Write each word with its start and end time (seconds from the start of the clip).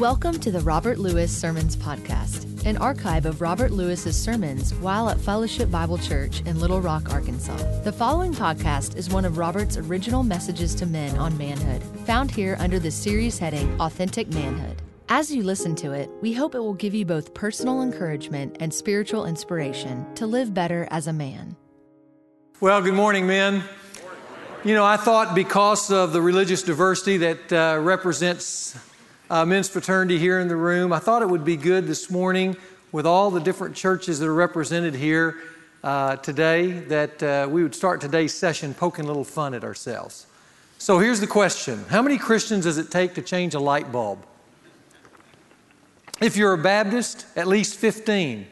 Welcome 0.00 0.40
to 0.40 0.50
the 0.50 0.60
Robert 0.60 0.98
Lewis 0.98 1.30
Sermons 1.30 1.76
Podcast, 1.76 2.64
an 2.64 2.78
archive 2.78 3.26
of 3.26 3.42
Robert 3.42 3.70
Lewis's 3.70 4.18
sermons 4.18 4.72
while 4.76 5.10
at 5.10 5.20
Fellowship 5.20 5.70
Bible 5.70 5.98
Church 5.98 6.40
in 6.46 6.58
Little 6.58 6.80
Rock, 6.80 7.12
Arkansas. 7.12 7.58
The 7.82 7.92
following 7.92 8.32
podcast 8.32 8.96
is 8.96 9.10
one 9.10 9.26
of 9.26 9.36
Robert's 9.36 9.76
original 9.76 10.22
messages 10.22 10.74
to 10.76 10.86
men 10.86 11.18
on 11.18 11.36
manhood, 11.36 11.82
found 12.06 12.30
here 12.30 12.56
under 12.60 12.78
the 12.78 12.90
series 12.90 13.38
heading 13.38 13.78
Authentic 13.78 14.32
Manhood. 14.32 14.80
As 15.10 15.30
you 15.30 15.42
listen 15.42 15.74
to 15.74 15.92
it, 15.92 16.08
we 16.22 16.32
hope 16.32 16.54
it 16.54 16.60
will 16.60 16.72
give 16.72 16.94
you 16.94 17.04
both 17.04 17.34
personal 17.34 17.82
encouragement 17.82 18.56
and 18.58 18.72
spiritual 18.72 19.26
inspiration 19.26 20.06
to 20.14 20.26
live 20.26 20.54
better 20.54 20.88
as 20.90 21.08
a 21.08 21.12
man. 21.12 21.56
Well, 22.58 22.80
good 22.80 22.94
morning, 22.94 23.26
men. 23.26 23.62
You 24.64 24.72
know, 24.72 24.84
I 24.86 24.96
thought 24.96 25.34
because 25.34 25.90
of 25.90 26.14
the 26.14 26.22
religious 26.22 26.62
diversity 26.62 27.18
that 27.18 27.52
uh, 27.52 27.78
represents 27.82 28.78
uh, 29.30 29.46
men's 29.46 29.68
fraternity 29.68 30.18
here 30.18 30.40
in 30.40 30.48
the 30.48 30.56
room. 30.56 30.92
I 30.92 30.98
thought 30.98 31.22
it 31.22 31.28
would 31.30 31.44
be 31.44 31.56
good 31.56 31.86
this 31.86 32.10
morning 32.10 32.56
with 32.90 33.06
all 33.06 33.30
the 33.30 33.40
different 33.40 33.76
churches 33.76 34.18
that 34.18 34.26
are 34.26 34.34
represented 34.34 34.94
here 34.94 35.36
uh, 35.84 36.16
today 36.16 36.72
that 36.72 37.22
uh, 37.22 37.48
we 37.48 37.62
would 37.62 37.74
start 37.74 38.00
today's 38.00 38.34
session 38.34 38.74
poking 38.74 39.04
a 39.04 39.08
little 39.08 39.24
fun 39.24 39.54
at 39.54 39.62
ourselves. 39.62 40.26
So 40.78 40.98
here's 40.98 41.20
the 41.20 41.28
question 41.28 41.84
How 41.88 42.02
many 42.02 42.18
Christians 42.18 42.64
does 42.64 42.76
it 42.76 42.90
take 42.90 43.14
to 43.14 43.22
change 43.22 43.54
a 43.54 43.60
light 43.60 43.92
bulb? 43.92 44.26
If 46.20 46.36
you're 46.36 46.52
a 46.52 46.58
Baptist, 46.58 47.24
at 47.36 47.46
least 47.46 47.76
15. 47.76 48.46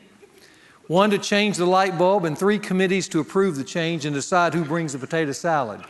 One 0.86 1.10
to 1.10 1.19
change 1.19 1.58
the 1.58 1.66
light 1.66 1.98
bulb, 1.98 2.24
and 2.24 2.38
three 2.38 2.58
committees 2.58 3.08
to 3.08 3.20
approve 3.20 3.56
the 3.56 3.64
change 3.64 4.06
and 4.06 4.14
decide 4.14 4.55
who 4.55 4.64
brings 4.64 4.95
the 4.95 4.98
potato 4.98 5.33
salad. 5.33 5.83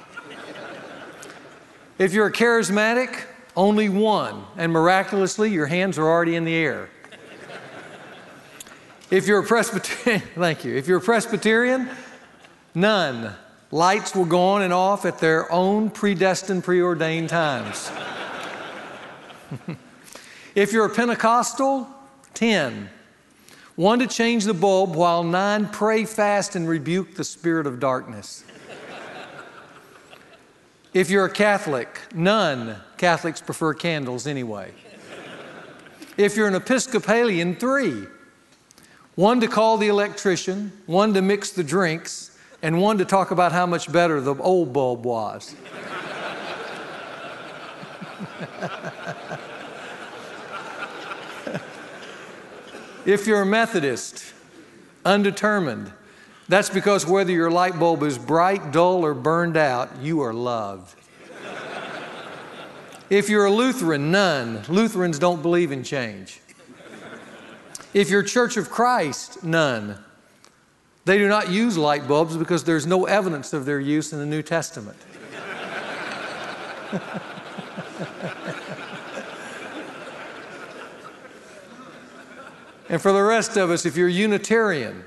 if 1.98 2.12
you're 2.12 2.26
a 2.26 2.32
charismatic, 2.32 3.26
only 3.58 3.88
one, 3.88 4.44
and 4.56 4.72
miraculously, 4.72 5.50
your 5.50 5.66
hands 5.66 5.98
are 5.98 6.06
already 6.06 6.36
in 6.36 6.44
the 6.44 6.54
air. 6.54 6.88
If 9.10 9.26
you're 9.26 9.40
a 9.40 9.44
Presbyterian, 9.44 10.22
thank 10.36 10.64
you. 10.64 10.76
If 10.76 10.86
you're 10.86 10.98
a 10.98 11.02
Presbyterian, 11.02 11.88
none. 12.72 13.34
Lights 13.72 14.14
will 14.14 14.26
go 14.26 14.40
on 14.40 14.62
and 14.62 14.72
off 14.72 15.04
at 15.04 15.18
their 15.18 15.50
own 15.50 15.90
predestined, 15.90 16.62
preordained 16.62 17.30
times. 17.30 17.90
if 20.54 20.72
you're 20.72 20.86
a 20.86 20.94
Pentecostal, 20.94 21.88
10. 22.34 22.88
One 23.74 23.98
to 23.98 24.06
change 24.06 24.44
the 24.44 24.54
bulb, 24.54 24.94
while 24.94 25.24
nine 25.24 25.66
pray, 25.66 26.04
fast, 26.04 26.54
and 26.54 26.68
rebuke 26.68 27.16
the 27.16 27.24
spirit 27.24 27.66
of 27.66 27.80
darkness. 27.80 28.44
If 30.94 31.10
you're 31.10 31.26
a 31.26 31.30
Catholic, 31.30 32.00
none. 32.14 32.76
Catholics 32.96 33.42
prefer 33.42 33.74
candles 33.74 34.26
anyway. 34.26 34.72
If 36.16 36.34
you're 36.34 36.48
an 36.48 36.54
Episcopalian, 36.54 37.56
three. 37.56 38.06
One 39.14 39.38
to 39.40 39.48
call 39.48 39.76
the 39.76 39.88
electrician, 39.88 40.72
one 40.86 41.12
to 41.14 41.20
mix 41.20 41.50
the 41.50 41.62
drinks, 41.62 42.38
and 42.62 42.80
one 42.80 42.96
to 42.98 43.04
talk 43.04 43.30
about 43.30 43.52
how 43.52 43.66
much 43.66 43.92
better 43.92 44.20
the 44.20 44.34
old 44.36 44.72
bulb 44.72 45.04
was. 45.04 45.54
if 53.04 53.26
you're 53.26 53.42
a 53.42 53.46
Methodist, 53.46 54.32
undetermined, 55.04 55.92
that's 56.48 56.70
because 56.70 57.06
whether 57.06 57.30
your 57.30 57.50
light 57.50 57.78
bulb 57.78 58.02
is 58.02 58.16
bright, 58.16 58.72
dull, 58.72 59.04
or 59.04 59.12
burned 59.12 59.58
out, 59.58 59.90
you 60.00 60.22
are 60.22 60.32
loved. 60.32 60.94
if 63.10 63.28
you're 63.28 63.44
a 63.44 63.50
Lutheran, 63.50 64.10
none. 64.10 64.62
Lutherans 64.68 65.18
don't 65.18 65.42
believe 65.42 65.72
in 65.72 65.84
change. 65.84 66.40
If 67.92 68.08
you're 68.10 68.22
Church 68.22 68.56
of 68.56 68.70
Christ, 68.70 69.44
none. 69.44 69.98
They 71.04 71.18
do 71.18 71.28
not 71.28 71.50
use 71.50 71.76
light 71.78 72.08
bulbs 72.08 72.36
because 72.36 72.64
there's 72.64 72.86
no 72.86 73.06
evidence 73.06 73.52
of 73.52 73.64
their 73.64 73.80
use 73.80 74.12
in 74.12 74.18
the 74.18 74.26
New 74.26 74.42
Testament. 74.42 74.96
and 82.88 83.00
for 83.00 83.12
the 83.12 83.22
rest 83.22 83.56
of 83.56 83.70
us, 83.70 83.86
if 83.86 83.96
you're 83.96 84.08
Unitarian, 84.08 85.04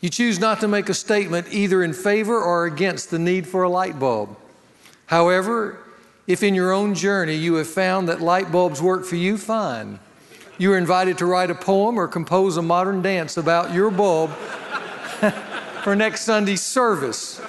you 0.00 0.10
choose 0.10 0.38
not 0.38 0.60
to 0.60 0.68
make 0.68 0.88
a 0.88 0.94
statement 0.94 1.48
either 1.50 1.82
in 1.82 1.92
favor 1.92 2.40
or 2.40 2.66
against 2.66 3.10
the 3.10 3.18
need 3.18 3.46
for 3.46 3.62
a 3.62 3.68
light 3.68 3.98
bulb. 3.98 4.36
However, 5.06 5.78
if 6.26 6.42
in 6.42 6.54
your 6.54 6.72
own 6.72 6.94
journey 6.94 7.34
you 7.34 7.54
have 7.54 7.68
found 7.68 8.08
that 8.08 8.20
light 8.20 8.50
bulbs 8.50 8.82
work 8.82 9.04
for 9.04 9.16
you, 9.16 9.38
fine. 9.38 9.98
You 10.58 10.72
are 10.72 10.78
invited 10.78 11.18
to 11.18 11.26
write 11.26 11.50
a 11.50 11.54
poem 11.54 11.98
or 11.98 12.08
compose 12.08 12.56
a 12.56 12.62
modern 12.62 13.02
dance 13.02 13.36
about 13.36 13.72
your 13.72 13.90
bulb 13.90 14.30
for 15.84 15.94
next 15.94 16.22
Sunday's 16.22 16.62
service, 16.62 17.40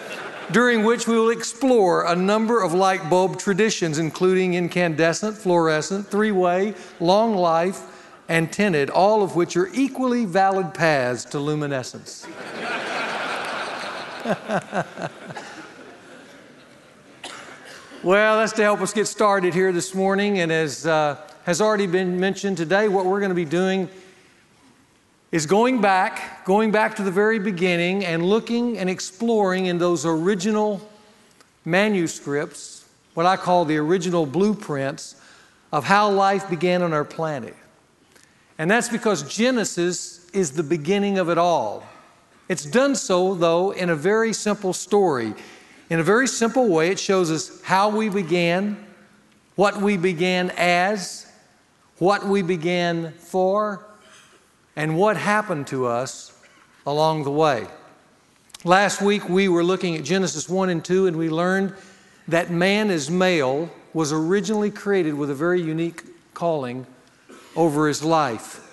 during 0.52 0.84
which 0.84 1.08
we 1.08 1.18
will 1.18 1.30
explore 1.30 2.06
a 2.06 2.16
number 2.16 2.62
of 2.62 2.74
light 2.74 3.10
bulb 3.10 3.40
traditions, 3.40 3.98
including 3.98 4.54
incandescent, 4.54 5.38
fluorescent, 5.38 6.06
three 6.08 6.32
way, 6.32 6.76
long 7.00 7.36
life, 7.36 7.97
and 8.30 8.52
tinted, 8.52 8.90
all 8.90 9.24
of 9.24 9.36
which 9.36 9.56
are 9.56 9.70
equally 9.74 10.26
valid 10.26 10.74
paths 10.74 11.26
to 11.26 11.40
luminescence. 11.40 12.28
well, 18.04 18.38
that's 18.38 18.54
to 18.54 18.64
help 18.64 18.82
us 18.82 18.94
get 18.94 19.08
started 19.08 19.54
here 19.54 19.72
this 19.72 19.96
morning. 19.96 20.40
And 20.40 20.52
as 20.52 20.86
uh, 20.86 21.18
has 21.46 21.62
already 21.62 21.88
been 21.88 22.20
mentioned 22.20 22.58
today, 22.58 22.90
what 22.90 23.06
we're 23.06 23.20
going 23.20 23.30
to 23.30 23.36
be 23.36 23.46
doing 23.46 23.88
is 25.32 25.46
going 25.46 25.82
back, 25.82 26.46
going 26.46 26.72
back 26.72 26.96
to 26.98 27.04
the 27.04 27.12
very 27.12 27.40
beginning 27.40 28.04
and 28.06 28.26
looking 28.26 28.78
and 28.78 28.90
exploring 28.90 29.66
in 29.68 29.78
those 29.78 30.06
original 30.06 30.82
manuscripts, 31.64 32.86
what 33.14 33.26
I 33.26 33.38
call 33.38 33.66
the 33.66 33.78
original 33.78 34.26
blueprints 34.26 35.16
of 35.72 35.84
how 35.84 36.10
life 36.10 36.50
began 36.50 36.82
on 36.82 36.94
our 36.94 37.06
planet. 37.06 37.56
And 38.58 38.70
that's 38.70 38.90
because 38.90 39.24
Genesis 39.24 40.28
is 40.32 40.52
the 40.52 40.64
beginning 40.64 41.20
of 41.20 41.30
it 41.30 41.38
all. 41.38 41.84
It's 42.50 42.66
done 42.66 42.96
so, 42.96 43.36
though, 43.36 43.72
in 43.72 43.90
a 43.90 43.96
very 43.96 44.34
simple 44.34 44.74
story. 44.74 45.34
In 45.90 46.00
a 46.00 46.04
very 46.04 46.28
simple 46.28 46.68
way, 46.68 46.90
it 46.90 47.00
shows 47.00 47.30
us 47.30 47.62
how 47.62 47.90
we 47.90 48.10
began, 48.10 48.84
what 49.56 49.82
we 49.82 49.98
began 49.98 50.52
as, 50.58 51.32
what 52.00 52.26
we 52.26 52.42
began 52.42 53.12
for, 53.14 53.86
and 54.76 54.98
what 54.98 55.18
happened 55.18 55.68
to 55.68 55.86
us 55.86 56.38
along 56.86 57.24
the 57.24 57.32
way. 57.32 57.68
Last 58.64 59.02
week, 59.02 59.30
we 59.30 59.50
were 59.50 59.64
looking 59.64 59.96
at 59.96 60.04
Genesis 60.04 60.50
1 60.50 60.70
and 60.70 60.84
2, 60.84 61.08
and 61.08 61.18
we 61.18 61.30
learned 61.30 61.74
that 62.28 62.50
man 62.50 62.90
as 62.90 63.10
male 63.10 63.70
was 63.94 64.12
originally 64.12 64.72
created 64.72 65.14
with 65.14 65.30
a 65.30 65.36
very 65.36 65.62
unique 65.62 66.04
calling 66.34 66.86
over 67.58 67.88
his 67.88 68.04
life. 68.04 68.64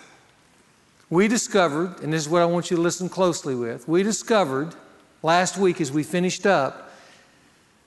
We 1.10 1.26
discovered, 1.26 2.00
and 2.02 2.12
this 2.12 2.22
is 2.22 2.28
what 2.28 2.42
I 2.42 2.44
want 2.44 2.70
you 2.70 2.76
to 2.76 2.82
listen 2.82 3.08
closely 3.08 3.54
with, 3.54 3.88
we 3.88 4.02
discovered 4.02 4.74
last 5.22 5.56
week 5.56 5.80
as 5.80 5.90
we 5.90 6.02
finished 6.02 6.46
up 6.46 6.92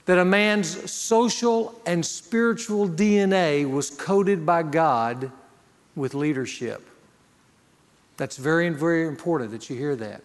that 0.05 0.17
a 0.17 0.25
man's 0.25 0.91
social 0.91 1.79
and 1.85 2.05
spiritual 2.05 2.89
DNA 2.89 3.69
was 3.69 3.89
coded 3.89 4.45
by 4.45 4.63
God 4.63 5.31
with 5.95 6.13
leadership. 6.13 6.81
That's 8.15 8.37
very, 8.37 8.69
very 8.69 9.07
important 9.07 9.51
that 9.51 9.69
you 9.69 9.75
hear 9.75 9.95
that. 9.97 10.23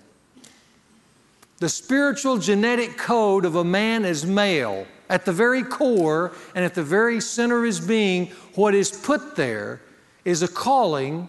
The 1.58 1.68
spiritual 1.68 2.38
genetic 2.38 2.96
code 2.96 3.44
of 3.44 3.56
a 3.56 3.64
man 3.64 4.04
as 4.04 4.24
male, 4.24 4.86
at 5.10 5.24
the 5.24 5.32
very 5.32 5.62
core 5.62 6.32
and 6.54 6.64
at 6.64 6.74
the 6.74 6.82
very 6.82 7.20
center 7.20 7.58
of 7.58 7.64
his 7.64 7.80
being, 7.80 8.28
what 8.54 8.74
is 8.74 8.90
put 8.90 9.36
there 9.36 9.80
is 10.24 10.42
a 10.42 10.48
calling 10.48 11.28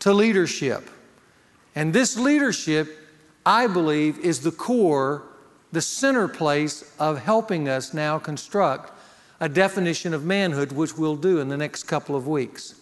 to 0.00 0.12
leadership. 0.12 0.88
And 1.74 1.92
this 1.92 2.18
leadership, 2.18 2.96
I 3.46 3.66
believe, 3.66 4.18
is 4.18 4.40
the 4.40 4.50
core, 4.50 5.22
the 5.72 5.80
center 5.80 6.28
place 6.28 6.92
of 6.98 7.18
helping 7.18 7.68
us 7.68 7.94
now 7.94 8.18
construct 8.18 8.92
a 9.40 9.48
definition 9.48 10.12
of 10.12 10.24
manhood, 10.24 10.72
which 10.72 10.96
we'll 10.98 11.16
do 11.16 11.38
in 11.38 11.48
the 11.48 11.56
next 11.56 11.84
couple 11.84 12.14
of 12.14 12.28
weeks. 12.28 12.74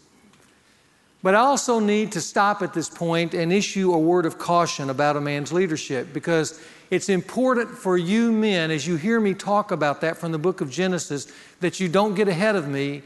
But 1.23 1.35
I 1.35 1.39
also 1.39 1.81
need 1.81 2.13
to 2.13 2.21
stop 2.21 2.63
at 2.63 2.73
this 2.73 2.89
point 2.89 3.35
and 3.35 3.53
issue 3.53 3.93
a 3.93 3.99
word 3.99 4.25
of 4.25 4.39
caution 4.39 4.91
about 4.91 5.17
a 5.17 5.21
man's 5.21 5.53
leadership 5.53 6.13
because 6.13 6.61
it's 6.91 7.09
important 7.09 7.71
for 7.71 7.99
you 7.99 8.33
men, 8.33 8.71
as 8.71 8.87
you 8.87 8.97
hear 8.97 9.21
me 9.21 9.35
talk 9.35 9.71
about 9.73 10.01
that 10.01 10.17
from 10.17 10.33
the 10.33 10.39
book 10.39 10.61
of 10.61 10.71
Genesis, 10.71 11.31
that 11.61 11.81
you 11.81 11.89
don't 11.89 12.15
get 12.15 12.29
ahead 12.29 12.57
of 12.57 12.69
me 12.69 13.03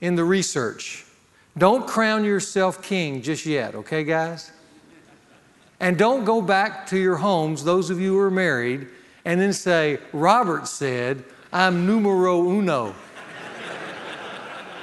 in 0.00 0.14
the 0.14 0.24
research. 0.24 1.04
Don't 1.56 1.86
crown 1.86 2.24
yourself 2.24 2.82
king 2.82 3.22
just 3.22 3.46
yet, 3.46 3.74
okay, 3.74 4.04
guys? 4.04 4.52
And 5.80 5.96
don't 5.96 6.24
go 6.24 6.42
back 6.42 6.86
to 6.88 6.98
your 6.98 7.16
homes, 7.16 7.64
those 7.64 7.90
of 7.90 8.00
you 8.00 8.14
who 8.14 8.18
are 8.20 8.30
married, 8.30 8.88
and 9.24 9.40
then 9.40 9.52
say, 9.52 9.98
Robert 10.12 10.66
said, 10.66 11.24
I'm 11.52 11.86
numero 11.86 12.48
uno. 12.48 12.94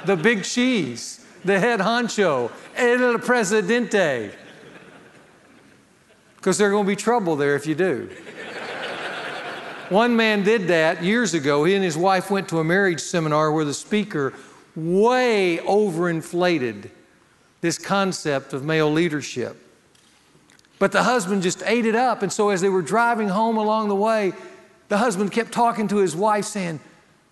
the 0.04 0.16
big 0.16 0.44
cheese, 0.44 1.24
the 1.44 1.58
head 1.58 1.80
honcho, 1.80 2.50
el 2.76 3.18
presidente. 3.18 4.32
Because 6.36 6.58
there's 6.58 6.70
going 6.70 6.84
to 6.84 6.88
be 6.88 6.96
trouble 6.96 7.36
there 7.36 7.56
if 7.56 7.66
you 7.66 7.74
do. 7.74 8.08
One 9.88 10.16
man 10.16 10.42
did 10.42 10.68
that 10.68 11.02
years 11.04 11.34
ago. 11.34 11.64
He 11.64 11.74
and 11.74 11.84
his 11.84 11.96
wife 11.96 12.30
went 12.30 12.48
to 12.48 12.58
a 12.58 12.64
marriage 12.64 13.00
seminar 13.00 13.52
where 13.52 13.64
the 13.64 13.74
speaker 13.74 14.32
way 14.76 15.58
overinflated 15.64 16.90
this 17.60 17.78
concept 17.78 18.52
of 18.52 18.64
male 18.64 18.92
leadership. 18.92 19.56
But 20.78 20.92
the 20.92 21.02
husband 21.02 21.42
just 21.42 21.62
ate 21.64 21.86
it 21.86 21.96
up. 21.96 22.22
And 22.22 22.32
so 22.32 22.50
as 22.50 22.60
they 22.60 22.68
were 22.68 22.82
driving 22.82 23.28
home 23.28 23.56
along 23.56 23.88
the 23.88 23.96
way, 23.96 24.34
the 24.88 24.98
husband 24.98 25.32
kept 25.32 25.52
talking 25.52 25.88
to 25.88 25.96
his 25.96 26.14
wife, 26.14 26.44
saying, 26.44 26.80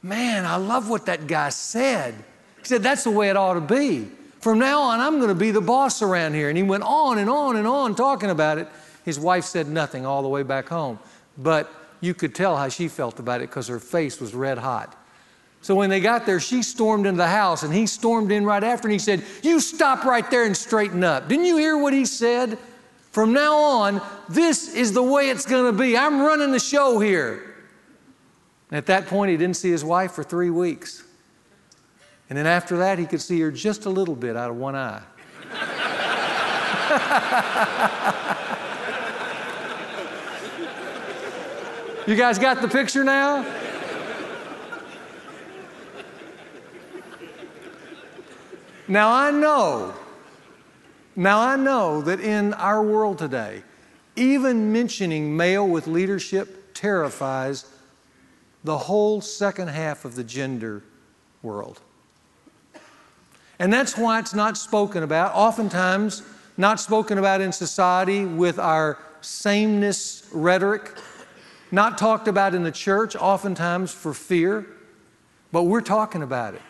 Man, 0.02 0.44
I 0.44 0.56
love 0.56 0.90
what 0.90 1.06
that 1.06 1.26
guy 1.26 1.48
said. 1.50 2.14
He 2.58 2.64
said, 2.64 2.82
That's 2.82 3.04
the 3.04 3.10
way 3.10 3.28
it 3.28 3.36
ought 3.36 3.54
to 3.54 3.60
be. 3.60 4.08
From 4.40 4.58
now 4.58 4.82
on, 4.82 5.00
I'm 5.00 5.16
going 5.16 5.28
to 5.28 5.34
be 5.34 5.50
the 5.50 5.60
boss 5.60 6.02
around 6.02 6.34
here. 6.34 6.48
And 6.48 6.56
he 6.56 6.62
went 6.62 6.82
on 6.82 7.18
and 7.18 7.30
on 7.30 7.56
and 7.56 7.66
on 7.66 7.94
talking 7.94 8.30
about 8.30 8.58
it. 8.58 8.68
His 9.04 9.18
wife 9.18 9.44
said 9.44 9.68
nothing 9.68 10.04
all 10.04 10.22
the 10.22 10.28
way 10.28 10.42
back 10.42 10.68
home. 10.68 10.98
But 11.38 11.72
you 12.00 12.12
could 12.12 12.34
tell 12.34 12.56
how 12.56 12.68
she 12.68 12.88
felt 12.88 13.18
about 13.18 13.40
it 13.40 13.48
because 13.48 13.68
her 13.68 13.78
face 13.78 14.20
was 14.20 14.34
red 14.34 14.58
hot. 14.58 14.94
So 15.64 15.74
when 15.74 15.88
they 15.88 16.00
got 16.00 16.26
there, 16.26 16.40
she 16.40 16.62
stormed 16.62 17.06
into 17.06 17.16
the 17.16 17.26
house 17.26 17.62
and 17.62 17.72
he 17.72 17.86
stormed 17.86 18.30
in 18.30 18.44
right 18.44 18.62
after 18.62 18.86
and 18.86 18.92
he 18.92 18.98
said, 18.98 19.24
You 19.42 19.60
stop 19.60 20.04
right 20.04 20.30
there 20.30 20.44
and 20.44 20.54
straighten 20.54 21.02
up. 21.02 21.26
Didn't 21.26 21.46
you 21.46 21.56
hear 21.56 21.78
what 21.78 21.94
he 21.94 22.04
said? 22.04 22.58
From 23.12 23.32
now 23.32 23.56
on, 23.56 24.02
this 24.28 24.74
is 24.74 24.92
the 24.92 25.02
way 25.02 25.30
it's 25.30 25.46
going 25.46 25.64
to 25.64 25.72
be. 25.72 25.96
I'm 25.96 26.20
running 26.20 26.52
the 26.52 26.60
show 26.60 26.98
here. 26.98 27.54
And 28.68 28.76
at 28.76 28.84
that 28.86 29.06
point, 29.06 29.30
he 29.30 29.38
didn't 29.38 29.56
see 29.56 29.70
his 29.70 29.82
wife 29.82 30.12
for 30.12 30.22
three 30.22 30.50
weeks. 30.50 31.02
And 32.28 32.36
then 32.36 32.46
after 32.46 32.76
that, 32.76 32.98
he 32.98 33.06
could 33.06 33.22
see 33.22 33.40
her 33.40 33.50
just 33.50 33.86
a 33.86 33.90
little 33.90 34.16
bit 34.16 34.36
out 34.36 34.50
of 34.50 34.56
one 34.56 34.76
eye. 34.76 35.00
you 42.06 42.16
guys 42.16 42.38
got 42.38 42.60
the 42.60 42.68
picture 42.68 43.02
now? 43.02 43.63
Now 48.86 49.12
I 49.12 49.30
know 49.30 49.94
now, 51.16 51.40
I 51.40 51.54
know 51.54 52.02
that 52.02 52.18
in 52.18 52.54
our 52.54 52.82
world 52.82 53.18
today, 53.18 53.62
even 54.16 54.72
mentioning 54.72 55.36
male 55.36 55.66
with 55.66 55.86
leadership 55.86 56.74
terrifies 56.74 57.66
the 58.64 58.76
whole 58.76 59.20
second 59.20 59.68
half 59.68 60.04
of 60.04 60.16
the 60.16 60.24
gender 60.24 60.82
world. 61.42 61.80
And 63.60 63.72
that's 63.72 63.96
why 63.96 64.18
it's 64.18 64.34
not 64.34 64.56
spoken 64.56 65.04
about, 65.04 65.32
oftentimes 65.34 66.22
not 66.56 66.80
spoken 66.80 67.18
about 67.18 67.40
in 67.40 67.52
society 67.52 68.24
with 68.24 68.58
our 68.58 68.98
sameness 69.20 70.28
rhetoric, 70.32 70.96
not 71.70 71.96
talked 71.96 72.26
about 72.26 72.56
in 72.56 72.64
the 72.64 72.72
church, 72.72 73.14
oftentimes 73.14 73.92
for 73.92 74.12
fear, 74.12 74.66
but 75.52 75.64
we're 75.64 75.80
talking 75.80 76.22
about 76.22 76.54
it. 76.54 76.62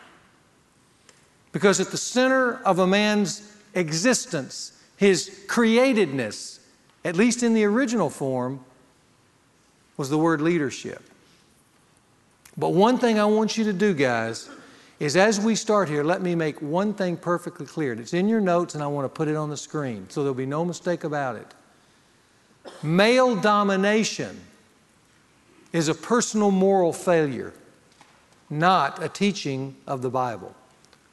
Because 1.55 1.79
at 1.79 1.93
the 1.93 1.97
center 1.97 2.57
of 2.65 2.81
a 2.81 2.87
man's 2.87 3.51
existence, 3.75 4.73
his 4.97 5.31
createdness, 5.47 6.59
at 7.05 7.15
least 7.15 7.45
in 7.45 7.55
the 7.55 7.65
original 7.65 8.11
form, 8.11 8.59
was 9.97 10.11
the 10.11 10.19
word 10.19 10.41
leadership. 10.41 11.01
But 12.59 12.71
one 12.71 12.99
thing 12.99 13.21
I 13.21 13.25
want 13.25 13.57
you 13.57 13.63
to 13.65 13.73
do, 13.73 13.95
guys, 13.95 14.51
is 14.99 15.17
as 15.17 15.39
we 15.39 15.55
start 15.55 15.89
here, 15.89 16.03
let 16.03 16.23
me 16.23 16.35
make 16.35 16.61
one 16.61 16.93
thing 16.93 17.17
perfectly 17.17 17.67
clear. 17.67 17.93
It's 17.93 18.15
in 18.15 18.29
your 18.29 18.41
notes, 18.41 18.75
and 18.75 18.83
I 18.83 18.89
want 18.89 19.05
to 19.05 19.09
put 19.09 19.29
it 19.29 19.37
on 19.37 19.49
the 19.49 19.57
screen 19.57 20.09
so 20.11 20.23
there'll 20.23 20.35
be 20.35 20.47
no 20.47 20.65
mistake 20.65 21.05
about 21.05 21.37
it. 21.37 21.55
Male 22.83 23.37
domination 23.37 24.41
is 25.73 25.87
a 25.87 25.95
personal 25.95 26.51
moral 26.51 26.93
failure, 26.93 27.53
not 28.51 29.01
a 29.01 29.09
teaching 29.09 29.77
of 29.87 30.03
the 30.03 30.11
Bible. 30.11 30.53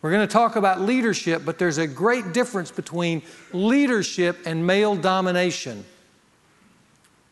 We're 0.02 0.12
going 0.12 0.28
to 0.28 0.32
talk 0.32 0.56
about 0.56 0.82
leadership, 0.82 1.44
but 1.46 1.60
there's 1.60 1.78
a 1.78 1.88
great 1.88 2.34
difference 2.34 2.72
between 2.72 3.22
leadership 3.54 4.40
and 4.46 4.66
male 4.66 4.96
domination. 4.96 5.86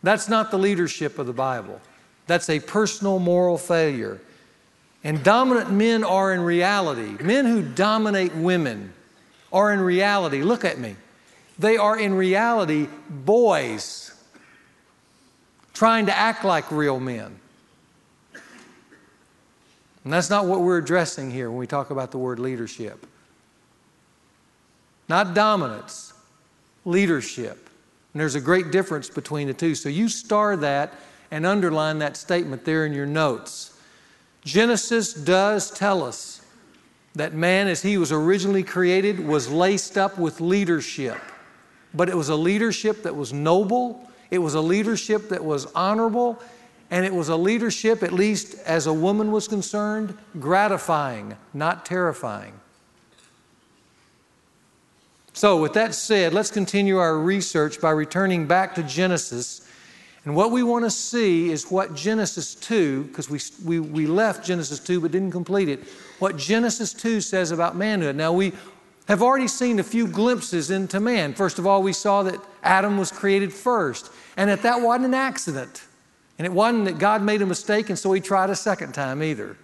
That's 0.03 0.29
not 0.29 0.51
the 0.51 0.59
leadership 0.59 1.17
of 1.17 1.25
the 1.25 1.33
Bible. 1.33 1.81
That's 2.27 2.49
a 2.49 2.59
personal 2.59 3.17
moral 3.17 3.57
failure. 3.57 4.21
And 5.03 5.23
dominant 5.23 5.71
men 5.71 6.03
are 6.03 6.33
in 6.33 6.41
reality, 6.41 7.23
men 7.23 7.45
who 7.45 7.63
dominate 7.63 8.35
women 8.35 8.93
are 9.51 9.73
in 9.73 9.79
reality, 9.79 10.43
look 10.43 10.63
at 10.63 10.77
me, 10.77 10.95
they 11.57 11.77
are 11.77 11.97
in 11.97 12.13
reality 12.13 12.87
boys 13.09 14.13
trying 15.73 16.05
to 16.05 16.15
act 16.15 16.43
like 16.43 16.71
real 16.71 16.99
men. 16.99 17.39
And 20.09 20.13
that's 20.15 20.31
not 20.31 20.47
what 20.47 20.61
we're 20.61 20.79
addressing 20.79 21.29
here 21.29 21.51
when 21.51 21.59
we 21.59 21.67
talk 21.67 21.91
about 21.91 22.09
the 22.09 22.17
word 22.17 22.39
leadership. 22.39 23.05
Not 25.07 25.35
dominance, 25.35 26.15
leadership. 26.83 27.69
And 28.11 28.19
there's 28.19 28.33
a 28.33 28.41
great 28.41 28.71
difference 28.71 29.07
between 29.07 29.45
the 29.45 29.53
two. 29.53 29.75
So 29.75 29.87
you 29.87 30.09
star 30.09 30.57
that 30.57 30.95
and 31.29 31.45
underline 31.45 31.99
that 31.99 32.17
statement 32.17 32.65
there 32.65 32.87
in 32.87 32.93
your 32.93 33.05
notes. 33.05 33.79
Genesis 34.43 35.13
does 35.13 35.69
tell 35.69 36.01
us 36.01 36.43
that 37.13 37.35
man, 37.35 37.67
as 37.67 37.83
he 37.83 37.99
was 37.99 38.11
originally 38.11 38.63
created, 38.63 39.19
was 39.19 39.51
laced 39.51 39.95
up 39.95 40.17
with 40.17 40.41
leadership. 40.41 41.19
But 41.93 42.09
it 42.09 42.17
was 42.17 42.29
a 42.29 42.35
leadership 42.35 43.03
that 43.03 43.15
was 43.15 43.31
noble, 43.31 44.09
it 44.31 44.39
was 44.39 44.55
a 44.55 44.61
leadership 44.61 45.29
that 45.29 45.45
was 45.45 45.67
honorable, 45.73 46.41
and 46.91 47.05
it 47.05 47.13
was 47.13 47.29
a 47.29 47.35
leadership, 47.35 48.01
at 48.01 48.11
least 48.11 48.55
as 48.65 48.87
a 48.87 48.93
woman 48.93 49.31
was 49.31 49.47
concerned, 49.47 50.17
gratifying, 50.39 51.37
not 51.53 51.85
terrifying. 51.85 52.53
So, 55.33 55.61
with 55.61 55.73
that 55.73 55.95
said, 55.95 56.33
let's 56.33 56.51
continue 56.51 56.97
our 56.97 57.17
research 57.17 57.79
by 57.79 57.91
returning 57.91 58.47
back 58.47 58.75
to 58.75 58.83
Genesis. 58.83 59.65
And 60.25 60.35
what 60.35 60.51
we 60.51 60.63
want 60.63 60.83
to 60.83 60.91
see 60.91 61.49
is 61.49 61.71
what 61.71 61.95
Genesis 61.95 62.55
2, 62.55 63.03
because 63.05 63.29
we, 63.29 63.39
we, 63.63 63.79
we 63.79 64.05
left 64.05 64.45
Genesis 64.45 64.79
2 64.79 64.99
but 64.99 65.11
didn't 65.11 65.31
complete 65.31 65.69
it, 65.69 65.87
what 66.17 66.35
Genesis 66.35 66.93
2 66.93 67.21
says 67.21 67.51
about 67.51 67.77
manhood. 67.77 68.15
Now, 68.15 68.33
we 68.33 68.51
have 69.07 69.23
already 69.23 69.47
seen 69.47 69.79
a 69.79 69.83
few 69.83 70.07
glimpses 70.07 70.71
into 70.71 70.99
man. 70.99 71.33
First 71.33 71.57
of 71.57 71.65
all, 71.65 71.81
we 71.81 71.93
saw 71.93 72.23
that 72.23 72.39
Adam 72.61 72.97
was 72.97 73.11
created 73.11 73.53
first, 73.53 74.11
and 74.35 74.49
that 74.49 74.63
that 74.63 74.81
wasn't 74.81 75.05
an 75.05 75.13
accident. 75.13 75.83
And 76.39 76.45
it 76.45 76.53
wasn't 76.53 76.85
that 76.85 76.97
God 76.97 77.21
made 77.21 77.41
a 77.41 77.45
mistake 77.45 77.89
and 77.89 77.99
so 77.99 78.11
he 78.13 78.21
tried 78.21 78.49
a 78.49 78.55
second 78.55 78.93
time 78.93 79.21
either 79.21 79.57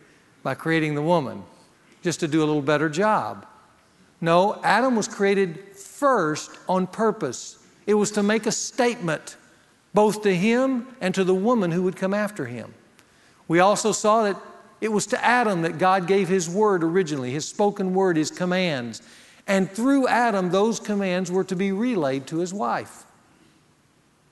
by 0.43 0.53
creating 0.53 0.93
the 0.93 1.01
woman 1.01 1.43
just 2.03 2.19
to 2.19 2.27
do 2.27 2.43
a 2.43 2.45
little 2.45 2.61
better 2.61 2.89
job. 2.89 3.47
No, 4.21 4.59
Adam 4.63 4.95
was 4.95 5.07
created 5.07 5.75
first 5.75 6.51
on 6.67 6.85
purpose. 6.85 7.57
It 7.87 7.93
was 7.93 8.11
to 8.11 8.23
make 8.23 8.45
a 8.45 8.51
statement 8.51 9.37
both 9.93 10.21
to 10.23 10.35
him 10.35 10.87
and 10.99 11.15
to 11.15 11.23
the 11.23 11.33
woman 11.33 11.71
who 11.71 11.81
would 11.83 11.95
come 11.95 12.13
after 12.13 12.45
him. 12.45 12.73
We 13.47 13.59
also 13.59 13.93
saw 13.93 14.23
that 14.23 14.37
it 14.81 14.91
was 14.91 15.07
to 15.07 15.25
Adam 15.25 15.61
that 15.61 15.77
God 15.77 16.07
gave 16.07 16.27
his 16.27 16.49
word 16.49 16.83
originally, 16.83 17.31
his 17.31 17.47
spoken 17.47 17.93
word, 17.93 18.17
his 18.17 18.29
commands. 18.29 19.01
And 19.47 19.71
through 19.71 20.07
Adam, 20.07 20.49
those 20.49 20.79
commands 20.79 21.31
were 21.31 21.45
to 21.45 21.55
be 21.55 21.71
relayed 21.71 22.27
to 22.27 22.39
his 22.39 22.53
wife 22.53 23.05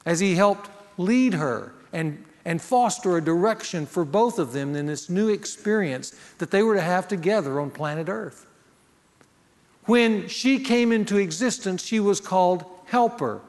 as 0.05 0.19
he 0.19 0.35
helped 0.35 0.69
lead 0.97 1.35
her 1.35 1.73
and 1.93 2.23
and 2.45 2.61
foster 2.61 3.17
a 3.17 3.21
direction 3.21 3.85
for 3.85 4.03
both 4.03 4.37
of 4.39 4.53
them 4.53 4.75
in 4.75 4.85
this 4.85 5.09
new 5.09 5.29
experience 5.29 6.13
that 6.39 6.51
they 6.51 6.61
were 6.61 6.75
to 6.75 6.81
have 6.81 7.07
together 7.07 7.59
on 7.59 7.71
planet 7.71 8.09
Earth. 8.09 8.45
When 9.85 10.27
she 10.27 10.59
came 10.59 10.91
into 10.91 11.17
existence, 11.17 11.83
she 11.83 11.99
was 11.99 12.19
called 12.19 12.65
helper. 12.85 13.41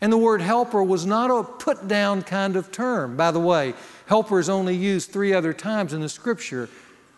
And 0.00 0.12
the 0.12 0.18
word 0.18 0.40
helper 0.40 0.82
was 0.82 1.04
not 1.04 1.30
a 1.30 1.44
put 1.44 1.86
down 1.86 2.22
kind 2.22 2.56
of 2.56 2.72
term. 2.72 3.16
By 3.16 3.30
the 3.30 3.40
way, 3.40 3.74
helper 4.06 4.38
is 4.38 4.48
only 4.48 4.74
used 4.74 5.10
three 5.10 5.32
other 5.32 5.52
times 5.52 5.92
in 5.92 6.00
the 6.00 6.08
scripture, 6.08 6.68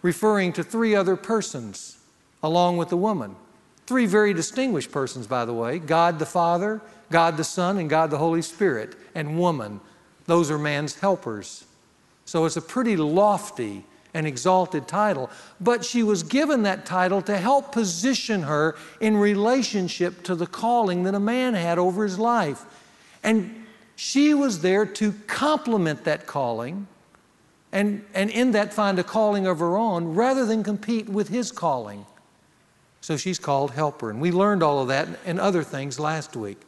referring 0.01 0.53
to 0.55 0.65
three 0.65 0.95
other 0.95 1.17
persons 1.17 1.99
along 2.43 2.77
with 2.77 2.89
the 2.89 2.97
woman. 2.97 3.37
Three 3.87 4.07
very 4.07 4.33
distinguished 4.35 4.91
persons, 4.91 5.27
by 5.27 5.45
the 5.45 5.53
way 5.53 5.79
God 5.79 6.19
the 6.19 6.27
Father, 6.27 6.81
God 7.11 7.37
the 7.37 7.45
Son, 7.45 7.79
and 7.79 7.89
God 7.89 8.11
the 8.11 8.19
Holy 8.19 8.43
Spirit, 8.43 8.97
and 9.15 9.39
woman, 9.39 9.81
those 10.33 10.51
are 10.51 10.57
man's 10.57 10.99
helpers. 10.99 11.67
So 12.25 12.47
it's 12.47 12.57
a 12.57 12.63
pretty 12.63 12.97
lofty 12.97 13.85
and 14.15 14.27
exalted 14.27 14.89
title. 14.89 15.29
But 15.61 15.85
she 15.85 16.03
was 16.03 16.23
given 16.23 16.63
that 16.63 16.87
title 16.87 17.21
to 17.21 17.37
help 17.37 17.71
position 17.71 18.45
her 18.45 18.75
in 18.99 19.19
relationship 19.19 20.23
to 20.23 20.35
the 20.35 20.47
calling 20.47 21.03
that 21.03 21.15
a 21.15 21.21
man 21.21 21.53
had 21.53 21.79
over 21.79 22.03
his 22.03 22.19
life. 22.19 22.65
And 23.23 23.67
she 23.95 24.33
was 24.33 24.63
there 24.63 24.87
to 24.87 25.13
complement 25.27 26.05
that 26.05 26.27
calling 26.27 26.87
and, 27.71 28.03
and 28.15 28.31
in 28.31 28.53
that 28.53 28.73
find 28.73 28.99
a 28.99 29.05
calling 29.05 29.47
of 29.47 29.59
her 29.59 29.77
own 29.77 30.15
rather 30.15 30.47
than 30.47 30.65
compete 30.65 31.11
with 31.11 31.29
his 31.29 31.53
calling. 31.53 32.07
So 33.03 33.19
she's 33.19 33.39
called 33.39 33.73
helper. 33.73 34.09
And 34.09 34.19
we 34.19 34.33
learned 34.33 34.63
all 34.63 34.81
of 34.81 34.89
that 34.89 35.09
and 35.27 35.39
other 35.39 35.63
things 35.63 36.01
last 36.01 36.35
week. 36.37 36.59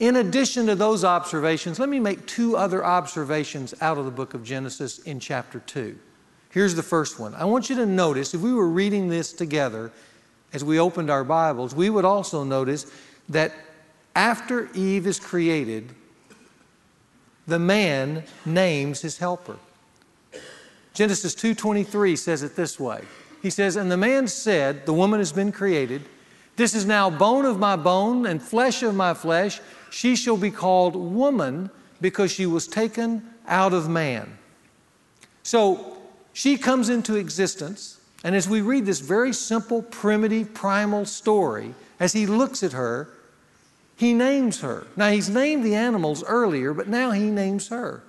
In 0.00 0.16
addition 0.16 0.66
to 0.66 0.74
those 0.74 1.04
observations, 1.04 1.78
let 1.78 1.88
me 1.88 2.00
make 2.00 2.26
two 2.26 2.56
other 2.56 2.84
observations 2.84 3.74
out 3.80 3.96
of 3.96 4.04
the 4.04 4.10
book 4.10 4.34
of 4.34 4.42
Genesis 4.42 4.98
in 5.00 5.20
chapter 5.20 5.60
2. 5.60 5.96
Here's 6.50 6.74
the 6.74 6.82
first 6.82 7.20
one. 7.20 7.34
I 7.34 7.44
want 7.44 7.70
you 7.70 7.76
to 7.76 7.86
notice, 7.86 8.34
if 8.34 8.40
we 8.40 8.52
were 8.52 8.68
reading 8.68 9.08
this 9.08 9.32
together 9.32 9.92
as 10.52 10.64
we 10.64 10.80
opened 10.80 11.10
our 11.10 11.24
Bibles, 11.24 11.74
we 11.74 11.90
would 11.90 12.04
also 12.04 12.44
notice 12.44 12.90
that 13.28 13.52
after 14.16 14.68
Eve 14.74 15.06
is 15.06 15.20
created, 15.20 15.94
the 17.46 17.58
man 17.58 18.24
names 18.44 19.00
his 19.00 19.18
helper. 19.18 19.58
Genesis 20.92 21.34
2:23 21.34 22.16
says 22.16 22.42
it 22.42 22.56
this 22.56 22.78
way. 22.78 23.02
He 23.42 23.50
says, 23.50 23.76
"And 23.76 23.90
the 23.90 23.96
man 23.96 24.28
said, 24.28 24.86
the 24.86 24.92
woman 24.92 25.18
has 25.18 25.32
been 25.32 25.50
created, 25.52 26.04
this 26.56 26.74
is 26.74 26.86
now 26.86 27.10
bone 27.10 27.44
of 27.44 27.58
my 27.58 27.76
bone 27.76 28.26
and 28.26 28.40
flesh 28.40 28.82
of 28.82 28.94
my 28.94 29.12
flesh. 29.12 29.60
She 29.94 30.16
shall 30.16 30.36
be 30.36 30.50
called 30.50 30.96
woman 30.96 31.70
because 32.00 32.32
she 32.32 32.46
was 32.46 32.66
taken 32.66 33.22
out 33.46 33.72
of 33.72 33.88
man." 33.88 34.38
So, 35.44 35.98
she 36.32 36.58
comes 36.58 36.88
into 36.88 37.14
existence, 37.14 37.98
and 38.24 38.34
as 38.34 38.48
we 38.48 38.60
read 38.60 38.86
this 38.86 38.98
very 38.98 39.32
simple, 39.32 39.82
primitive, 39.82 40.52
primal 40.52 41.06
story, 41.06 41.76
as 42.00 42.12
he 42.12 42.26
looks 42.26 42.64
at 42.64 42.72
her, 42.72 43.08
he 43.94 44.12
names 44.12 44.62
her. 44.62 44.88
Now, 44.96 45.10
he's 45.10 45.28
named 45.28 45.64
the 45.64 45.76
animals 45.76 46.24
earlier, 46.24 46.74
but 46.74 46.88
now 46.88 47.12
he 47.12 47.30
names 47.30 47.68
her. 47.68 48.02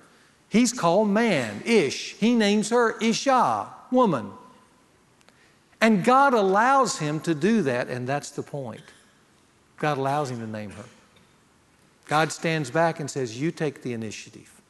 He's 0.48 0.72
called 0.72 1.08
man, 1.08 1.62
Ish. 1.64 2.14
He 2.14 2.34
names 2.34 2.70
her 2.70 2.98
Isha, 3.00 3.68
woman. 3.92 4.32
And 5.80 6.02
God 6.02 6.34
allows 6.34 6.98
him 6.98 7.20
to 7.20 7.32
do 7.32 7.62
that, 7.62 7.86
and 7.86 8.08
that's 8.08 8.30
the 8.30 8.42
point. 8.42 8.82
God 9.78 9.98
allows 9.98 10.32
him 10.32 10.40
to 10.40 10.48
name 10.48 10.70
her. 10.70 10.84
God 12.06 12.32
stands 12.32 12.70
back 12.70 13.00
and 13.00 13.10
says, 13.10 13.40
You 13.40 13.50
take 13.50 13.82
the 13.82 13.92
initiative. 13.92 14.60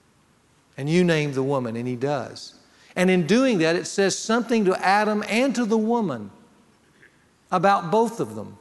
And 0.77 0.91
you 0.91 1.05
name 1.05 1.33
the 1.33 1.43
woman, 1.43 1.77
and 1.77 1.87
he 1.87 1.97
does. 1.97 2.55
And 2.95 3.11
in 3.11 3.27
doing 3.27 3.59
that, 3.59 3.77
it 3.77 3.87
says 3.87 4.19
something 4.19 4.65
to 4.65 4.75
Adam 4.85 5.23
and 5.29 5.55
to 5.55 5.65
the 5.65 5.79
woman 5.79 6.31
about 7.51 7.91
both 7.91 8.21
of 8.21 8.35
them. 8.35 8.59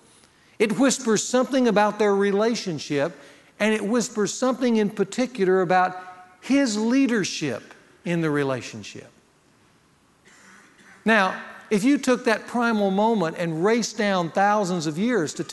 It 0.59 0.79
whispers 0.79 1.23
something 1.23 1.67
about 1.67 1.99
their 1.99 2.15
relationship, 2.15 3.17
and 3.59 3.73
it 3.73 3.83
whispers 3.85 4.33
something 4.33 4.77
in 4.77 4.89
particular 4.89 5.61
about 5.61 5.97
his 6.41 6.77
leadership 6.77 7.73
in 8.03 8.21
the 8.21 8.29
relationship. 8.29 9.09
Now, 11.03 11.41
if 11.69 11.83
you 11.83 11.97
took 11.97 12.25
that 12.25 12.47
primal 12.47 12.91
moment 12.91 13.37
and 13.37 13.63
raced 13.63 13.97
down 13.97 14.31
thousands 14.31 14.85
of 14.87 14.97
years 14.97 15.33
to 15.35 15.43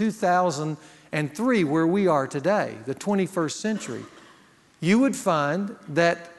2003, 1.12 1.64
where 1.64 1.86
we 1.86 2.06
are 2.06 2.26
today, 2.26 2.76
the 2.86 2.94
21st 2.94 3.52
century, 3.52 4.02
you 4.80 4.98
would 4.98 5.14
find 5.14 5.76
that 5.90 6.30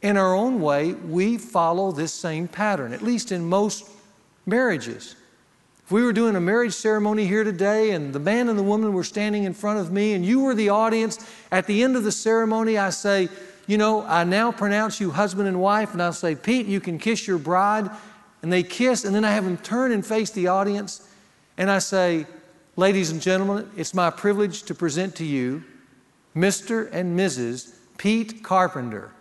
in 0.00 0.16
our 0.16 0.34
own 0.34 0.60
way, 0.60 0.94
we 0.94 1.36
follow 1.36 1.92
this 1.92 2.12
same 2.12 2.48
pattern, 2.48 2.92
at 2.92 3.02
least 3.02 3.32
in 3.32 3.46
most 3.46 3.88
marriages. 4.46 5.14
If 5.84 5.92
we 5.92 6.02
were 6.02 6.12
doing 6.14 6.36
a 6.36 6.40
marriage 6.40 6.72
ceremony 6.72 7.26
here 7.26 7.44
today 7.44 7.90
and 7.90 8.14
the 8.14 8.18
man 8.18 8.48
and 8.48 8.58
the 8.58 8.62
woman 8.62 8.94
were 8.94 9.04
standing 9.04 9.44
in 9.44 9.52
front 9.52 9.78
of 9.78 9.92
me 9.92 10.14
and 10.14 10.24
you 10.24 10.40
were 10.40 10.54
the 10.54 10.70
audience, 10.70 11.18
at 11.52 11.66
the 11.66 11.82
end 11.82 11.94
of 11.94 12.04
the 12.04 12.12
ceremony, 12.12 12.78
I 12.78 12.90
say, 12.90 13.28
You 13.66 13.76
know, 13.76 14.02
I 14.02 14.24
now 14.24 14.52
pronounce 14.52 15.00
you 15.00 15.10
husband 15.10 15.48
and 15.48 15.60
wife, 15.60 15.92
and 15.92 16.02
I'll 16.02 16.14
say, 16.14 16.34
Pete, 16.34 16.66
you 16.66 16.80
can 16.80 16.98
kiss 16.98 17.26
your 17.26 17.38
bride. 17.38 17.90
And 18.42 18.52
they 18.52 18.62
kiss, 18.62 19.04
and 19.04 19.14
then 19.14 19.24
I 19.24 19.32
have 19.32 19.44
them 19.44 19.56
turn 19.58 19.92
and 19.92 20.04
face 20.04 20.30
the 20.30 20.48
audience, 20.48 21.06
and 21.56 21.70
I 21.70 21.78
say, 21.78 22.26
Ladies 22.76 23.10
and 23.10 23.20
gentlemen, 23.20 23.70
it's 23.76 23.94
my 23.94 24.10
privilege 24.10 24.64
to 24.64 24.74
present 24.74 25.14
to 25.16 25.24
you 25.24 25.62
Mr. 26.34 26.88
and 26.92 27.18
Mrs. 27.18 27.74
Pete 27.98 28.42
Carpenter. 28.42 29.12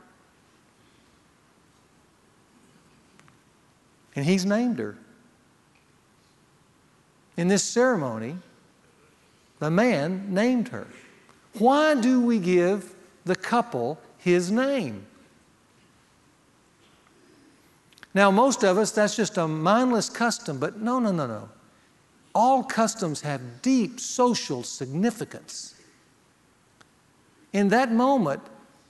And 4.15 4.25
he's 4.25 4.45
named 4.45 4.79
her. 4.79 4.97
In 7.37 7.47
this 7.47 7.63
ceremony, 7.63 8.37
the 9.59 9.69
man 9.69 10.33
named 10.33 10.69
her. 10.69 10.87
Why 11.57 11.93
do 11.93 12.21
we 12.21 12.39
give 12.39 12.95
the 13.25 13.35
couple 13.35 13.99
his 14.17 14.51
name? 14.51 15.05
Now, 18.15 18.31
most 18.31 18.63
of 18.63 18.77
us, 18.77 18.91
that's 18.91 19.15
just 19.15 19.37
a 19.37 19.47
mindless 19.47 20.09
custom, 20.09 20.59
but 20.59 20.79
no, 20.79 20.99
no, 20.99 21.11
no, 21.11 21.27
no. 21.27 21.49
All 22.35 22.63
customs 22.63 23.21
have 23.21 23.61
deep 23.61 23.99
social 23.99 24.63
significance. 24.63 25.75
In 27.51 27.69
that 27.69 27.91
moment, 27.91 28.41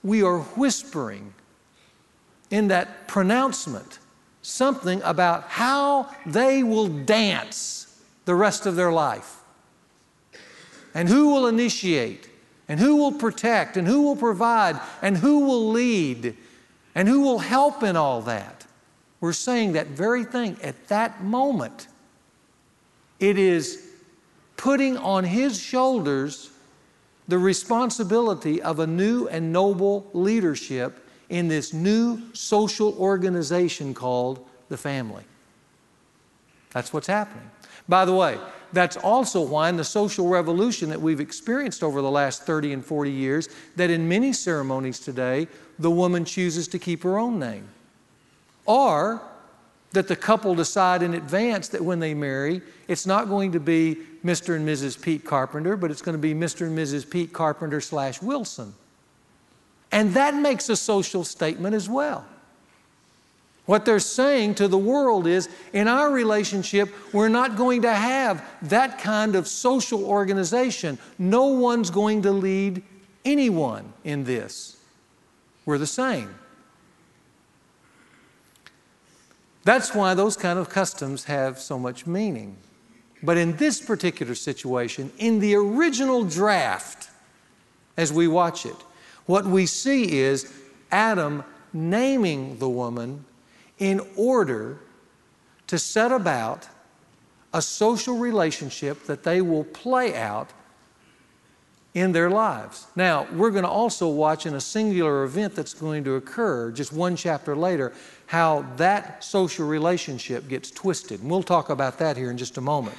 we 0.02 0.22
are 0.22 0.40
whispering 0.40 1.34
in 2.50 2.68
that 2.68 3.08
pronouncement 3.08 3.98
something 4.42 5.02
about 5.02 5.44
how 5.44 6.08
they 6.26 6.62
will 6.62 6.88
dance 6.88 8.02
the 8.24 8.34
rest 8.34 8.66
of 8.66 8.76
their 8.76 8.92
life. 8.92 9.40
And 10.94 11.08
who 11.08 11.30
will 11.30 11.46
initiate, 11.46 12.28
and 12.68 12.78
who 12.78 12.96
will 12.96 13.12
protect, 13.12 13.76
and 13.76 13.86
who 13.86 14.02
will 14.02 14.16
provide, 14.16 14.80
and 15.02 15.16
who 15.16 15.40
will 15.40 15.70
lead, 15.70 16.36
and 16.94 17.08
who 17.08 17.20
will 17.22 17.40
help 17.40 17.82
in 17.82 17.96
all 17.96 18.22
that. 18.22 18.64
We're 19.20 19.32
saying 19.32 19.72
that 19.72 19.88
very 19.88 20.24
thing 20.24 20.56
at 20.62 20.88
that 20.88 21.22
moment. 21.22 21.88
It 23.20 23.38
is 23.38 23.86
putting 24.56 24.96
on 24.96 25.24
his 25.24 25.60
shoulders 25.60 26.50
the 27.28 27.38
responsibility 27.38 28.60
of 28.60 28.80
a 28.80 28.86
new 28.86 29.28
and 29.28 29.52
noble 29.52 30.08
leadership 30.12 31.08
in 31.28 31.48
this 31.48 31.72
new 31.72 32.20
social 32.34 32.94
organization 32.98 33.94
called 33.94 34.44
the 34.68 34.76
family. 34.76 35.24
That's 36.72 36.92
what's 36.92 37.06
happening. 37.06 37.50
By 37.88 38.04
the 38.04 38.12
way, 38.12 38.38
that's 38.72 38.96
also 38.96 39.40
why 39.40 39.68
in 39.68 39.76
the 39.76 39.84
social 39.84 40.28
revolution 40.28 40.90
that 40.90 41.00
we've 41.00 41.20
experienced 41.20 41.82
over 41.82 42.02
the 42.02 42.10
last 42.10 42.42
30 42.44 42.72
and 42.72 42.84
40 42.84 43.10
years, 43.10 43.48
that 43.76 43.90
in 43.90 44.08
many 44.08 44.32
ceremonies 44.32 44.98
today, 44.98 45.46
the 45.78 45.90
woman 45.90 46.24
chooses 46.24 46.66
to 46.68 46.78
keep 46.78 47.02
her 47.04 47.18
own 47.18 47.38
name. 47.38 47.68
Or 48.66 49.22
that 49.94 50.08
the 50.08 50.16
couple 50.16 50.54
decide 50.54 51.02
in 51.02 51.14
advance 51.14 51.68
that 51.68 51.80
when 51.80 52.00
they 52.00 52.14
marry, 52.14 52.60
it's 52.88 53.06
not 53.06 53.28
going 53.28 53.52
to 53.52 53.60
be 53.60 53.96
Mr. 54.24 54.56
and 54.56 54.68
Mrs. 54.68 55.00
Pete 55.00 55.24
Carpenter, 55.24 55.76
but 55.76 55.90
it's 55.90 56.02
going 56.02 56.14
to 56.14 56.20
be 56.20 56.34
Mr. 56.34 56.66
and 56.66 56.76
Mrs. 56.76 57.08
Pete 57.08 57.32
Carpenter 57.32 57.80
slash 57.80 58.20
Wilson. 58.20 58.74
And 59.92 60.14
that 60.14 60.34
makes 60.34 60.68
a 60.68 60.76
social 60.76 61.24
statement 61.24 61.74
as 61.74 61.88
well. 61.88 62.24
What 63.66 63.84
they're 63.84 64.00
saying 64.00 64.56
to 64.56 64.68
the 64.68 64.76
world 64.76 65.26
is 65.26 65.48
in 65.72 65.88
our 65.88 66.10
relationship, 66.10 66.92
we're 67.12 67.28
not 67.28 67.56
going 67.56 67.82
to 67.82 67.94
have 67.94 68.44
that 68.62 68.98
kind 68.98 69.36
of 69.36 69.48
social 69.48 70.04
organization. 70.04 70.98
No 71.18 71.46
one's 71.46 71.90
going 71.90 72.22
to 72.22 72.32
lead 72.32 72.82
anyone 73.24 73.92
in 74.02 74.24
this. 74.24 74.76
We're 75.64 75.78
the 75.78 75.86
same. 75.86 76.34
That's 79.64 79.94
why 79.94 80.14
those 80.14 80.36
kind 80.36 80.58
of 80.58 80.68
customs 80.68 81.24
have 81.24 81.58
so 81.58 81.78
much 81.78 82.06
meaning. 82.06 82.56
But 83.22 83.38
in 83.38 83.56
this 83.56 83.80
particular 83.80 84.34
situation, 84.34 85.10
in 85.18 85.40
the 85.40 85.54
original 85.54 86.24
draft, 86.24 87.08
as 87.96 88.12
we 88.12 88.28
watch 88.28 88.66
it, 88.66 88.76
what 89.24 89.46
we 89.46 89.64
see 89.64 90.18
is 90.18 90.52
Adam 90.90 91.42
naming 91.72 92.58
the 92.58 92.68
woman 92.68 93.24
in 93.78 94.00
order 94.16 94.78
to 95.66 95.78
set 95.78 96.12
about 96.12 96.68
a 97.54 97.62
social 97.62 98.18
relationship 98.18 99.06
that 99.06 99.22
they 99.22 99.40
will 99.40 99.64
play 99.64 100.14
out 100.14 100.50
in 101.94 102.10
their 102.10 102.28
lives. 102.28 102.88
Now, 102.96 103.26
we're 103.32 103.52
going 103.52 103.62
to 103.62 103.70
also 103.70 104.08
watch 104.08 104.46
in 104.46 104.54
a 104.54 104.60
singular 104.60 105.22
event 105.22 105.54
that's 105.54 105.74
going 105.74 106.02
to 106.04 106.16
occur 106.16 106.72
just 106.72 106.92
one 106.92 107.14
chapter 107.14 107.54
later 107.54 107.92
how 108.26 108.66
that 108.76 109.22
social 109.22 109.66
relationship 109.66 110.48
gets 110.48 110.72
twisted. 110.72 111.20
And 111.20 111.30
we'll 111.30 111.44
talk 111.44 111.70
about 111.70 111.98
that 111.98 112.16
here 112.16 112.30
in 112.30 112.36
just 112.36 112.58
a 112.58 112.60
moment. 112.60 112.96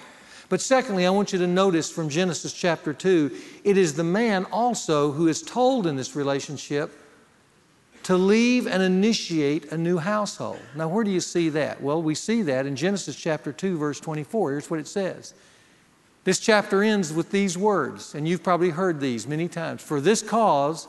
But 0.48 0.62
secondly, 0.62 1.06
I 1.06 1.10
want 1.10 1.34
you 1.34 1.40
to 1.40 1.48
notice 1.48 1.92
from 1.92 2.08
Genesis 2.08 2.54
chapter 2.54 2.94
2, 2.94 3.36
it 3.64 3.78
is 3.78 3.96
the 3.96 4.04
man 4.04 4.46
also 4.46 5.12
who 5.12 5.28
is 5.28 5.42
told 5.42 5.88
in 5.88 5.96
this 5.96 6.16
relationship 6.16 6.92
to 8.04 8.16
leave 8.16 8.68
and 8.68 8.84
initiate 8.84 9.72
a 9.72 9.78
new 9.78 9.98
household. 9.98 10.60
Now, 10.75 10.88
where 10.88 11.04
do 11.04 11.10
you 11.10 11.20
see 11.20 11.50
that? 11.50 11.82
Well, 11.82 12.02
we 12.02 12.14
see 12.14 12.44
that 12.44 12.68
in 12.68 12.75
Genesis 12.75 13.16
chapter 13.16 13.52
2, 13.52 13.78
verse 13.78 14.00
24. 14.00 14.52
Here's 14.52 14.70
what 14.70 14.80
it 14.80 14.88
says. 14.88 15.34
This 16.25 16.39
chapter 16.39 16.82
ends 16.82 17.13
with 17.13 17.29
these 17.29 17.55
words, 17.55 18.15
and 18.15 18.27
you've 18.27 18.41
probably 18.41 18.72
heard 18.72 19.00
these 19.00 19.27
many 19.27 19.48
times. 19.48 19.84
For 19.84 20.01
this 20.01 20.24
cause, 20.24 20.88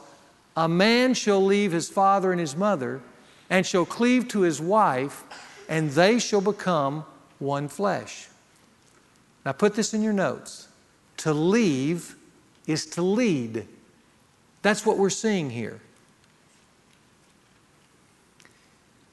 a 0.57 0.67
man 0.67 1.13
shall 1.13 1.45
leave 1.45 1.73
his 1.73 1.91
father 1.91 2.33
and 2.33 2.41
his 2.41 2.57
mother, 2.57 3.03
and 3.51 3.67
shall 3.67 3.85
cleave 3.85 4.29
to 4.29 4.41
his 4.41 4.63
wife, 4.63 5.25
and 5.69 5.91
they 5.91 6.19
shall 6.19 6.41
become 6.41 7.05
one 7.39 7.69
flesh. 7.69 8.29
Now 9.45 9.53
put 9.53 9.75
this 9.75 9.93
in 9.93 10.03
your 10.03 10.15
notes. 10.15 10.69
To 11.19 11.35
leave 11.35 12.17
is 12.67 12.87
to 12.87 13.03
lead. 13.03 13.69
That's 14.63 14.87
what 14.87 14.97
we're 14.97 15.11
seeing 15.11 15.51
here. 15.51 15.81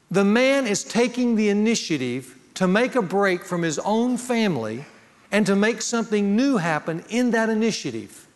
The 0.10 0.24
man 0.24 0.68
is 0.68 0.86
taking 0.86 1.36
the 1.36 1.50
initiative 1.50 2.38
to 2.54 2.66
make 2.66 2.96
a 2.96 3.02
break 3.02 3.44
from 3.44 3.62
his 3.62 3.78
own 3.80 4.16
family 4.16 4.86
and 5.34 5.48
to 5.48 5.56
make 5.56 5.82
something 5.82 6.36
new 6.36 6.58
happen 6.58 7.04
in 7.10 7.32
that 7.32 7.50
initiative. 7.50 8.28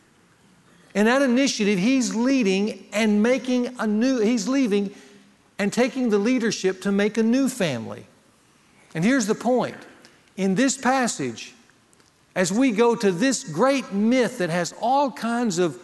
In 0.95 1.05
that 1.05 1.21
initiative, 1.21 1.77
he's 1.77 2.15
leading 2.15 2.87
and 2.91 3.21
making 3.21 3.79
a 3.79 3.85
new, 3.85 4.19
he's 4.19 4.47
leaving 4.47 4.93
and 5.59 5.71
taking 5.71 6.09
the 6.09 6.17
leadership 6.17 6.81
to 6.81 6.91
make 6.91 7.19
a 7.19 7.23
new 7.23 7.47
family. 7.47 8.07
And 8.95 9.05
here's 9.05 9.27
the 9.27 9.35
point 9.35 9.77
in 10.37 10.55
this 10.55 10.75
passage, 10.75 11.53
as 12.35 12.51
we 12.51 12.71
go 12.71 12.95
to 12.95 13.11
this 13.11 13.43
great 13.43 13.93
myth 13.93 14.39
that 14.39 14.49
has 14.49 14.73
all 14.81 15.11
kinds 15.11 15.59
of 15.59 15.79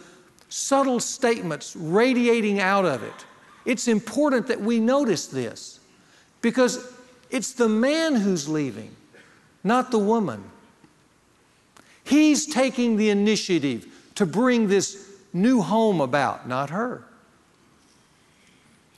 subtle 0.48 0.98
statements 0.98 1.76
radiating 1.76 2.58
out 2.58 2.84
of 2.84 3.04
it, 3.04 3.24
it's 3.64 3.86
important 3.86 4.48
that 4.48 4.60
we 4.60 4.80
notice 4.80 5.28
this 5.28 5.78
because 6.40 6.92
it's 7.30 7.52
the 7.52 7.68
man 7.68 8.16
who's 8.16 8.48
leaving, 8.48 8.94
not 9.62 9.92
the 9.92 9.98
woman. 9.98 10.42
He's 12.04 12.46
taking 12.46 12.96
the 12.96 13.10
initiative 13.10 13.86
to 14.16 14.26
bring 14.26 14.68
this 14.68 15.10
new 15.32 15.62
home 15.62 16.00
about, 16.00 16.46
not 16.46 16.70
her. 16.70 17.04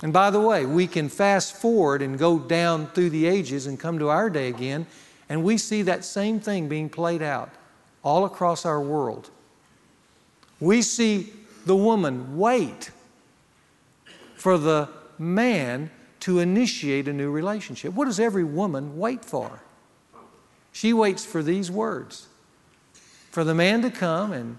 And 0.02 0.12
by 0.12 0.30
the 0.30 0.40
way, 0.40 0.66
we 0.66 0.86
can 0.86 1.08
fast 1.08 1.56
forward 1.56 2.02
and 2.02 2.18
go 2.18 2.38
down 2.38 2.88
through 2.88 3.10
the 3.10 3.26
ages 3.26 3.66
and 3.66 3.80
come 3.80 3.98
to 3.98 4.08
our 4.08 4.28
day 4.28 4.48
again, 4.48 4.86
and 5.28 5.42
we 5.42 5.56
see 5.56 5.82
that 5.82 6.04
same 6.04 6.38
thing 6.38 6.68
being 6.68 6.90
played 6.90 7.22
out 7.22 7.50
all 8.02 8.24
across 8.24 8.66
our 8.66 8.80
world. 8.80 9.30
We 10.60 10.82
see 10.82 11.32
the 11.64 11.76
woman 11.76 12.36
wait 12.36 12.90
for 14.34 14.58
the 14.58 14.88
man 15.18 15.90
to 16.20 16.40
initiate 16.40 17.08
a 17.08 17.12
new 17.12 17.30
relationship. 17.30 17.94
What 17.94 18.04
does 18.04 18.20
every 18.20 18.44
woman 18.44 18.98
wait 18.98 19.24
for? 19.24 19.62
She 20.72 20.92
waits 20.92 21.24
for 21.24 21.42
these 21.42 21.70
words 21.70 22.26
for 23.36 23.44
the 23.44 23.54
man 23.54 23.82
to 23.82 23.90
come 23.90 24.32
and 24.32 24.58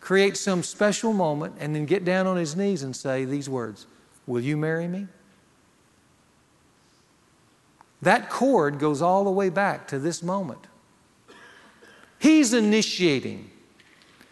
create 0.00 0.36
some 0.36 0.62
special 0.62 1.12
moment 1.12 1.56
and 1.58 1.74
then 1.74 1.84
get 1.84 2.04
down 2.04 2.24
on 2.24 2.36
his 2.36 2.54
knees 2.54 2.84
and 2.84 2.94
say 2.94 3.24
these 3.24 3.48
words 3.48 3.84
Will 4.28 4.40
you 4.40 4.56
marry 4.56 4.86
me? 4.86 5.08
That 8.00 8.30
cord 8.30 8.78
goes 8.78 9.02
all 9.02 9.24
the 9.24 9.30
way 9.32 9.48
back 9.48 9.88
to 9.88 9.98
this 9.98 10.22
moment. 10.22 10.68
He's 12.20 12.52
initiating. 12.52 13.50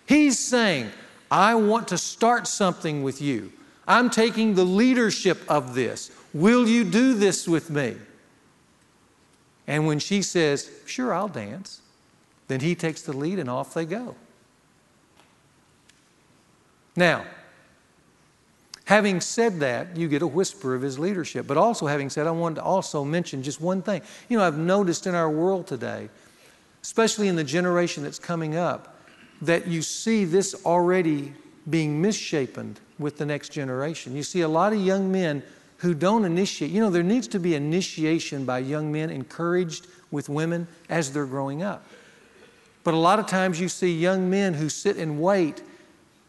He's 0.06 0.38
saying, 0.38 0.90
I 1.28 1.56
want 1.56 1.88
to 1.88 1.98
start 1.98 2.46
something 2.46 3.02
with 3.02 3.20
you. 3.20 3.52
I'm 3.88 4.08
taking 4.08 4.54
the 4.54 4.62
leadership 4.62 5.40
of 5.48 5.74
this. 5.74 6.12
Will 6.32 6.68
you 6.68 6.84
do 6.84 7.14
this 7.14 7.48
with 7.48 7.70
me? 7.70 7.96
And 9.66 9.84
when 9.88 9.98
she 9.98 10.22
says, 10.22 10.70
Sure, 10.86 11.12
I'll 11.12 11.26
dance, 11.26 11.79
then 12.50 12.58
he 12.58 12.74
takes 12.74 13.02
the 13.02 13.12
lead 13.12 13.38
and 13.38 13.48
off 13.48 13.74
they 13.74 13.84
go. 13.84 14.16
Now, 16.96 17.24
having 18.86 19.20
said 19.20 19.60
that, 19.60 19.96
you 19.96 20.08
get 20.08 20.20
a 20.20 20.26
whisper 20.26 20.74
of 20.74 20.82
his 20.82 20.98
leadership. 20.98 21.46
But 21.46 21.56
also, 21.56 21.86
having 21.86 22.10
said, 22.10 22.26
I 22.26 22.32
wanted 22.32 22.56
to 22.56 22.64
also 22.64 23.04
mention 23.04 23.44
just 23.44 23.60
one 23.60 23.82
thing. 23.82 24.02
You 24.28 24.36
know, 24.36 24.42
I've 24.42 24.58
noticed 24.58 25.06
in 25.06 25.14
our 25.14 25.30
world 25.30 25.68
today, 25.68 26.08
especially 26.82 27.28
in 27.28 27.36
the 27.36 27.44
generation 27.44 28.02
that's 28.02 28.18
coming 28.18 28.56
up, 28.56 28.98
that 29.42 29.68
you 29.68 29.80
see 29.80 30.24
this 30.24 30.56
already 30.66 31.32
being 31.68 32.02
misshapen 32.02 32.76
with 32.98 33.16
the 33.16 33.26
next 33.26 33.50
generation. 33.50 34.16
You 34.16 34.24
see 34.24 34.40
a 34.40 34.48
lot 34.48 34.72
of 34.72 34.80
young 34.80 35.12
men 35.12 35.44
who 35.76 35.94
don't 35.94 36.24
initiate. 36.24 36.72
You 36.72 36.80
know, 36.80 36.90
there 36.90 37.04
needs 37.04 37.28
to 37.28 37.38
be 37.38 37.54
initiation 37.54 38.44
by 38.44 38.58
young 38.58 38.90
men 38.90 39.08
encouraged 39.08 39.86
with 40.10 40.28
women 40.28 40.66
as 40.88 41.12
they're 41.12 41.26
growing 41.26 41.62
up. 41.62 41.86
But 42.82 42.94
a 42.94 42.98
lot 42.98 43.18
of 43.18 43.26
times 43.26 43.60
you 43.60 43.68
see 43.68 43.92
young 43.92 44.30
men 44.30 44.54
who 44.54 44.68
sit 44.68 44.96
and 44.96 45.20
wait 45.20 45.62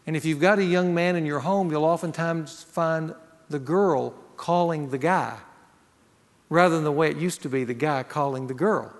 and 0.06 0.16
if 0.16 0.24
you've 0.24 0.40
got 0.40 0.58
a 0.58 0.64
young 0.64 0.94
man 0.94 1.16
in 1.16 1.26
your 1.26 1.40
home, 1.40 1.70
you'll 1.70 1.84
oftentimes 1.84 2.62
find 2.62 3.14
the 3.48 3.58
girl 3.58 4.10
calling 4.36 4.90
the 4.90 4.98
guy 4.98 5.38
rather 6.48 6.74
than 6.74 6.84
the 6.84 6.92
way 6.92 7.10
it 7.10 7.16
used 7.16 7.42
to 7.42 7.48
be 7.48 7.64
the 7.64 7.74
guy 7.74 8.02
calling 8.02 8.46
the 8.46 8.54
girl. 8.54 8.92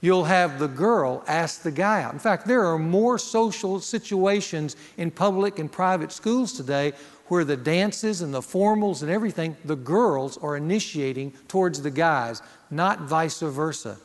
You'll 0.00 0.24
have 0.24 0.58
the 0.58 0.68
girl 0.68 1.22
ask 1.26 1.62
the 1.62 1.70
guy 1.70 2.02
out. 2.02 2.14
In 2.14 2.18
fact, 2.18 2.46
there 2.46 2.64
are 2.64 2.78
more 2.78 3.18
social 3.18 3.80
situations 3.80 4.76
in 4.96 5.10
public 5.10 5.58
and 5.58 5.70
private 5.70 6.10
schools 6.10 6.54
today 6.54 6.92
where 7.26 7.44
the 7.44 7.56
dances 7.56 8.22
and 8.22 8.32
the 8.32 8.40
formals 8.40 9.02
and 9.02 9.10
everything, 9.10 9.56
the 9.64 9.76
girls 9.76 10.38
are 10.38 10.56
initiating 10.56 11.32
towards 11.48 11.82
the 11.82 11.90
guys, 11.90 12.40
not 12.70 13.02
vice 13.02 13.40
versa. 13.40 13.98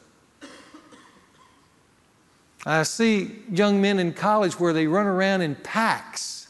I 2.66 2.84
see 2.84 3.44
young 3.52 3.80
men 3.80 4.00
in 4.00 4.14
college 4.14 4.60
where 4.60 4.74
they 4.74 4.88
run 4.88 5.06
around 5.06 5.42
in 5.42 5.56
packs, 5.56 6.48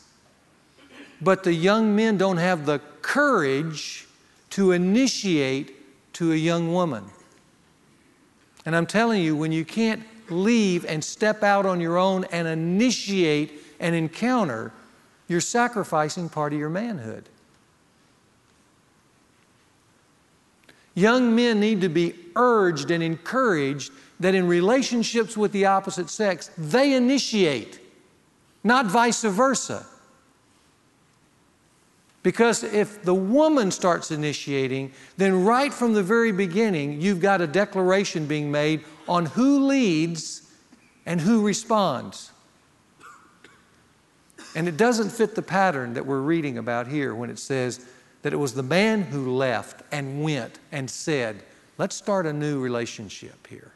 but 1.22 1.44
the 1.44 1.54
young 1.54 1.96
men 1.96 2.18
don't 2.18 2.38
have 2.38 2.66
the 2.66 2.80
courage 3.02 4.08
to 4.52 4.72
initiate 4.72 6.14
to 6.14 6.32
a 6.32 6.36
young 6.36 6.72
woman. 6.72 7.04
And 8.66 8.76
I'm 8.76 8.86
telling 8.86 9.22
you, 9.22 9.36
when 9.36 9.52
you 9.52 9.66
can't 9.66 10.04
leave 10.30 10.86
and 10.86 11.04
step 11.04 11.44
out 11.44 11.66
on 11.66 11.82
your 11.82 11.98
own 11.98 12.24
and 12.32 12.48
initiate 12.48 13.62
an 13.80 13.94
encounter, 13.94 14.72
you're 15.28 15.42
sacrificing 15.42 16.30
part 16.30 16.54
of 16.54 16.60
your 16.60 16.70
manhood. 16.70 17.28
Young 20.94 21.36
men 21.36 21.60
need 21.60 21.82
to 21.82 21.90
be 21.90 22.16
urged 22.38 22.90
and 22.90 23.04
encouraged 23.04 23.92
that 24.20 24.36
in 24.36 24.48
relationships 24.48 25.36
with 25.36 25.52
the 25.52 25.66
opposite 25.66 26.10
sex, 26.10 26.50
they 26.58 26.94
initiate, 26.94 27.80
not 28.64 28.86
vice 28.86 29.24
versa. 29.24 29.86
Because 32.24 32.64
if 32.64 33.04
the 33.04 33.14
woman 33.14 33.70
starts 33.70 34.10
initiating, 34.10 34.92
then 35.16 35.46
right 35.46 35.72
from 35.72 35.94
the 35.94 36.02
very 36.02 36.32
beginning, 36.32 37.00
you've 37.00 37.20
got 37.20 37.40
a 37.40 37.46
declaration 37.46 38.26
being 38.26 38.52
made 38.52 38.84
on 39.08 39.28
who 39.28 39.68
leads 39.68 40.50
and 41.06 41.22
who 41.22 41.46
responds. 41.46 42.32
And 44.56 44.68
it 44.68 44.76
doesn't 44.76 45.12
fit 45.12 45.36
the 45.36 45.44
pattern 45.44 45.94
that 45.94 46.06
we're 46.06 46.22
reading 46.22 46.58
about 46.58 46.88
here 46.88 47.14
when 47.14 47.30
it 47.30 47.38
says 47.38 47.86
that 48.24 48.34
it 48.34 48.38
was 48.38 48.56
the 48.56 48.64
man 48.64 49.04
who 49.04 49.36
left 49.36 49.84
and 49.92 50.24
went 50.24 50.58
and 50.72 50.90
said, 50.90 51.44
Let's 51.78 51.96
start 51.96 52.26
a 52.26 52.34
new 52.34 52.60
relationship 52.60 53.46
here. 53.46 53.75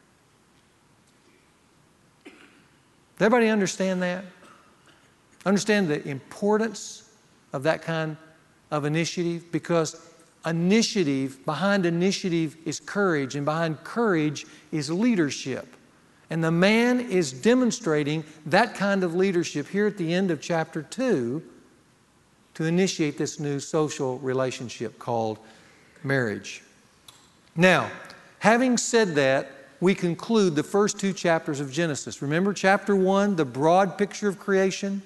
Does 3.20 3.26
everybody 3.26 3.50
understand 3.50 4.00
that? 4.00 4.24
Understand 5.44 5.88
the 5.88 6.08
importance 6.08 7.12
of 7.52 7.64
that 7.64 7.82
kind 7.82 8.16
of 8.70 8.86
initiative? 8.86 9.52
Because 9.52 10.08
initiative, 10.46 11.44
behind 11.44 11.84
initiative 11.84 12.56
is 12.64 12.80
courage, 12.80 13.34
and 13.34 13.44
behind 13.44 13.84
courage 13.84 14.46
is 14.72 14.90
leadership. 14.90 15.76
And 16.30 16.42
the 16.42 16.50
man 16.50 16.98
is 16.98 17.30
demonstrating 17.30 18.24
that 18.46 18.74
kind 18.74 19.04
of 19.04 19.14
leadership 19.14 19.68
here 19.68 19.86
at 19.86 19.98
the 19.98 20.14
end 20.14 20.30
of 20.30 20.40
chapter 20.40 20.80
2 20.80 21.42
to 22.54 22.64
initiate 22.64 23.18
this 23.18 23.38
new 23.38 23.60
social 23.60 24.18
relationship 24.20 24.98
called 24.98 25.40
marriage. 26.02 26.62
Now, 27.54 27.90
having 28.38 28.78
said 28.78 29.14
that, 29.16 29.59
we 29.80 29.94
conclude 29.94 30.54
the 30.54 30.62
first 30.62 31.00
two 31.00 31.12
chapters 31.12 31.60
of 31.60 31.72
Genesis. 31.72 32.20
Remember 32.20 32.52
chapter 32.52 32.94
one, 32.94 33.36
the 33.36 33.44
broad 33.44 33.96
picture 33.96 34.28
of 34.28 34.38
creation? 34.38 35.02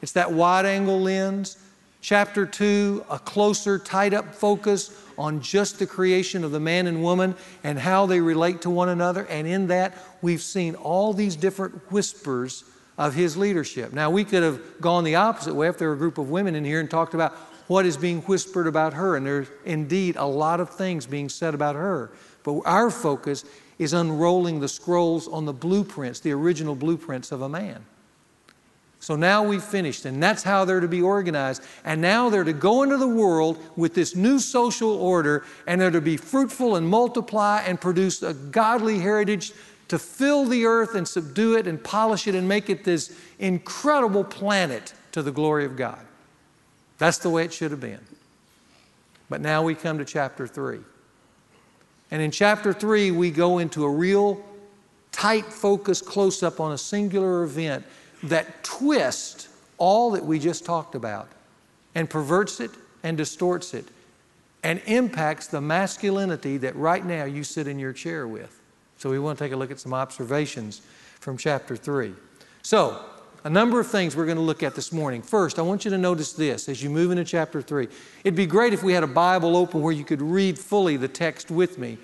It's 0.00 0.12
that 0.12 0.32
wide 0.32 0.64
angle 0.64 1.00
lens. 1.00 1.58
Chapter 2.00 2.46
two, 2.46 3.04
a 3.10 3.18
closer, 3.18 3.78
tied 3.78 4.14
up 4.14 4.34
focus 4.34 4.98
on 5.18 5.40
just 5.40 5.80
the 5.80 5.86
creation 5.86 6.44
of 6.44 6.52
the 6.52 6.60
man 6.60 6.86
and 6.86 7.02
woman 7.02 7.34
and 7.64 7.78
how 7.78 8.06
they 8.06 8.20
relate 8.20 8.62
to 8.62 8.70
one 8.70 8.88
another. 8.88 9.26
And 9.26 9.48
in 9.48 9.66
that, 9.66 9.98
we've 10.22 10.40
seen 10.40 10.76
all 10.76 11.12
these 11.12 11.34
different 11.34 11.90
whispers 11.90 12.64
of 12.96 13.14
his 13.14 13.36
leadership. 13.36 13.92
Now, 13.92 14.10
we 14.10 14.24
could 14.24 14.44
have 14.44 14.80
gone 14.80 15.04
the 15.04 15.16
opposite 15.16 15.54
way 15.54 15.68
if 15.68 15.76
there 15.76 15.88
were 15.88 15.94
a 15.94 15.98
group 15.98 16.18
of 16.18 16.30
women 16.30 16.54
in 16.54 16.64
here 16.64 16.80
and 16.80 16.88
talked 16.88 17.14
about 17.14 17.32
what 17.66 17.84
is 17.84 17.96
being 17.96 18.22
whispered 18.22 18.68
about 18.68 18.94
her. 18.94 19.16
And 19.16 19.26
there's 19.26 19.48
indeed 19.64 20.16
a 20.16 20.24
lot 20.24 20.60
of 20.60 20.70
things 20.70 21.04
being 21.04 21.28
said 21.28 21.52
about 21.52 21.74
her. 21.74 22.12
But 22.44 22.60
our 22.60 22.90
focus 22.90 23.44
is 23.78 23.92
unrolling 23.92 24.60
the 24.60 24.68
scrolls 24.68 25.28
on 25.28 25.44
the 25.44 25.52
blueprints, 25.52 26.20
the 26.20 26.32
original 26.32 26.74
blueprints 26.74 27.32
of 27.32 27.42
a 27.42 27.48
man. 27.48 27.84
So 29.00 29.14
now 29.14 29.44
we've 29.44 29.62
finished, 29.62 30.04
and 30.04 30.20
that's 30.20 30.42
how 30.42 30.64
they're 30.64 30.80
to 30.80 30.88
be 30.88 31.00
organized. 31.00 31.62
And 31.84 32.00
now 32.00 32.30
they're 32.30 32.42
to 32.42 32.52
go 32.52 32.82
into 32.82 32.96
the 32.96 33.06
world 33.06 33.58
with 33.76 33.94
this 33.94 34.16
new 34.16 34.40
social 34.40 34.90
order, 34.90 35.44
and 35.66 35.80
they're 35.80 35.92
to 35.92 36.00
be 36.00 36.16
fruitful 36.16 36.74
and 36.74 36.88
multiply 36.88 37.62
and 37.64 37.80
produce 37.80 38.22
a 38.22 38.34
godly 38.34 38.98
heritage 38.98 39.52
to 39.86 39.98
fill 39.98 40.44
the 40.44 40.66
earth 40.66 40.94
and 40.94 41.06
subdue 41.06 41.56
it 41.56 41.66
and 41.66 41.82
polish 41.82 42.26
it 42.26 42.34
and 42.34 42.48
make 42.48 42.68
it 42.68 42.84
this 42.84 43.16
incredible 43.38 44.24
planet 44.24 44.92
to 45.12 45.22
the 45.22 45.32
glory 45.32 45.64
of 45.64 45.76
God. 45.76 46.04
That's 46.98 47.18
the 47.18 47.30
way 47.30 47.44
it 47.44 47.52
should 47.52 47.70
have 47.70 47.80
been. 47.80 48.00
But 49.30 49.40
now 49.40 49.62
we 49.62 49.74
come 49.74 49.98
to 49.98 50.04
chapter 50.04 50.46
3. 50.46 50.80
And 52.10 52.22
in 52.22 52.30
chapter 52.30 52.72
3, 52.72 53.10
we 53.10 53.30
go 53.30 53.58
into 53.58 53.84
a 53.84 53.90
real 53.90 54.42
tight 55.12 55.46
focus 55.46 56.00
close 56.00 56.42
up 56.42 56.60
on 56.60 56.72
a 56.72 56.78
singular 56.78 57.42
event 57.42 57.84
that 58.22 58.64
twists 58.64 59.48
all 59.76 60.10
that 60.12 60.24
we 60.24 60.38
just 60.38 60.64
talked 60.64 60.94
about 60.94 61.28
and 61.94 62.08
perverts 62.08 62.60
it 62.60 62.70
and 63.02 63.16
distorts 63.16 63.74
it 63.74 63.86
and 64.62 64.80
impacts 64.86 65.46
the 65.46 65.60
masculinity 65.60 66.56
that 66.56 66.74
right 66.76 67.04
now 67.04 67.24
you 67.24 67.44
sit 67.44 67.66
in 67.66 67.78
your 67.78 67.92
chair 67.92 68.26
with. 68.26 68.60
So 68.96 69.10
we 69.10 69.18
want 69.18 69.38
to 69.38 69.44
take 69.44 69.52
a 69.52 69.56
look 69.56 69.70
at 69.70 69.78
some 69.78 69.94
observations 69.94 70.82
from 71.20 71.36
chapter 71.36 71.76
3. 71.76 72.14
So, 72.62 73.04
a 73.44 73.50
number 73.50 73.78
of 73.78 73.86
things 73.86 74.16
we're 74.16 74.26
going 74.26 74.36
to 74.36 74.42
look 74.42 74.62
at 74.62 74.74
this 74.74 74.92
morning. 74.92 75.22
First, 75.22 75.58
I 75.58 75.62
want 75.62 75.84
you 75.84 75.90
to 75.90 75.98
notice 75.98 76.32
this 76.32 76.68
as 76.68 76.82
you 76.82 76.90
move 76.90 77.10
into 77.10 77.24
chapter 77.24 77.62
3. 77.62 77.88
It'd 78.24 78.34
be 78.34 78.46
great 78.46 78.72
if 78.72 78.82
we 78.82 78.92
had 78.92 79.04
a 79.04 79.08
Bible 79.08 79.56
open 79.56 79.80
where 79.80 79.92
you 79.92 80.04
could 80.04 80.20
read 80.20 80.58
fully 80.58 80.96
the 80.96 81.08
text 81.08 81.50
with 81.50 81.78
me. 81.78 81.98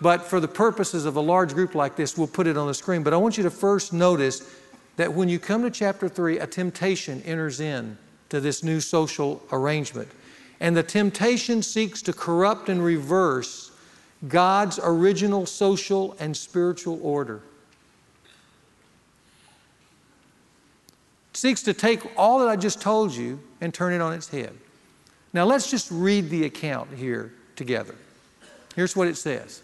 But 0.00 0.22
for 0.22 0.40
the 0.40 0.48
purposes 0.48 1.04
of 1.04 1.16
a 1.16 1.20
large 1.20 1.54
group 1.54 1.74
like 1.74 1.96
this, 1.96 2.16
we'll 2.16 2.26
put 2.26 2.46
it 2.46 2.56
on 2.56 2.66
the 2.66 2.74
screen. 2.74 3.02
But 3.02 3.12
I 3.12 3.16
want 3.16 3.36
you 3.36 3.42
to 3.44 3.50
first 3.50 3.92
notice 3.92 4.48
that 4.96 5.12
when 5.12 5.28
you 5.28 5.38
come 5.38 5.62
to 5.62 5.70
chapter 5.70 6.08
3, 6.08 6.38
a 6.38 6.46
temptation 6.46 7.22
enters 7.22 7.60
in 7.60 7.98
to 8.28 8.40
this 8.40 8.62
new 8.62 8.80
social 8.80 9.42
arrangement. 9.52 10.08
And 10.60 10.76
the 10.76 10.82
temptation 10.82 11.62
seeks 11.62 12.02
to 12.02 12.12
corrupt 12.12 12.68
and 12.68 12.84
reverse 12.84 13.72
God's 14.28 14.78
original 14.82 15.44
social 15.44 16.16
and 16.18 16.36
spiritual 16.36 16.98
order. 17.02 17.42
Seeks 21.36 21.62
to 21.62 21.74
take 21.74 22.00
all 22.16 22.38
that 22.38 22.48
I 22.48 22.56
just 22.56 22.80
told 22.80 23.14
you 23.14 23.38
and 23.60 23.72
turn 23.72 23.92
it 23.92 24.00
on 24.00 24.12
its 24.12 24.28
head. 24.28 24.52
Now 25.32 25.44
let's 25.44 25.70
just 25.70 25.90
read 25.90 26.30
the 26.30 26.44
account 26.44 26.94
here 26.94 27.32
together. 27.56 27.94
Here's 28.74 28.96
what 28.96 29.08
it 29.08 29.16
says. 29.16 29.62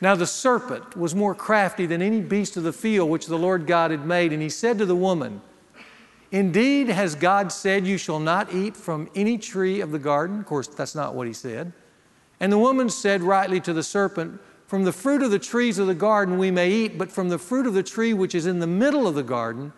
Now 0.00 0.14
the 0.14 0.26
serpent 0.26 0.96
was 0.96 1.14
more 1.14 1.34
crafty 1.34 1.86
than 1.86 2.02
any 2.02 2.20
beast 2.20 2.56
of 2.56 2.64
the 2.64 2.72
field 2.72 3.08
which 3.08 3.26
the 3.26 3.38
Lord 3.38 3.66
God 3.66 3.90
had 3.90 4.04
made, 4.04 4.32
and 4.32 4.42
he 4.42 4.48
said 4.48 4.78
to 4.78 4.86
the 4.86 4.96
woman, 4.96 5.40
Indeed, 6.32 6.88
has 6.88 7.14
God 7.14 7.52
said, 7.52 7.86
You 7.86 7.96
shall 7.96 8.18
not 8.18 8.52
eat 8.52 8.76
from 8.76 9.08
any 9.14 9.38
tree 9.38 9.80
of 9.80 9.92
the 9.92 9.98
garden? 9.98 10.40
Of 10.40 10.46
course, 10.46 10.66
that's 10.66 10.94
not 10.94 11.14
what 11.14 11.28
he 11.28 11.32
said. 11.32 11.72
And 12.40 12.52
the 12.52 12.58
woman 12.58 12.90
said 12.90 13.22
rightly 13.22 13.60
to 13.60 13.72
the 13.72 13.84
serpent, 13.84 14.40
From 14.66 14.84
the 14.84 14.92
fruit 14.92 15.22
of 15.22 15.30
the 15.30 15.38
trees 15.38 15.78
of 15.78 15.86
the 15.86 15.94
garden 15.94 16.36
we 16.36 16.50
may 16.50 16.70
eat, 16.70 16.98
but 16.98 17.12
from 17.12 17.28
the 17.28 17.38
fruit 17.38 17.66
of 17.66 17.74
the 17.74 17.84
tree 17.84 18.12
which 18.12 18.34
is 18.34 18.46
in 18.46 18.58
the 18.58 18.66
middle 18.66 19.06
of 19.06 19.14
the 19.14 19.22
garden, 19.22 19.72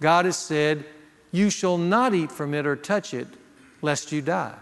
God 0.00 0.24
has 0.24 0.36
said, 0.36 0.84
You 1.32 1.50
shall 1.50 1.78
not 1.78 2.14
eat 2.14 2.30
from 2.30 2.54
it 2.54 2.66
or 2.66 2.76
touch 2.76 3.14
it, 3.14 3.28
lest 3.82 4.12
you 4.12 4.22
die. 4.22 4.54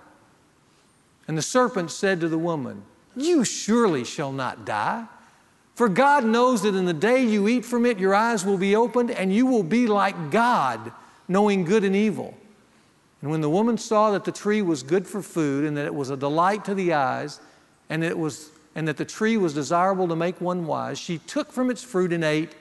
And 1.29 1.37
the 1.37 1.43
serpent 1.43 1.91
said 1.91 2.21
to 2.21 2.29
the 2.29 2.39
woman, 2.39 2.83
You 3.17 3.45
surely 3.45 4.05
shall 4.05 4.33
not 4.33 4.65
die. 4.65 5.07
For 5.75 5.91
God 5.91 6.25
knows 6.25 6.63
that 6.63 6.75
in 6.75 6.87
the 6.87 6.95
day 6.95 7.23
you 7.23 7.49
eat 7.49 7.65
from 7.65 7.85
it, 7.85 7.99
your 7.99 8.15
eyes 8.15 8.47
will 8.47 8.57
be 8.57 8.75
opened, 8.75 9.11
and 9.11 9.35
you 9.35 9.45
will 9.45 9.63
be 9.63 9.87
like 9.87 10.31
God, 10.31 10.91
knowing 11.29 11.65
good 11.65 11.85
and 11.85 11.95
evil. 11.95 12.35
And 13.21 13.31
when 13.31 13.43
the 13.43 13.51
woman 13.51 13.77
saw 13.77 14.11
that 14.13 14.25
the 14.25 14.33
tree 14.33 14.63
was 14.63 14.83
good 14.83 15.07
for 15.07 15.21
food, 15.21 15.65
and 15.65 15.77
that 15.77 15.85
it 15.85 15.95
was 15.95 16.09
a 16.09 16.17
delight 16.17 16.65
to 16.65 16.75
the 16.75 16.95
eyes, 16.95 17.41
and 17.91 18.03
that, 18.03 18.11
it 18.11 18.19
was, 18.19 18.51
and 18.75 18.89
that 18.89 18.97
the 18.97 19.05
tree 19.05 19.37
was 19.37 19.53
desirable 19.53 20.09
to 20.09 20.17
make 20.17 20.41
one 20.41 20.67
wise, 20.67 20.99
she 20.99 21.19
took 21.19 21.53
from 21.53 21.71
its 21.71 21.83
fruit 21.83 22.13
and 22.13 22.25
ate. 22.25 22.55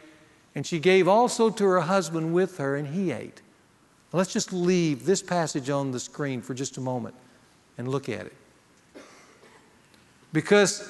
And 0.56 0.65
she 0.65 0.80
gave 0.80 1.08
also 1.08 1.50
to 1.50 1.63
her 1.65 1.82
husband 1.82 2.34
with 2.34 2.58
her, 2.58 2.76
and 2.76 2.88
he 2.88 3.12
ate. 3.12 3.41
Let's 4.13 4.32
just 4.32 4.54
leave 4.54 5.06
this 5.06 5.22
passage 5.22 5.70
on 5.70 5.91
the 5.91 6.00
screen 6.00 6.41
for 6.41 6.54
just 6.54 6.78
a 6.78 6.82
moment 6.82 7.15
and 7.78 7.89
look 7.89 8.08
at 8.08 8.26
it. 8.26 8.34
Because 10.32 10.89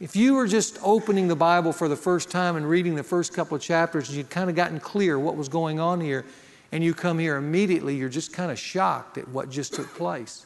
if 0.00 0.14
you 0.14 0.34
were 0.34 0.46
just 0.46 0.78
opening 0.82 1.28
the 1.28 1.36
Bible 1.36 1.72
for 1.72 1.88
the 1.88 1.96
first 1.96 2.30
time 2.30 2.56
and 2.56 2.68
reading 2.68 2.94
the 2.94 3.02
first 3.02 3.32
couple 3.32 3.56
of 3.56 3.62
chapters, 3.62 4.08
and 4.08 4.18
you'd 4.18 4.28
kind 4.28 4.50
of 4.50 4.56
gotten 4.56 4.80
clear 4.80 5.18
what 5.18 5.36
was 5.36 5.48
going 5.48 5.80
on 5.80 6.00
here, 6.00 6.26
and 6.72 6.84
you 6.84 6.92
come 6.92 7.18
here 7.18 7.36
immediately, 7.36 7.96
you're 7.96 8.08
just 8.08 8.32
kind 8.32 8.50
of 8.50 8.58
shocked 8.58 9.16
at 9.16 9.28
what 9.28 9.50
just 9.50 9.74
took 9.74 9.88
place. 9.94 10.44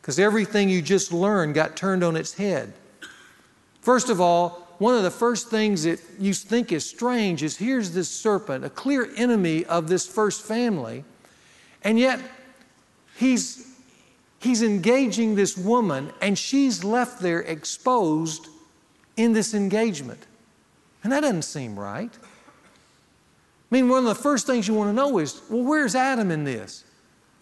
Because 0.00 0.18
everything 0.18 0.68
you 0.68 0.82
just 0.82 1.12
learned 1.12 1.54
got 1.54 1.76
turned 1.76 2.02
on 2.02 2.16
its 2.16 2.34
head. 2.34 2.72
First 3.80 4.10
of 4.10 4.20
all, 4.20 4.63
one 4.78 4.94
of 4.94 5.02
the 5.02 5.10
first 5.10 5.48
things 5.48 5.84
that 5.84 6.00
you 6.18 6.34
think 6.34 6.72
is 6.72 6.88
strange 6.88 7.42
is 7.42 7.56
here's 7.56 7.92
this 7.92 8.08
serpent, 8.08 8.64
a 8.64 8.70
clear 8.70 9.08
enemy 9.16 9.64
of 9.66 9.88
this 9.88 10.06
first 10.06 10.42
family, 10.42 11.04
and 11.82 11.98
yet 11.98 12.20
he's, 13.16 13.76
he's 14.38 14.62
engaging 14.62 15.34
this 15.34 15.56
woman, 15.56 16.12
and 16.20 16.38
she's 16.38 16.82
left 16.82 17.20
there 17.20 17.40
exposed 17.40 18.48
in 19.16 19.32
this 19.32 19.54
engagement. 19.54 20.26
And 21.02 21.12
that 21.12 21.20
doesn't 21.20 21.42
seem 21.42 21.78
right. 21.78 22.10
I 22.14 23.74
mean, 23.74 23.88
one 23.88 23.98
of 23.98 24.16
the 24.16 24.22
first 24.22 24.46
things 24.46 24.66
you 24.66 24.74
want 24.74 24.90
to 24.90 24.94
know 24.94 25.18
is 25.18 25.42
well, 25.50 25.62
where's 25.62 25.94
Adam 25.94 26.30
in 26.30 26.44
this? 26.44 26.84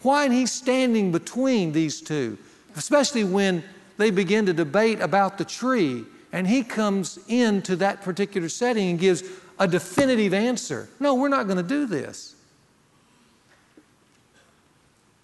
Why 0.01 0.23
isn't 0.23 0.35
he 0.35 0.45
standing 0.45 1.11
between 1.11 1.71
these 1.71 2.01
two? 2.01 2.37
Especially 2.75 3.23
when 3.23 3.63
they 3.97 4.11
begin 4.11 4.45
to 4.47 4.53
debate 4.53 4.99
about 4.99 5.37
the 5.37 5.45
tree 5.45 6.05
and 6.33 6.47
he 6.47 6.63
comes 6.63 7.19
into 7.27 7.75
that 7.75 8.01
particular 8.01 8.49
setting 8.49 8.89
and 8.89 8.99
gives 8.99 9.23
a 9.59 9.67
definitive 9.67 10.33
answer. 10.33 10.89
No, 10.99 11.13
we're 11.13 11.29
not 11.29 11.45
going 11.45 11.57
to 11.57 11.63
do 11.63 11.85
this. 11.85 12.35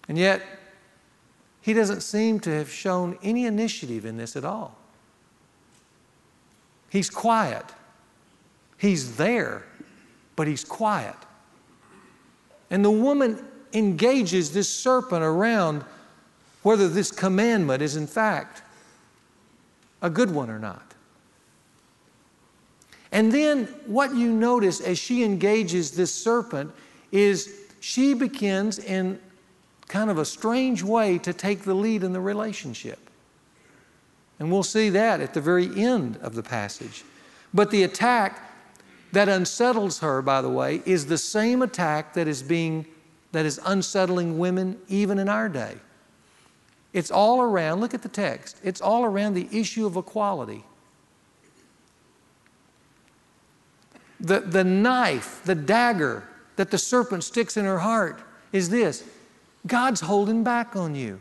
And 0.08 0.16
yet, 0.16 0.40
he 1.60 1.72
doesn't 1.72 2.02
seem 2.02 2.38
to 2.40 2.50
have 2.50 2.70
shown 2.70 3.18
any 3.22 3.44
initiative 3.44 4.06
in 4.06 4.16
this 4.16 4.36
at 4.36 4.44
all. 4.44 4.76
He's 6.88 7.10
quiet. 7.10 7.64
He's 8.78 9.16
there, 9.16 9.64
but 10.36 10.46
he's 10.46 10.64
quiet. 10.64 11.16
And 12.70 12.84
the 12.84 12.90
woman 12.90 13.44
engages 13.72 14.52
this 14.52 14.68
serpent 14.68 15.24
around 15.24 15.84
whether 16.62 16.88
this 16.88 17.10
commandment 17.10 17.82
is 17.82 17.96
in 17.96 18.06
fact 18.06 18.62
a 20.02 20.10
good 20.10 20.30
one 20.30 20.50
or 20.50 20.58
not. 20.58 20.89
And 23.12 23.32
then 23.32 23.64
what 23.86 24.14
you 24.14 24.32
notice 24.32 24.80
as 24.80 24.98
she 24.98 25.24
engages 25.24 25.92
this 25.92 26.14
serpent 26.14 26.72
is 27.10 27.52
she 27.80 28.14
begins 28.14 28.78
in 28.78 29.18
kind 29.88 30.10
of 30.10 30.18
a 30.18 30.24
strange 30.24 30.82
way 30.82 31.18
to 31.18 31.32
take 31.32 31.62
the 31.62 31.74
lead 31.74 32.04
in 32.04 32.12
the 32.12 32.20
relationship. 32.20 32.98
And 34.38 34.50
we'll 34.50 34.62
see 34.62 34.88
that 34.90 35.20
at 35.20 35.34
the 35.34 35.40
very 35.40 35.66
end 35.82 36.16
of 36.18 36.34
the 36.34 36.42
passage. 36.42 37.04
But 37.52 37.70
the 37.70 37.82
attack 37.82 38.40
that 39.12 39.28
unsettles 39.28 39.98
her, 39.98 40.22
by 40.22 40.40
the 40.40 40.48
way, 40.48 40.82
is 40.86 41.06
the 41.06 41.18
same 41.18 41.62
attack 41.62 42.14
that 42.14 42.28
is 42.28 42.42
being 42.42 42.86
that 43.32 43.46
is 43.46 43.60
unsettling 43.64 44.38
women 44.38 44.76
even 44.88 45.18
in 45.18 45.28
our 45.28 45.48
day. 45.48 45.76
It's 46.92 47.10
all 47.10 47.40
around, 47.40 47.80
look 47.80 47.94
at 47.94 48.02
the 48.02 48.08
text, 48.08 48.58
it's 48.64 48.80
all 48.80 49.04
around 49.04 49.34
the 49.34 49.48
issue 49.52 49.86
of 49.86 49.96
equality. 49.96 50.64
The, 54.20 54.40
the 54.40 54.64
knife, 54.64 55.42
the 55.44 55.54
dagger 55.54 56.24
that 56.56 56.70
the 56.70 56.78
serpent 56.78 57.24
sticks 57.24 57.56
in 57.56 57.64
her 57.64 57.78
heart 57.78 58.20
is 58.52 58.68
this 58.68 59.04
God's 59.66 60.00
holding 60.00 60.44
back 60.44 60.76
on 60.76 60.94
you. 60.94 61.20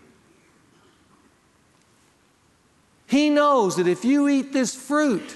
He 3.07 3.29
knows 3.29 3.75
that 3.77 3.88
if 3.88 4.05
you 4.05 4.29
eat 4.29 4.53
this 4.53 4.75
fruit, 4.75 5.35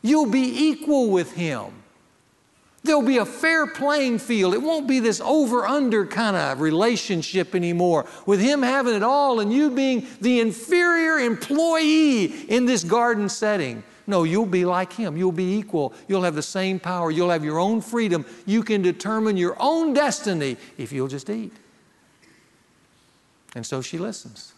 you'll 0.00 0.30
be 0.30 0.68
equal 0.68 1.10
with 1.10 1.32
Him. 1.32 1.72
There'll 2.82 3.02
be 3.02 3.18
a 3.18 3.26
fair 3.26 3.66
playing 3.66 4.20
field. 4.20 4.54
It 4.54 4.62
won't 4.62 4.86
be 4.86 5.00
this 5.00 5.20
over 5.20 5.66
under 5.66 6.06
kind 6.06 6.36
of 6.36 6.60
relationship 6.60 7.54
anymore 7.54 8.06
with 8.26 8.40
Him 8.40 8.62
having 8.62 8.94
it 8.94 9.02
all 9.02 9.40
and 9.40 9.52
you 9.52 9.70
being 9.70 10.06
the 10.20 10.40
inferior 10.40 11.18
employee 11.18 12.26
in 12.48 12.64
this 12.64 12.84
garden 12.84 13.28
setting. 13.28 13.82
No, 14.10 14.24
you'll 14.24 14.44
be 14.44 14.64
like 14.64 14.92
him. 14.92 15.16
You'll 15.16 15.30
be 15.30 15.56
equal. 15.56 15.94
You'll 16.08 16.24
have 16.24 16.34
the 16.34 16.42
same 16.42 16.80
power. 16.80 17.12
You'll 17.12 17.30
have 17.30 17.44
your 17.44 17.60
own 17.60 17.80
freedom. 17.80 18.26
You 18.44 18.64
can 18.64 18.82
determine 18.82 19.36
your 19.36 19.56
own 19.60 19.94
destiny 19.94 20.56
if 20.76 20.90
you'll 20.90 21.06
just 21.06 21.30
eat. 21.30 21.52
And 23.54 23.64
so 23.64 23.80
she 23.80 23.98
listens. 23.98 24.52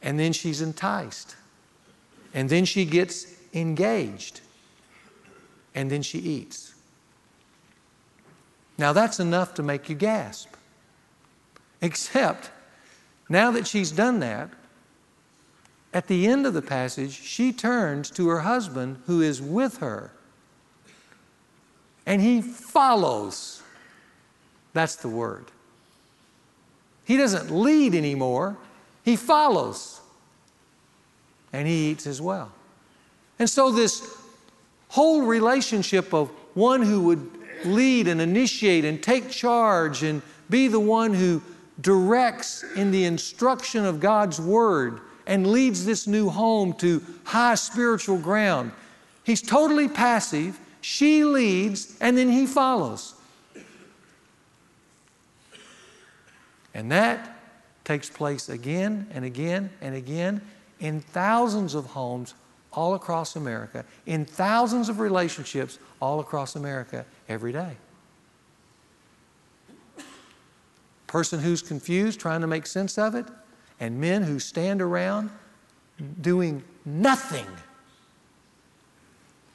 And 0.00 0.16
then 0.16 0.32
she's 0.32 0.62
enticed. 0.62 1.34
And 2.32 2.48
then 2.48 2.64
she 2.64 2.84
gets 2.84 3.26
engaged. 3.52 4.42
And 5.74 5.90
then 5.90 6.02
she 6.02 6.20
eats. 6.20 6.74
Now 8.78 8.92
that's 8.92 9.18
enough 9.18 9.54
to 9.54 9.64
make 9.64 9.88
you 9.88 9.96
gasp. 9.96 10.54
Except 11.80 12.52
now 13.28 13.50
that 13.50 13.66
she's 13.66 13.90
done 13.90 14.20
that, 14.20 14.50
at 15.94 16.06
the 16.06 16.26
end 16.26 16.46
of 16.46 16.54
the 16.54 16.62
passage, 16.62 17.12
she 17.12 17.52
turns 17.52 18.10
to 18.12 18.28
her 18.28 18.40
husband 18.40 19.02
who 19.06 19.20
is 19.20 19.42
with 19.42 19.78
her. 19.78 20.10
And 22.06 22.20
he 22.20 22.40
follows. 22.40 23.62
That's 24.72 24.96
the 24.96 25.08
word. 25.08 25.46
He 27.04 27.16
doesn't 27.16 27.50
lead 27.50 27.94
anymore, 27.94 28.56
he 29.04 29.16
follows. 29.16 30.00
And 31.52 31.68
he 31.68 31.90
eats 31.90 32.06
as 32.06 32.20
well. 32.22 32.50
And 33.38 33.50
so, 33.50 33.70
this 33.70 34.16
whole 34.88 35.22
relationship 35.22 36.14
of 36.14 36.30
one 36.54 36.80
who 36.80 37.02
would 37.02 37.30
lead 37.64 38.08
and 38.08 38.20
initiate 38.20 38.84
and 38.84 39.02
take 39.02 39.30
charge 39.30 40.02
and 40.02 40.22
be 40.48 40.68
the 40.68 40.80
one 40.80 41.12
who 41.12 41.42
directs 41.80 42.64
in 42.76 42.90
the 42.90 43.04
instruction 43.04 43.84
of 43.84 44.00
God's 44.00 44.40
Word 44.40 45.00
and 45.26 45.46
leads 45.46 45.84
this 45.84 46.06
new 46.06 46.28
home 46.28 46.72
to 46.74 47.02
high 47.24 47.54
spiritual 47.54 48.18
ground. 48.18 48.72
He's 49.24 49.42
totally 49.42 49.88
passive. 49.88 50.58
She 50.80 51.24
leads, 51.24 51.96
and 52.00 52.16
then 52.16 52.30
he 52.30 52.46
follows. 52.46 53.14
And 56.74 56.90
that 56.90 57.36
takes 57.84 58.08
place 58.08 58.48
again 58.48 59.06
and 59.12 59.24
again 59.24 59.70
and 59.80 59.94
again 59.94 60.40
in 60.80 61.00
thousands 61.00 61.74
of 61.74 61.86
homes 61.86 62.34
all 62.72 62.94
across 62.94 63.36
America, 63.36 63.84
in 64.06 64.24
thousands 64.24 64.88
of 64.88 64.98
relationships 64.98 65.78
all 66.00 66.20
across 66.20 66.56
America 66.56 67.04
every 67.28 67.52
day. 67.52 67.76
Person 71.06 71.38
who's 71.38 71.60
confused, 71.60 72.18
trying 72.18 72.40
to 72.40 72.46
make 72.46 72.66
sense 72.66 72.96
of 72.96 73.14
it, 73.14 73.26
and 73.80 74.00
men 74.00 74.22
who 74.22 74.38
stand 74.38 74.80
around 74.80 75.30
doing 76.20 76.62
nothing. 76.84 77.46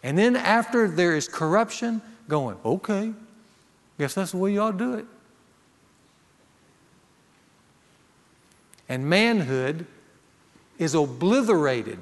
And 0.03 0.17
then 0.17 0.36
after 0.36 0.88
there 0.88 1.15
is 1.15 1.27
corruption, 1.27 2.01
going, 2.27 2.58
okay, 2.63 3.13
guess 3.97 4.13
that's 4.13 4.32
the 4.32 4.38
way 4.38 4.53
y'all 4.53 4.71
do 4.71 4.95
it. 4.95 5.06
And 8.89 9.10
manhood 9.10 9.86
is 10.77 10.93
obliterated 10.93 11.99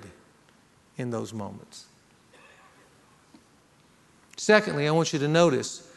in 0.98 1.10
those 1.10 1.34
moments. 1.34 1.86
Secondly, 4.38 4.88
I 4.88 4.92
want 4.92 5.14
you 5.14 5.20
to 5.20 5.28
notice 5.28 5.90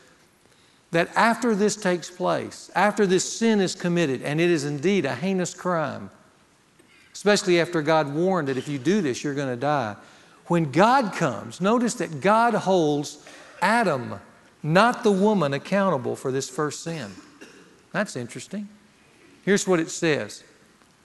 that 0.90 1.11
after 1.14 1.55
this 1.55 1.77
takes 1.77 2.11
place, 2.11 2.70
after 2.74 3.07
this 3.07 3.31
sin 3.38 3.61
is 3.61 3.74
committed, 3.74 4.22
and 4.22 4.40
it 4.40 4.51
is 4.51 4.64
indeed 4.64 5.05
a 5.05 5.14
heinous 5.14 5.55
crime, 5.55 6.11
especially 7.12 7.61
after 7.61 7.83
God 7.83 8.14
warned 8.14 8.48
that 8.48 8.57
if 8.57 8.68
you 8.68 8.79
do 8.79 9.01
this, 9.01 9.22
you're 9.22 9.35
going 9.35 9.48
to 9.48 9.57
die. 9.57 9.96
When 10.46 10.72
God 10.72 11.12
comes, 11.12 11.61
notice 11.61 11.94
that 11.94 12.20
God 12.20 12.55
holds 12.55 13.24
Adam, 13.61 14.18
not 14.62 15.03
the 15.03 15.12
woman, 15.12 15.53
accountable 15.53 16.16
for 16.16 16.33
this 16.33 16.48
first 16.48 16.83
sin. 16.83 17.11
That's 17.92 18.16
interesting. 18.16 18.68
Here's 19.44 19.66
what 19.66 19.81
it 19.81 19.90
says 19.90 20.42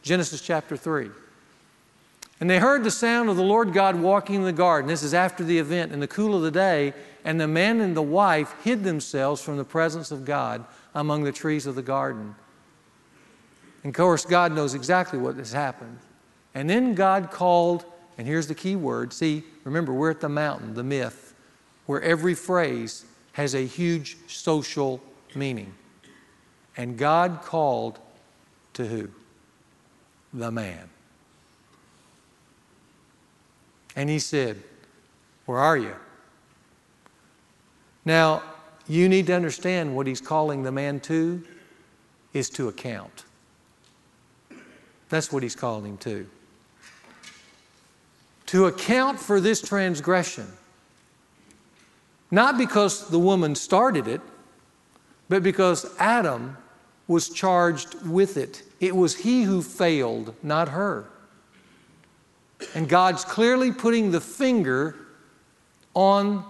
Genesis 0.01 0.41
chapter 0.41 0.77
3. 0.77 1.09
And 2.39 2.49
they 2.49 2.59
heard 2.59 2.83
the 2.83 2.91
sound 2.91 3.29
of 3.29 3.37
the 3.37 3.43
Lord 3.43 3.73
God 3.73 3.95
walking 3.95 4.35
in 4.35 4.43
the 4.43 4.51
garden. 4.51 4.87
This 4.87 5.03
is 5.03 5.13
after 5.13 5.43
the 5.43 5.59
event 5.59 5.91
in 5.91 5.99
the 5.99 6.07
cool 6.07 6.35
of 6.35 6.41
the 6.41 6.51
day. 6.51 6.93
And 7.23 7.39
the 7.39 7.47
man 7.47 7.79
and 7.79 7.95
the 7.95 8.01
wife 8.01 8.53
hid 8.63 8.83
themselves 8.83 9.41
from 9.41 9.57
the 9.57 9.63
presence 9.63 10.11
of 10.11 10.25
God 10.25 10.65
among 10.93 11.23
the 11.23 11.31
trees 11.31 11.65
of 11.65 11.75
the 11.75 11.81
garden. 11.81 12.35
And 13.83 13.91
of 13.91 13.95
course, 13.95 14.25
God 14.25 14.51
knows 14.51 14.73
exactly 14.73 15.19
what 15.19 15.35
has 15.37 15.53
happened. 15.53 15.99
And 16.53 16.69
then 16.69 16.95
God 16.95 17.31
called, 17.31 17.85
and 18.17 18.27
here's 18.27 18.47
the 18.47 18.55
key 18.55 18.75
word. 18.75 19.13
See, 19.13 19.43
remember, 19.63 19.93
we're 19.93 20.11
at 20.11 20.21
the 20.21 20.29
mountain, 20.29 20.73
the 20.73 20.83
myth, 20.83 21.33
where 21.85 22.01
every 22.01 22.35
phrase 22.35 23.05
has 23.33 23.55
a 23.55 23.65
huge 23.65 24.17
social 24.27 25.01
meaning. 25.35 25.73
And 26.77 26.97
God 26.97 27.41
called 27.43 27.99
to 28.73 28.85
who? 28.85 29.09
The 30.33 30.51
man. 30.51 30.89
And 33.95 34.09
he 34.09 34.19
said, 34.19 34.61
Where 35.45 35.59
are 35.59 35.77
you? 35.77 35.95
Now, 38.05 38.43
you 38.87 39.07
need 39.07 39.27
to 39.27 39.33
understand 39.33 39.95
what 39.95 40.07
he's 40.07 40.21
calling 40.21 40.63
the 40.63 40.71
man 40.71 40.99
to 41.01 41.43
is 42.33 42.49
to 42.51 42.67
account. 42.67 43.23
That's 45.09 45.31
what 45.31 45.43
he's 45.43 45.55
calling 45.55 45.85
him 45.85 45.97
to. 45.99 46.27
To 48.47 48.65
account 48.65 49.19
for 49.19 49.39
this 49.39 49.61
transgression. 49.61 50.47
Not 52.31 52.57
because 52.57 53.09
the 53.09 53.19
woman 53.19 53.55
started 53.55 54.07
it, 54.07 54.21
but 55.29 55.43
because 55.43 55.85
Adam 55.99 56.57
was 57.07 57.29
charged 57.29 58.05
with 58.07 58.37
it. 58.37 58.63
It 58.79 58.95
was 58.95 59.15
he 59.15 59.43
who 59.43 59.61
failed, 59.61 60.35
not 60.41 60.69
her. 60.69 61.05
And 62.75 62.87
God's 62.87 63.25
clearly 63.25 63.71
putting 63.71 64.11
the 64.11 64.21
finger 64.21 64.95
on 65.93 66.45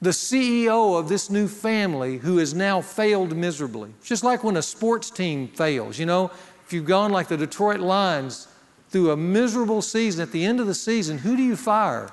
the 0.00 0.10
CEO 0.10 0.98
of 0.98 1.08
this 1.08 1.30
new 1.30 1.48
family 1.48 2.18
who 2.18 2.38
has 2.38 2.52
now 2.52 2.80
failed 2.80 3.34
miserably. 3.34 3.90
It's 3.98 4.08
just 4.08 4.24
like 4.24 4.44
when 4.44 4.56
a 4.56 4.62
sports 4.62 5.10
team 5.10 5.48
fails. 5.48 5.98
You 5.98 6.06
know, 6.06 6.30
if 6.64 6.72
you've 6.72 6.84
gone 6.84 7.10
like 7.10 7.28
the 7.28 7.36
Detroit 7.36 7.80
Lions 7.80 8.48
through 8.90 9.10
a 9.10 9.16
miserable 9.16 9.82
season, 9.82 10.22
at 10.22 10.30
the 10.30 10.44
end 10.44 10.60
of 10.60 10.66
the 10.66 10.74
season, 10.74 11.18
who 11.18 11.36
do 11.36 11.42
you 11.42 11.56
fire? 11.56 12.10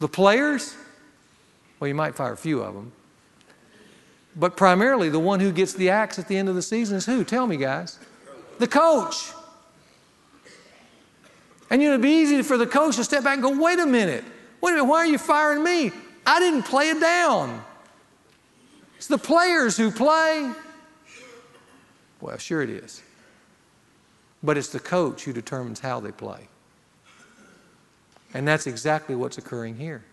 The 0.00 0.08
players? 0.08 0.74
Well, 1.78 1.88
you 1.88 1.94
might 1.94 2.14
fire 2.14 2.32
a 2.32 2.36
few 2.36 2.62
of 2.62 2.74
them. 2.74 2.92
But 4.36 4.56
primarily, 4.56 5.08
the 5.08 5.20
one 5.20 5.40
who 5.40 5.52
gets 5.52 5.72
the 5.72 5.90
axe 5.90 6.18
at 6.18 6.28
the 6.28 6.36
end 6.36 6.48
of 6.48 6.54
the 6.54 6.62
season 6.62 6.96
is 6.96 7.06
who? 7.06 7.24
Tell 7.24 7.46
me, 7.46 7.56
guys. 7.56 7.98
The 8.58 8.68
coach. 8.68 9.32
And 11.70 11.80
you 11.80 11.88
know, 11.88 11.94
it'd 11.94 12.02
be 12.02 12.10
easy 12.10 12.42
for 12.42 12.58
the 12.58 12.66
coach 12.66 12.96
to 12.96 13.04
step 13.04 13.24
back 13.24 13.34
and 13.34 13.42
go, 13.42 13.62
wait 13.62 13.78
a 13.78 13.86
minute, 13.86 14.24
wait 14.60 14.72
a 14.72 14.74
minute, 14.74 14.84
why 14.84 14.98
are 14.98 15.06
you 15.06 15.18
firing 15.18 15.62
me? 15.62 15.92
I 16.26 16.40
didn't 16.40 16.64
play 16.64 16.90
it 16.90 17.00
down. 17.00 17.64
It's 18.96 19.06
the 19.06 19.18
players 19.18 19.76
who 19.76 19.90
play. 19.90 20.52
Well, 22.20 22.36
sure 22.36 22.60
it 22.60 22.70
is. 22.70 23.02
But 24.42 24.58
it's 24.58 24.68
the 24.68 24.80
coach 24.80 25.24
who 25.24 25.32
determines 25.32 25.80
how 25.80 26.00
they 26.00 26.12
play. 26.12 26.48
And 28.34 28.46
that's 28.46 28.66
exactly 28.66 29.14
what's 29.14 29.38
occurring 29.38 29.76
here. 29.76 30.04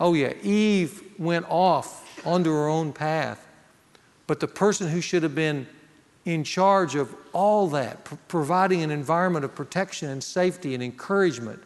Oh, 0.00 0.14
yeah, 0.14 0.32
Eve 0.42 1.02
went 1.18 1.46
off 1.48 2.24
onto 2.24 2.50
her 2.50 2.68
own 2.68 2.92
path, 2.92 3.46
but 4.26 4.40
the 4.40 4.46
person 4.46 4.88
who 4.88 5.00
should 5.00 5.22
have 5.22 5.34
been 5.34 5.66
in 6.24 6.44
charge 6.44 6.94
of 6.94 7.14
all 7.38 7.68
that, 7.68 8.04
providing 8.26 8.82
an 8.82 8.90
environment 8.90 9.44
of 9.44 9.54
protection 9.54 10.08
and 10.08 10.24
safety 10.24 10.74
and 10.74 10.82
encouragement 10.82 11.62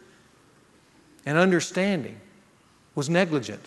and 1.25 1.35
understanding, 1.35 2.21
was 2.93 3.09
negligent. 3.09 3.65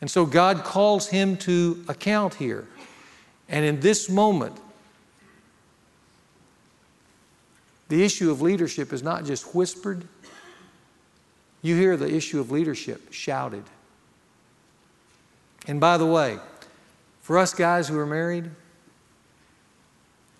And 0.00 0.08
so 0.08 0.24
God 0.24 0.62
calls 0.62 1.08
him 1.08 1.36
to 1.38 1.84
account 1.88 2.34
here. 2.34 2.68
And 3.48 3.64
in 3.64 3.80
this 3.80 4.08
moment, 4.08 4.56
the 7.88 8.04
issue 8.04 8.30
of 8.30 8.40
leadership 8.40 8.92
is 8.92 9.02
not 9.02 9.24
just 9.24 9.56
whispered, 9.56 10.06
you 11.62 11.74
hear 11.74 11.96
the 11.96 12.14
issue 12.14 12.38
of 12.38 12.52
leadership 12.52 13.12
shouted. 13.12 13.64
And 15.66 15.80
by 15.80 15.98
the 15.98 16.06
way, 16.06 16.38
for 17.22 17.38
us 17.38 17.52
guys 17.52 17.88
who 17.88 17.98
are 17.98 18.06
married, 18.06 18.48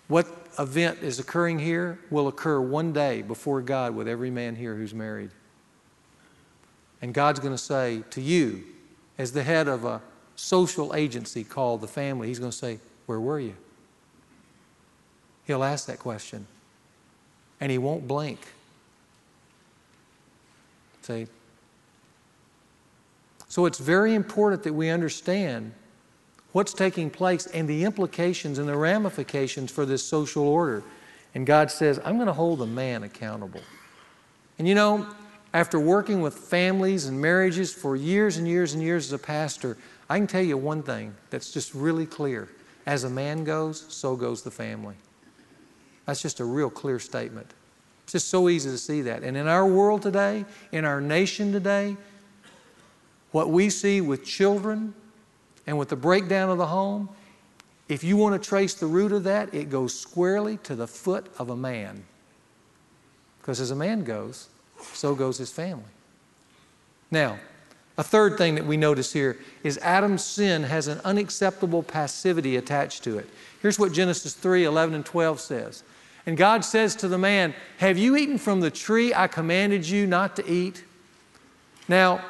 what 0.07 0.42
event 0.59 0.99
is 1.01 1.19
occurring 1.19 1.59
here 1.59 1.99
will 2.09 2.27
occur 2.27 2.59
one 2.59 2.93
day 2.93 3.21
before 3.21 3.61
God 3.61 3.95
with 3.95 4.07
every 4.07 4.29
man 4.29 4.55
here 4.55 4.75
who's 4.75 4.93
married. 4.93 5.31
And 7.01 7.13
God's 7.13 7.39
going 7.39 7.53
to 7.53 7.57
say 7.61 8.03
to 8.11 8.21
you, 8.21 8.63
as 9.17 9.31
the 9.33 9.43
head 9.43 9.67
of 9.67 9.85
a 9.85 10.01
social 10.35 10.95
agency 10.95 11.43
called 11.43 11.81
the 11.81 11.87
family, 11.87 12.27
He's 12.27 12.39
going 12.39 12.51
to 12.51 12.57
say, 12.57 12.79
Where 13.05 13.19
were 13.19 13.39
you? 13.39 13.55
He'll 15.45 15.63
ask 15.63 15.87
that 15.87 15.99
question. 15.99 16.47
And 17.59 17.71
He 17.71 17.77
won't 17.77 18.07
blink. 18.07 18.39
See? 21.01 21.27
So 23.49 23.65
it's 23.65 23.77
very 23.77 24.15
important 24.15 24.63
that 24.63 24.73
we 24.73 24.89
understand 24.89 25.73
what's 26.53 26.73
taking 26.73 27.09
place 27.09 27.45
and 27.47 27.67
the 27.67 27.83
implications 27.83 28.57
and 28.57 28.67
the 28.67 28.77
ramifications 28.77 29.71
for 29.71 29.85
this 29.85 30.03
social 30.03 30.47
order. 30.47 30.83
And 31.35 31.45
God 31.45 31.69
says, 31.69 31.99
I'm 32.05 32.15
going 32.15 32.27
to 32.27 32.33
hold 32.33 32.59
the 32.59 32.67
man 32.67 33.03
accountable. 33.03 33.61
And 34.57 34.67
you 34.67 34.75
know, 34.75 35.07
after 35.53 35.79
working 35.79 36.21
with 36.21 36.35
families 36.35 37.05
and 37.05 37.19
marriages 37.19 37.73
for 37.73 37.95
years 37.95 38.37
and 38.37 38.47
years 38.47 38.73
and 38.73 38.81
years 38.81 39.07
as 39.07 39.13
a 39.13 39.19
pastor, 39.19 39.77
I 40.09 40.17
can 40.17 40.27
tell 40.27 40.41
you 40.41 40.57
one 40.57 40.83
thing 40.83 41.15
that's 41.29 41.51
just 41.51 41.73
really 41.73 42.05
clear. 42.05 42.49
As 42.85 43.03
a 43.03 43.09
man 43.09 43.43
goes, 43.43 43.85
so 43.89 44.15
goes 44.15 44.41
the 44.41 44.51
family. 44.51 44.95
That's 46.05 46.21
just 46.21 46.39
a 46.39 46.45
real 46.45 46.69
clear 46.69 46.99
statement. 46.99 47.47
It's 48.03 48.13
just 48.13 48.27
so 48.27 48.49
easy 48.49 48.69
to 48.69 48.77
see 48.77 49.01
that. 49.03 49.23
And 49.23 49.37
in 49.37 49.47
our 49.47 49.65
world 49.65 50.01
today, 50.01 50.45
in 50.71 50.85
our 50.85 50.99
nation 50.99 51.51
today, 51.51 51.95
what 53.31 53.49
we 53.49 53.69
see 53.69 54.01
with 54.01 54.25
children 54.25 54.93
and 55.65 55.77
with 55.77 55.89
the 55.89 55.95
breakdown 55.95 56.49
of 56.49 56.57
the 56.57 56.67
home, 56.67 57.09
if 57.89 58.03
you 58.03 58.17
want 58.17 58.41
to 58.41 58.49
trace 58.49 58.73
the 58.73 58.87
root 58.87 59.11
of 59.11 59.23
that, 59.25 59.53
it 59.53 59.69
goes 59.69 59.97
squarely 59.97 60.57
to 60.57 60.75
the 60.75 60.87
foot 60.87 61.27
of 61.37 61.49
a 61.49 61.55
man. 61.55 62.03
Because 63.39 63.59
as 63.59 63.71
a 63.71 63.75
man 63.75 64.03
goes, 64.03 64.47
so 64.93 65.15
goes 65.15 65.37
his 65.37 65.51
family. 65.51 65.83
Now, 67.11 67.37
a 67.97 68.03
third 68.03 68.37
thing 68.37 68.55
that 68.55 68.65
we 68.65 68.77
notice 68.77 69.13
here 69.13 69.37
is 69.63 69.77
Adam's 69.79 70.23
sin 70.23 70.63
has 70.63 70.87
an 70.87 70.99
unacceptable 71.03 71.83
passivity 71.83 72.55
attached 72.55 73.03
to 73.03 73.19
it. 73.19 73.29
Here's 73.61 73.77
what 73.77 73.91
Genesis 73.91 74.33
3 74.33 74.65
11 74.65 74.95
and 74.95 75.05
12 75.05 75.39
says. 75.39 75.83
And 76.25 76.37
God 76.37 76.63
says 76.63 76.95
to 76.97 77.07
the 77.07 77.17
man, 77.17 77.53
Have 77.77 77.97
you 77.97 78.15
eaten 78.15 78.37
from 78.37 78.61
the 78.61 78.71
tree 78.71 79.13
I 79.13 79.27
commanded 79.27 79.87
you 79.87 80.07
not 80.07 80.35
to 80.37 80.49
eat? 80.49 80.83
Now, 81.87 82.23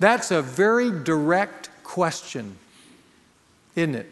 that's 0.00 0.30
a 0.30 0.42
very 0.42 0.90
direct 0.90 1.70
question, 1.84 2.56
isn't 3.76 3.94
it? 3.94 4.10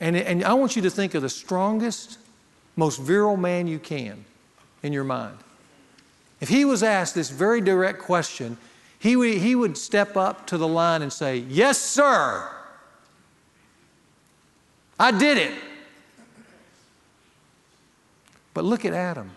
And, 0.00 0.16
and 0.16 0.44
I 0.44 0.54
want 0.54 0.76
you 0.76 0.82
to 0.82 0.90
think 0.90 1.14
of 1.14 1.22
the 1.22 1.28
strongest, 1.28 2.18
most 2.76 3.00
virile 3.00 3.36
man 3.36 3.66
you 3.66 3.78
can 3.78 4.24
in 4.82 4.92
your 4.92 5.04
mind. 5.04 5.36
If 6.40 6.48
he 6.48 6.64
was 6.64 6.82
asked 6.82 7.14
this 7.14 7.30
very 7.30 7.60
direct 7.60 7.98
question, 7.98 8.56
he 8.98 9.38
he 9.38 9.54
would 9.54 9.76
step 9.76 10.16
up 10.16 10.46
to 10.48 10.58
the 10.58 10.68
line 10.68 11.02
and 11.02 11.12
say, 11.12 11.38
Yes, 11.38 11.78
sir. 11.80 12.48
I 14.98 15.10
did 15.10 15.36
it. 15.36 15.52
But 18.54 18.64
look 18.64 18.84
at 18.84 18.94
Adam. 18.94 19.30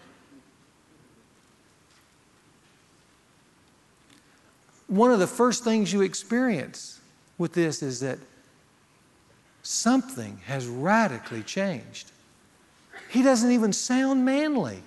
One 4.89 5.12
of 5.12 5.19
the 5.19 5.28
first 5.28 5.63
things 5.63 5.93
you 5.93 6.02
experience 6.02 6.99
with 7.38 7.54
this 7.54 7.82
is 7.82 7.99
that 8.02 8.19
something 9.63 10.41
has 10.45 10.67
radically 10.67 11.43
changed. 11.43 12.12
He 13.10 13.21
doesn't 13.21 13.52
even 13.52 13.71
sound 13.71 14.25
manly. 14.25 14.82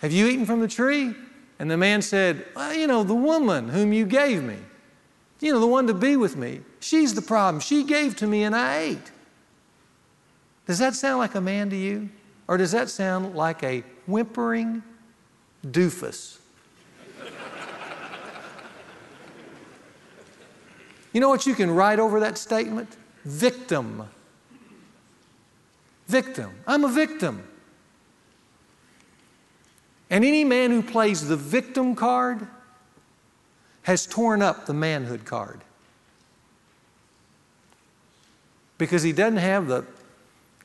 Have 0.00 0.12
you 0.12 0.26
eaten 0.26 0.46
from 0.46 0.60
the 0.60 0.68
tree? 0.68 1.14
And 1.58 1.70
the 1.70 1.76
man 1.76 2.02
said, 2.02 2.46
Well, 2.54 2.72
you 2.72 2.86
know, 2.86 3.02
the 3.02 3.14
woman 3.14 3.68
whom 3.68 3.92
you 3.92 4.06
gave 4.06 4.42
me, 4.42 4.58
you 5.40 5.52
know, 5.52 5.60
the 5.60 5.66
one 5.66 5.86
to 5.86 5.94
be 5.94 6.16
with 6.16 6.36
me, 6.36 6.60
she's 6.80 7.14
the 7.14 7.22
problem. 7.22 7.60
She 7.60 7.84
gave 7.84 8.16
to 8.16 8.26
me 8.26 8.44
and 8.44 8.54
I 8.54 8.78
ate. 8.78 9.10
Does 10.66 10.78
that 10.78 10.94
sound 10.94 11.18
like 11.18 11.34
a 11.34 11.40
man 11.40 11.70
to 11.70 11.76
you? 11.76 12.10
Or 12.46 12.58
does 12.58 12.72
that 12.72 12.90
sound 12.90 13.34
like 13.34 13.62
a 13.62 13.82
whimpering 14.06 14.82
doofus? 15.66 16.37
You 21.12 21.20
know 21.20 21.28
what 21.28 21.46
you 21.46 21.54
can 21.54 21.70
write 21.70 21.98
over 21.98 22.20
that 22.20 22.38
statement? 22.38 22.96
Victim. 23.24 24.08
Victim. 26.06 26.50
I'm 26.66 26.84
a 26.84 26.88
victim. 26.88 27.42
And 30.10 30.24
any 30.24 30.44
man 30.44 30.70
who 30.70 30.82
plays 30.82 31.28
the 31.28 31.36
victim 31.36 31.94
card 31.94 32.46
has 33.82 34.06
torn 34.06 34.42
up 34.42 34.66
the 34.66 34.74
manhood 34.74 35.24
card. 35.24 35.60
Because 38.76 39.02
he 39.02 39.12
doesn't 39.12 39.38
have 39.38 39.66
the 39.66 39.84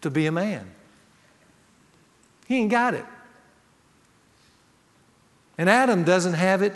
to 0.02 0.10
be 0.10 0.26
a 0.26 0.32
man. 0.32 0.70
He 2.46 2.58
ain't 2.58 2.72
got 2.72 2.94
it. 2.94 3.06
And 5.58 5.70
Adam 5.70 6.04
doesn't 6.04 6.34
have 6.34 6.62
it 6.62 6.76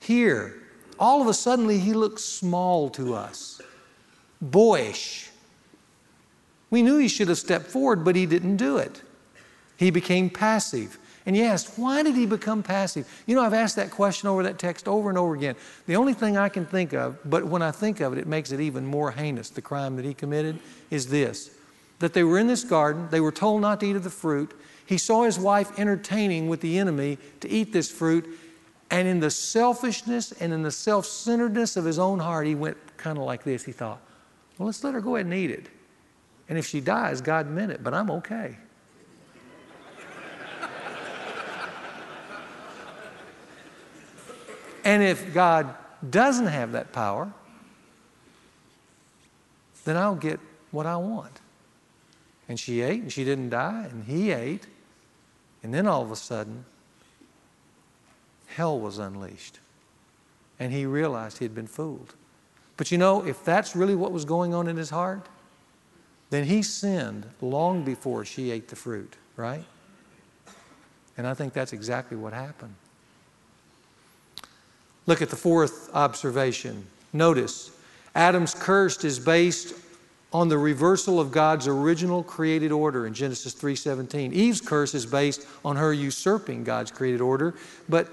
here. 0.00 0.60
All 0.98 1.20
of 1.20 1.28
a 1.28 1.34
sudden, 1.34 1.68
he 1.68 1.92
looks 1.92 2.22
small 2.22 2.88
to 2.90 3.14
us, 3.14 3.60
boyish. 4.40 5.30
We 6.70 6.82
knew 6.82 6.98
he 6.98 7.08
should 7.08 7.28
have 7.28 7.38
stepped 7.38 7.66
forward, 7.66 8.04
but 8.04 8.16
he 8.16 8.26
didn't 8.26 8.56
do 8.56 8.78
it. 8.78 9.02
He 9.76 9.90
became 9.90 10.30
passive. 10.30 10.98
And 11.26 11.36
you 11.36 11.44
asked, 11.44 11.78
why 11.78 12.02
did 12.02 12.14
he 12.14 12.26
become 12.26 12.62
passive? 12.62 13.08
You 13.26 13.34
know, 13.34 13.42
I've 13.42 13.54
asked 13.54 13.76
that 13.76 13.90
question 13.90 14.28
over 14.28 14.42
that 14.42 14.58
text 14.58 14.86
over 14.86 15.08
and 15.08 15.16
over 15.16 15.34
again. 15.34 15.56
The 15.86 15.96
only 15.96 16.12
thing 16.12 16.36
I 16.36 16.48
can 16.48 16.66
think 16.66 16.92
of, 16.92 17.18
but 17.24 17.44
when 17.46 17.62
I 17.62 17.70
think 17.70 18.00
of 18.00 18.12
it, 18.12 18.18
it 18.18 18.26
makes 18.26 18.52
it 18.52 18.60
even 18.60 18.84
more 18.84 19.10
heinous, 19.10 19.48
the 19.50 19.62
crime 19.62 19.96
that 19.96 20.04
he 20.04 20.14
committed, 20.14 20.58
is 20.90 21.06
this 21.08 21.50
that 22.00 22.12
they 22.12 22.24
were 22.24 22.38
in 22.38 22.48
this 22.48 22.64
garden, 22.64 23.08
they 23.10 23.20
were 23.20 23.32
told 23.32 23.62
not 23.62 23.80
to 23.80 23.86
eat 23.86 23.96
of 23.96 24.04
the 24.04 24.10
fruit. 24.10 24.52
He 24.84 24.98
saw 24.98 25.22
his 25.22 25.38
wife 25.38 25.78
entertaining 25.78 26.48
with 26.48 26.60
the 26.60 26.78
enemy 26.78 27.16
to 27.40 27.48
eat 27.48 27.72
this 27.72 27.90
fruit, 27.90 28.28
and 28.94 29.08
in 29.08 29.18
the 29.18 29.30
selfishness 29.30 30.30
and 30.30 30.52
in 30.52 30.62
the 30.62 30.70
self 30.70 31.04
centeredness 31.04 31.76
of 31.76 31.84
his 31.84 31.98
own 31.98 32.20
heart, 32.20 32.46
he 32.46 32.54
went 32.54 32.76
kind 32.96 33.18
of 33.18 33.24
like 33.24 33.42
this. 33.42 33.64
He 33.64 33.72
thought, 33.72 34.00
well, 34.56 34.66
let's 34.66 34.84
let 34.84 34.94
her 34.94 35.00
go 35.00 35.16
ahead 35.16 35.26
and 35.26 35.34
eat 35.34 35.50
it. 35.50 35.66
And 36.48 36.56
if 36.56 36.64
she 36.64 36.80
dies, 36.80 37.20
God 37.20 37.50
meant 37.50 37.72
it, 37.72 37.82
but 37.82 37.92
I'm 37.92 38.08
okay. 38.10 38.56
And 44.84 45.02
if 45.02 45.34
God 45.34 45.74
doesn't 46.10 46.46
have 46.46 46.70
that 46.72 46.92
power, 46.92 47.32
then 49.84 49.96
I'll 49.96 50.14
get 50.14 50.38
what 50.70 50.86
I 50.86 50.96
want. 50.96 51.40
And 52.48 52.60
she 52.60 52.82
ate, 52.82 53.00
and 53.00 53.10
she 53.10 53.24
didn't 53.24 53.48
die, 53.48 53.88
and 53.90 54.04
he 54.04 54.30
ate. 54.30 54.68
And 55.64 55.74
then 55.74 55.88
all 55.88 56.02
of 56.02 56.12
a 56.12 56.16
sudden, 56.16 56.64
hell 58.54 58.78
was 58.78 58.98
unleashed. 58.98 59.58
And 60.58 60.72
he 60.72 60.86
realized 60.86 61.38
he 61.38 61.44
had 61.44 61.54
been 61.54 61.66
fooled. 61.66 62.14
But 62.76 62.90
you 62.90 62.98
know, 62.98 63.24
if 63.24 63.44
that's 63.44 63.76
really 63.76 63.94
what 63.94 64.12
was 64.12 64.24
going 64.24 64.54
on 64.54 64.68
in 64.68 64.76
his 64.76 64.90
heart, 64.90 65.26
then 66.30 66.44
he 66.44 66.62
sinned 66.62 67.26
long 67.40 67.84
before 67.84 68.24
she 68.24 68.50
ate 68.50 68.68
the 68.68 68.76
fruit, 68.76 69.14
right? 69.36 69.64
And 71.16 71.26
I 71.26 71.34
think 71.34 71.52
that's 71.52 71.72
exactly 71.72 72.16
what 72.16 72.32
happened. 72.32 72.74
Look 75.06 75.22
at 75.22 75.30
the 75.30 75.36
fourth 75.36 75.94
observation. 75.94 76.86
Notice, 77.12 77.70
Adam's 78.14 78.54
curse 78.54 79.04
is 79.04 79.18
based 79.18 79.74
on 80.32 80.48
the 80.48 80.58
reversal 80.58 81.20
of 81.20 81.30
God's 81.30 81.68
original 81.68 82.24
created 82.24 82.72
order 82.72 83.06
in 83.06 83.14
Genesis 83.14 83.54
3:17. 83.54 84.32
Eve's 84.32 84.60
curse 84.60 84.94
is 84.94 85.06
based 85.06 85.46
on 85.64 85.76
her 85.76 85.92
usurping 85.92 86.64
God's 86.64 86.90
created 86.90 87.20
order, 87.20 87.54
but 87.88 88.08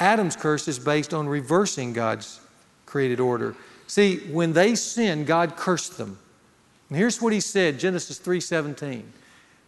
Adam's 0.00 0.34
curse 0.34 0.66
is 0.66 0.78
based 0.78 1.12
on 1.14 1.28
reversing 1.28 1.92
God's 1.92 2.40
created 2.86 3.20
order. 3.20 3.54
See, 3.86 4.18
when 4.30 4.52
they 4.52 4.74
sinned, 4.74 5.26
God 5.26 5.56
cursed 5.56 5.98
them. 5.98 6.18
And 6.88 6.98
here's 6.98 7.20
what 7.20 7.32
he 7.32 7.40
said, 7.40 7.78
Genesis 7.78 8.18
3:17. 8.18 9.02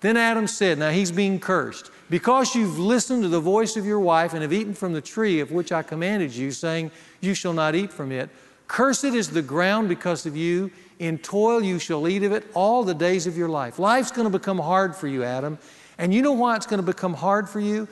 Then 0.00 0.16
Adam 0.16 0.48
said, 0.48 0.78
now 0.78 0.90
he's 0.90 1.12
being 1.12 1.38
cursed. 1.38 1.90
Because 2.10 2.56
you've 2.56 2.78
listened 2.78 3.22
to 3.22 3.28
the 3.28 3.40
voice 3.40 3.76
of 3.76 3.86
your 3.86 4.00
wife 4.00 4.32
and 4.32 4.42
have 4.42 4.52
eaten 4.52 4.74
from 4.74 4.92
the 4.92 5.00
tree 5.00 5.38
of 5.38 5.52
which 5.52 5.70
I 5.70 5.82
commanded 5.82 6.34
you, 6.34 6.50
saying, 6.50 6.90
You 7.20 7.34
shall 7.34 7.52
not 7.52 7.74
eat 7.76 7.92
from 7.92 8.10
it, 8.10 8.28
cursed 8.66 9.04
is 9.04 9.30
the 9.30 9.42
ground 9.42 9.88
because 9.88 10.26
of 10.26 10.36
you. 10.36 10.70
In 10.98 11.18
toil 11.18 11.62
you 11.62 11.78
shall 11.78 12.06
eat 12.06 12.22
of 12.22 12.32
it 12.32 12.44
all 12.52 12.84
the 12.84 12.94
days 12.94 13.26
of 13.26 13.36
your 13.38 13.48
life. 13.48 13.78
Life's 13.78 14.10
going 14.10 14.30
to 14.30 14.38
become 14.38 14.58
hard 14.58 14.94
for 14.94 15.08
you, 15.08 15.24
Adam. 15.24 15.58
And 15.98 16.12
you 16.12 16.20
know 16.20 16.32
why 16.32 16.56
it's 16.56 16.66
going 16.66 16.80
to 16.80 16.86
become 16.86 17.14
hard 17.14 17.48
for 17.48 17.60
you? 17.60 17.88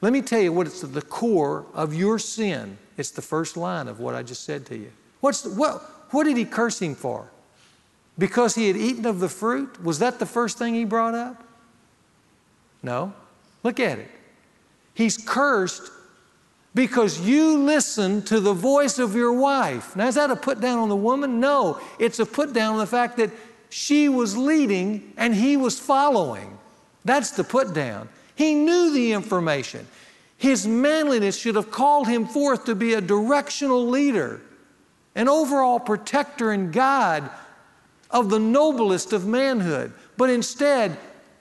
Let 0.00 0.12
me 0.12 0.22
tell 0.22 0.40
you 0.40 0.52
what 0.52 0.66
it's 0.66 0.82
the 0.82 1.02
core 1.02 1.66
of 1.74 1.94
your 1.94 2.18
sin. 2.18 2.78
It's 2.96 3.10
the 3.10 3.22
first 3.22 3.56
line 3.56 3.88
of 3.88 4.00
what 4.00 4.14
I 4.14 4.22
just 4.22 4.44
said 4.44 4.66
to 4.66 4.76
you. 4.76 4.90
What's 5.20 5.42
the, 5.42 5.50
what, 5.50 5.82
what 6.10 6.24
did 6.24 6.36
he 6.36 6.44
curse 6.44 6.80
him 6.80 6.94
for? 6.94 7.30
Because 8.18 8.54
he 8.54 8.68
had 8.68 8.76
eaten 8.76 9.06
of 9.06 9.20
the 9.20 9.28
fruit? 9.28 9.82
Was 9.82 9.98
that 9.98 10.18
the 10.18 10.26
first 10.26 10.58
thing 10.58 10.74
he 10.74 10.84
brought 10.84 11.14
up? 11.14 11.42
No. 12.82 13.12
Look 13.62 13.80
at 13.80 13.98
it. 13.98 14.10
He's 14.94 15.18
cursed 15.18 15.90
because 16.74 17.20
you 17.20 17.58
listen 17.58 18.22
to 18.22 18.38
the 18.38 18.52
voice 18.52 18.98
of 18.98 19.14
your 19.14 19.32
wife. 19.32 19.96
Now, 19.96 20.08
is 20.08 20.14
that 20.14 20.30
a 20.30 20.36
put 20.36 20.60
down 20.60 20.78
on 20.78 20.88
the 20.88 20.96
woman? 20.96 21.40
No, 21.40 21.80
it's 21.98 22.18
a 22.18 22.26
put 22.26 22.52
down 22.52 22.74
on 22.74 22.78
the 22.78 22.86
fact 22.86 23.16
that 23.16 23.30
she 23.70 24.08
was 24.08 24.36
leading 24.36 25.12
and 25.16 25.34
he 25.34 25.56
was 25.56 25.80
following. 25.80 26.58
That's 27.04 27.30
the 27.30 27.44
put 27.44 27.74
down. 27.74 28.08
He 28.36 28.54
knew 28.54 28.92
the 28.92 29.12
information. 29.12 29.88
His 30.36 30.66
manliness 30.66 31.36
should 31.36 31.56
have 31.56 31.70
called 31.70 32.06
him 32.06 32.26
forth 32.26 32.66
to 32.66 32.74
be 32.74 32.92
a 32.92 33.00
directional 33.00 33.88
leader, 33.88 34.40
an 35.14 35.28
overall 35.28 35.80
protector 35.80 36.52
and 36.52 36.72
guide 36.72 37.28
of 38.10 38.28
the 38.28 38.38
noblest 38.38 39.12
of 39.12 39.26
manhood. 39.26 39.92
But 40.18 40.30
instead, 40.30 40.98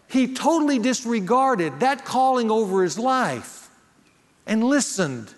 he 0.07 0.33
totally 0.33 0.79
disregarded 0.79 1.81
that 1.81 2.05
calling 2.05 2.49
over 2.49 2.81
his 2.81 2.97
life 2.97 3.69
and 4.47 4.63
listened 4.63 5.33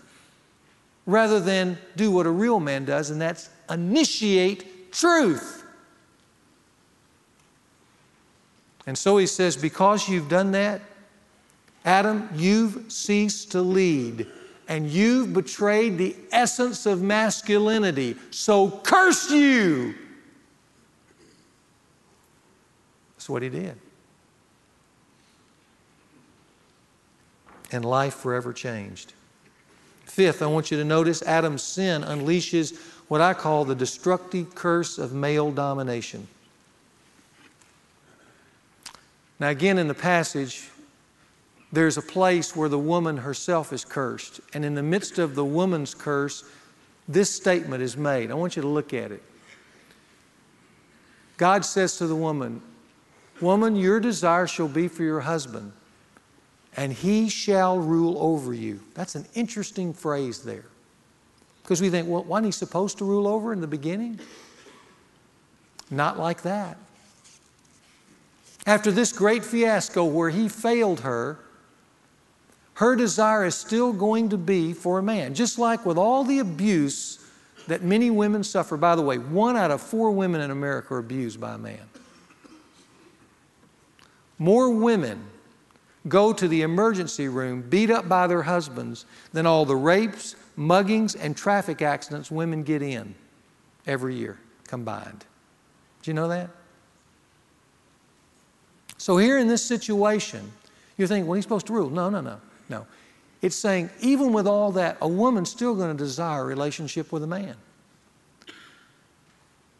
rather 1.07 1.39
than 1.39 1.77
do 1.95 2.11
what 2.11 2.27
a 2.27 2.31
real 2.31 2.59
man 2.59 2.85
does, 2.85 3.09
and 3.09 3.19
that's 3.19 3.49
initiate 3.69 4.91
truth. 4.91 5.63
And 8.85 8.97
so 8.97 9.17
he 9.17 9.25
says, 9.25 9.57
Because 9.57 10.07
you've 10.07 10.29
done 10.29 10.51
that, 10.51 10.81
Adam, 11.87 12.27
you've 12.35 12.91
ceased 12.91 13.53
to 13.53 13.61
lead 13.61 14.27
and 14.67 14.89
you've 14.89 15.31
betrayed 15.31 15.97
the 15.97 16.13
essence 16.33 16.85
of 16.85 17.01
masculinity. 17.01 18.17
So 18.29 18.69
curse 18.69 19.31
you. 19.31 19.95
That's 23.15 23.29
what 23.29 23.41
he 23.41 23.47
did. 23.47 23.77
And 27.71 27.85
life 27.85 28.15
forever 28.15 28.51
changed. 28.51 29.13
Fifth, 30.03 30.41
I 30.41 30.47
want 30.47 30.71
you 30.71 30.77
to 30.77 30.83
notice 30.83 31.21
Adam's 31.21 31.63
sin 31.63 32.01
unleashes 32.01 32.77
what 33.07 33.21
I 33.21 33.33
call 33.33 33.63
the 33.63 33.75
destructive 33.75 34.53
curse 34.53 34.97
of 34.97 35.13
male 35.13 35.51
domination. 35.53 36.27
Now, 39.39 39.47
again, 39.47 39.77
in 39.77 39.87
the 39.87 39.93
passage, 39.93 40.69
there's 41.71 41.97
a 41.97 42.01
place 42.01 42.55
where 42.55 42.69
the 42.69 42.79
woman 42.79 43.17
herself 43.17 43.73
is 43.73 43.83
cursed. 43.83 44.39
And 44.53 44.63
in 44.63 44.75
the 44.75 44.83
midst 44.83 45.19
of 45.19 45.35
the 45.35 45.45
woman's 45.45 45.93
curse, 45.93 46.43
this 47.07 47.33
statement 47.33 47.83
is 47.83 47.97
made. 47.97 48.31
I 48.31 48.35
want 48.35 48.55
you 48.55 48.61
to 48.61 48.67
look 48.67 48.93
at 48.93 49.11
it. 49.11 49.23
God 51.37 51.65
says 51.65 51.97
to 51.97 52.07
the 52.07 52.15
woman, 52.15 52.61
Woman, 53.39 53.75
your 53.75 53.99
desire 53.99 54.47
shall 54.47 54.67
be 54.67 54.87
for 54.87 55.03
your 55.03 55.19
husband, 55.19 55.71
and 56.75 56.91
he 56.91 57.29
shall 57.29 57.77
rule 57.77 58.17
over 58.19 58.51
you. 58.51 58.79
That's 58.95 59.13
an 59.13 59.25
interesting 59.35 59.93
phrase 59.93 60.43
there. 60.43 60.65
Because 61.61 61.79
we 61.81 61.89
think, 61.91 62.07
well, 62.07 62.23
wasn't 62.23 62.47
he 62.47 62.51
supposed 62.51 62.97
to 62.97 63.05
rule 63.05 63.27
over 63.27 63.53
in 63.53 63.61
the 63.61 63.67
beginning? 63.67 64.19
Not 65.91 66.17
like 66.17 66.41
that. 66.41 66.77
After 68.65 68.91
this 68.91 69.13
great 69.13 69.45
fiasco 69.45 70.03
where 70.05 70.29
he 70.29 70.49
failed 70.49 71.01
her, 71.01 71.39
her 72.77 72.95
desire 72.95 73.43
is 73.43 73.55
still 73.55 73.91
going 73.91 74.29
to 74.29 74.37
be 74.37 74.71
for 74.71 74.99
a 74.99 75.03
man. 75.03 75.33
Just 75.33 75.57
like 75.57 75.83
with 75.83 75.97
all 75.97 76.23
the 76.23 76.37
abuse 76.37 77.17
that 77.65 77.81
many 77.81 78.11
women 78.11 78.43
suffer. 78.43 78.77
By 78.77 78.95
the 78.95 79.01
way, 79.01 79.17
one 79.17 79.57
out 79.57 79.71
of 79.71 79.81
four 79.81 80.11
women 80.11 80.41
in 80.41 80.51
America 80.51 80.93
are 80.93 80.99
abused 80.99 81.41
by 81.41 81.55
a 81.55 81.57
man. 81.57 81.81
More 84.37 84.69
women 84.69 85.25
go 86.07 86.31
to 86.31 86.47
the 86.47 86.61
emergency 86.61 87.27
room 87.27 87.63
beat 87.63 87.89
up 87.89 88.07
by 88.07 88.27
their 88.27 88.43
husbands 88.43 89.07
than 89.33 89.47
all 89.47 89.65
the 89.65 89.75
rapes, 89.75 90.35
muggings, 90.55 91.17
and 91.19 91.35
traffic 91.35 91.81
accidents 91.81 92.29
women 92.29 92.61
get 92.61 92.83
in 92.83 93.15
every 93.87 94.13
year 94.13 94.37
combined. 94.67 95.25
Do 96.03 96.11
you 96.11 96.13
know 96.13 96.27
that? 96.27 96.51
So, 98.99 99.17
here 99.17 99.39
in 99.39 99.47
this 99.47 99.63
situation, 99.63 100.51
you 100.95 101.07
think, 101.07 101.25
well, 101.25 101.33
he's 101.33 101.43
supposed 101.43 101.65
to 101.67 101.73
rule. 101.73 101.89
No, 101.89 102.11
no, 102.11 102.21
no. 102.21 102.39
No. 102.69 102.85
It's 103.41 103.55
saying, 103.55 103.89
even 103.99 104.33
with 104.33 104.47
all 104.47 104.71
that, 104.73 104.97
a 105.01 105.07
woman's 105.07 105.49
still 105.49 105.75
going 105.75 105.95
to 105.95 106.03
desire 106.03 106.41
a 106.41 106.45
relationship 106.45 107.11
with 107.11 107.23
a 107.23 107.27
man. 107.27 107.55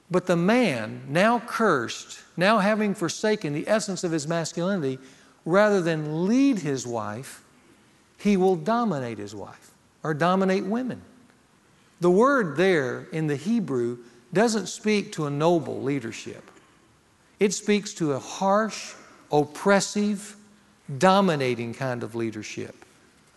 But 0.10 0.26
the 0.26 0.38
man, 0.38 1.02
now 1.10 1.40
cursed, 1.40 2.22
now 2.38 2.60
having 2.60 2.96
forsaken 2.96 3.54
the 3.54 3.68
essence 3.68 4.04
of 4.04 4.12
his 4.12 4.28
masculinity, 4.28 5.00
rather 5.44 5.82
than 5.82 6.28
lead 6.28 6.60
his 6.60 6.88
wife, 6.88 7.44
he 8.18 8.38
will 8.38 8.56
dominate 8.56 9.18
his 9.18 9.36
wife 9.36 9.72
or 10.04 10.14
dominate 10.14 10.66
women. 10.66 11.02
The 12.00 12.12
word 12.12 12.56
there 12.56 13.08
in 13.12 13.28
the 13.28 13.36
Hebrew 13.36 13.98
doesn't 14.32 14.68
speak 14.68 15.12
to 15.14 15.26
a 15.26 15.30
noble 15.30 15.82
leadership, 15.82 16.52
it 17.40 17.54
speaks 17.54 17.94
to 17.96 18.14
a 18.14 18.20
harsh, 18.20 18.94
oppressive, 19.32 20.37
dominating 20.98 21.74
kind 21.74 22.04
of 22.04 22.16
leadership. 22.16 22.86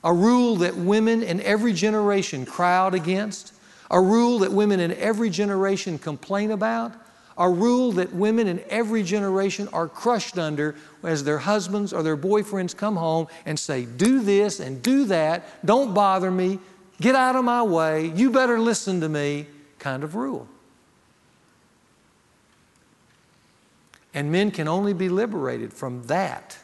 A 0.05 0.12
rule 0.12 0.57
that 0.57 0.76
women 0.76 1.22
in 1.22 1.40
every 1.40 1.72
generation 1.72 2.46
cry 2.46 2.76
out 2.76 2.94
against, 2.94 3.53
a 3.90 4.01
rule 4.01 4.38
that 4.40 4.53
women 4.53 4.80
in 4.80 4.92
every 4.92 5.30
generation 5.30 5.98
complain 5.98 6.53
about, 6.53 6.92
a 7.36 7.48
rule 7.48 7.92
that 7.92 8.12
women 8.12 8.46
in 8.46 8.62
every 8.68 9.03
generation 9.03 9.68
are 9.72 9.88
crushed 9.88 10.38
under 10.38 10.76
as 11.03 11.24
their 11.24 11.38
husbands 11.38 11.92
or 11.92 12.03
their 12.03 12.16
boyfriends 12.16 12.76
come 12.76 12.96
home 12.96 13.26
and 13.46 13.59
say, 13.59 13.84
Do 13.84 14.20
this 14.20 14.61
and 14.61 14.82
do 14.82 15.07
that, 15.07 15.44
don't 15.64 15.94
bother 15.94 16.30
me, 16.30 16.59
get 17.01 17.14
out 17.14 17.36
of 17.36 17.44
my 17.44 17.62
way, 17.62 18.07
you 18.14 18.30
better 18.30 18.59
listen 18.61 19.01
to 19.01 19.09
me, 19.09 19.46
kind 19.78 20.05
of 20.05 20.14
rule. 20.14 20.46
And 24.12 24.30
men 24.30 24.51
can 24.51 24.68
only 24.68 24.92
be 24.92 25.09
liberated 25.09 25.72
from 25.72 26.03
that 26.05 26.59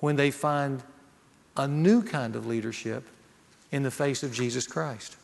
when 0.00 0.16
they 0.16 0.30
find 0.30 0.82
a 1.56 1.66
new 1.68 2.02
kind 2.02 2.36
of 2.36 2.46
leadership 2.46 3.06
in 3.70 3.82
the 3.82 3.90
face 3.90 4.22
of 4.22 4.32
Jesus 4.32 4.66
Christ. 4.66 5.16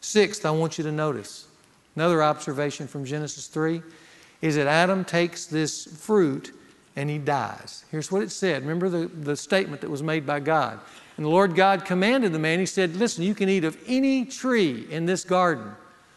Sixth, 0.00 0.44
I 0.44 0.50
want 0.50 0.78
you 0.78 0.84
to 0.84 0.92
notice 0.92 1.46
another 1.94 2.22
observation 2.22 2.86
from 2.86 3.04
Genesis 3.04 3.46
3 3.46 3.82
is 4.42 4.56
that 4.56 4.66
Adam 4.66 5.04
takes 5.04 5.46
this 5.46 5.84
fruit 5.84 6.52
and 6.94 7.10
he 7.10 7.18
dies. 7.18 7.84
Here's 7.90 8.10
what 8.10 8.22
it 8.22 8.30
said. 8.30 8.62
Remember 8.62 8.88
the, 8.88 9.06
the 9.06 9.36
statement 9.36 9.82
that 9.82 9.90
was 9.90 10.02
made 10.02 10.26
by 10.26 10.40
God. 10.40 10.80
And 11.16 11.24
the 11.24 11.30
Lord 11.30 11.54
God 11.54 11.84
commanded 11.84 12.32
the 12.32 12.38
man, 12.38 12.58
He 12.58 12.66
said, 12.66 12.96
Listen, 12.96 13.24
you 13.24 13.34
can 13.34 13.48
eat 13.48 13.64
of 13.64 13.78
any 13.86 14.24
tree 14.24 14.86
in 14.90 15.06
this 15.06 15.24
garden, 15.24 15.72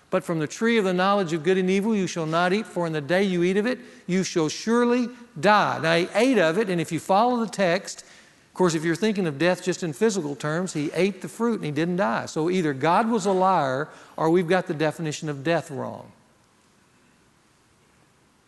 but 0.10 0.24
from 0.24 0.40
the 0.40 0.48
tree 0.48 0.78
of 0.78 0.86
the 0.86 0.94
knowledge 0.94 1.34
of 1.34 1.44
good 1.44 1.58
and 1.58 1.70
evil 1.70 1.96
you 1.96 2.08
shall 2.08 2.26
not 2.26 2.52
eat, 2.52 2.66
for 2.66 2.88
in 2.88 2.94
the 2.94 3.02
day 3.02 3.24
you 3.24 3.44
eat 3.44 3.58
of 3.58 3.66
it, 3.66 3.80
you 4.08 4.24
shall 4.24 4.50
surely 4.50 5.08
die. 5.40 5.80
Now, 5.80 5.96
he 5.96 6.08
ate 6.16 6.40
of 6.40 6.58
it, 6.58 6.70
and 6.70 6.82
if 6.82 6.92
you 6.92 7.00
follow 7.00 7.44
the 7.44 7.52
text, 7.52 8.02
of 8.02 8.54
course, 8.54 8.74
if 8.74 8.84
you're 8.84 8.96
thinking 8.96 9.28
of 9.28 9.38
death 9.38 9.64
just 9.64 9.84
in 9.84 9.94
physical 9.94 10.36
terms, 10.36 10.74
he 10.74 10.92
ate 10.94 11.22
the 11.22 11.30
fruit 11.30 11.56
and 11.56 11.66
he 11.66 11.72
didn't 11.72 11.98
die. 11.98 12.26
So 12.26 12.50
either 12.50 12.74
God 12.74 13.10
was 13.10 13.26
a 13.26 13.32
liar 13.32 13.88
or 14.18 14.30
we've 14.30 14.48
got 14.48 14.68
the 14.68 14.74
definition 14.74 15.30
of 15.30 15.44
death 15.44 15.72
wrong. 15.72 16.12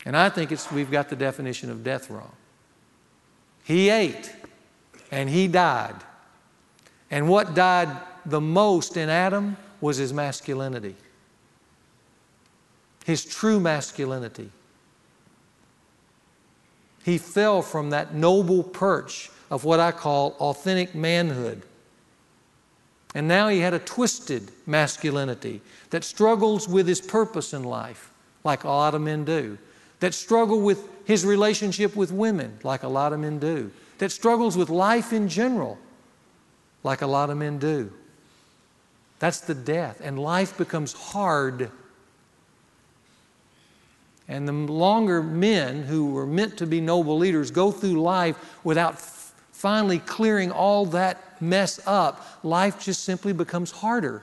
And 0.03 0.17
I 0.17 0.29
think 0.29 0.51
it's, 0.51 0.69
we've 0.71 0.91
got 0.91 1.09
the 1.09 1.15
definition 1.15 1.69
of 1.69 1.83
death 1.83 2.09
wrong. 2.09 2.31
He 3.63 3.89
ate 3.89 4.33
and 5.11 5.29
he 5.29 5.47
died. 5.47 5.95
And 7.11 7.29
what 7.29 7.53
died 7.53 7.95
the 8.25 8.41
most 8.41 8.97
in 8.97 9.07
Adam 9.07 9.55
was 9.79 9.97
his 9.97 10.11
masculinity 10.11 10.95
his 13.05 13.25
true 13.25 13.59
masculinity. 13.59 14.49
He 17.03 17.17
fell 17.17 17.61
from 17.61 17.89
that 17.89 18.13
noble 18.13 18.63
perch 18.63 19.29
of 19.49 19.63
what 19.63 19.79
I 19.79 19.91
call 19.91 20.35
authentic 20.39 20.93
manhood. 20.93 21.63
And 23.13 23.27
now 23.27 23.49
he 23.49 23.59
had 23.59 23.73
a 23.73 23.79
twisted 23.79 24.51
masculinity 24.65 25.61
that 25.89 26.03
struggles 26.03 26.67
with 26.67 26.87
his 26.87 27.01
purpose 27.01 27.53
in 27.53 27.63
life, 27.63 28.11
like 28.43 28.63
a 28.63 28.69
lot 28.69 28.95
of 28.95 29.01
men 29.01 29.25
do, 29.25 29.57
that 29.99 30.13
struggle 30.13 30.61
with 30.61 30.87
his 31.05 31.25
relationship 31.25 31.95
with 31.95 32.11
women, 32.11 32.57
like 32.63 32.83
a 32.83 32.87
lot 32.87 33.11
of 33.11 33.19
men 33.19 33.39
do, 33.39 33.71
that 33.97 34.11
struggles 34.11 34.55
with 34.55 34.69
life 34.69 35.11
in 35.11 35.27
general, 35.27 35.77
like 36.83 37.01
a 37.01 37.07
lot 37.07 37.29
of 37.29 37.37
men 37.37 37.59
do. 37.59 37.91
That's 39.19 39.41
the 39.41 39.53
death. 39.53 40.01
And 40.03 40.17
life 40.17 40.57
becomes 40.57 40.93
hard 40.93 41.69
and 44.27 44.47
the 44.47 44.53
longer 44.53 45.21
men 45.21 45.83
who 45.83 46.11
were 46.13 46.25
meant 46.25 46.57
to 46.57 46.67
be 46.67 46.79
noble 46.79 47.17
leaders 47.17 47.51
go 47.51 47.71
through 47.71 48.01
life 48.01 48.37
without 48.63 48.93
f- 48.93 49.33
finally 49.51 49.99
clearing 49.99 50.51
all 50.51 50.85
that 50.85 51.41
mess 51.41 51.79
up, 51.85 52.39
life 52.43 52.79
just 52.79 53.03
simply 53.03 53.33
becomes 53.33 53.71
harder. 53.71 54.21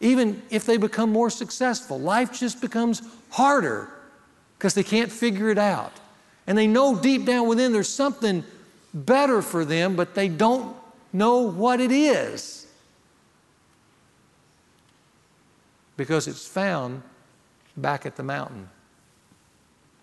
Even 0.00 0.42
if 0.50 0.66
they 0.66 0.76
become 0.76 1.10
more 1.10 1.30
successful, 1.30 1.98
life 1.98 2.32
just 2.32 2.60
becomes 2.60 3.02
harder 3.30 3.88
because 4.58 4.74
they 4.74 4.82
can't 4.82 5.10
figure 5.10 5.48
it 5.48 5.58
out. 5.58 5.92
And 6.46 6.58
they 6.58 6.66
know 6.66 6.96
deep 6.96 7.24
down 7.24 7.46
within 7.46 7.72
there's 7.72 7.88
something 7.88 8.44
better 8.92 9.40
for 9.42 9.64
them, 9.64 9.96
but 9.96 10.14
they 10.14 10.28
don't 10.28 10.76
know 11.12 11.38
what 11.38 11.80
it 11.80 11.92
is. 11.92 12.66
Because 15.96 16.26
it's 16.26 16.46
found 16.46 17.02
back 17.76 18.06
at 18.06 18.16
the 18.16 18.22
mountain. 18.22 18.68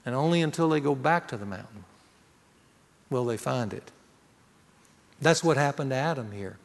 And 0.10 0.16
only 0.16 0.42
until 0.42 0.70
they 0.70 0.80
go 0.80 0.96
back 0.96 1.28
to 1.28 1.38
the 1.38 1.46
mountain 1.46 1.84
will 3.12 3.26
they 3.26 3.38
find 3.38 3.74
it. 3.74 3.92
That's 5.22 5.44
what 5.44 5.56
happened 5.56 5.92
to 5.92 5.98
Adam 5.98 6.32
here. 6.32 6.58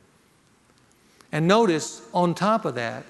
And 1.30 1.46
notice, 1.46 2.00
on 2.14 2.34
top 2.34 2.64
of 2.64 2.74
that, 2.76 3.04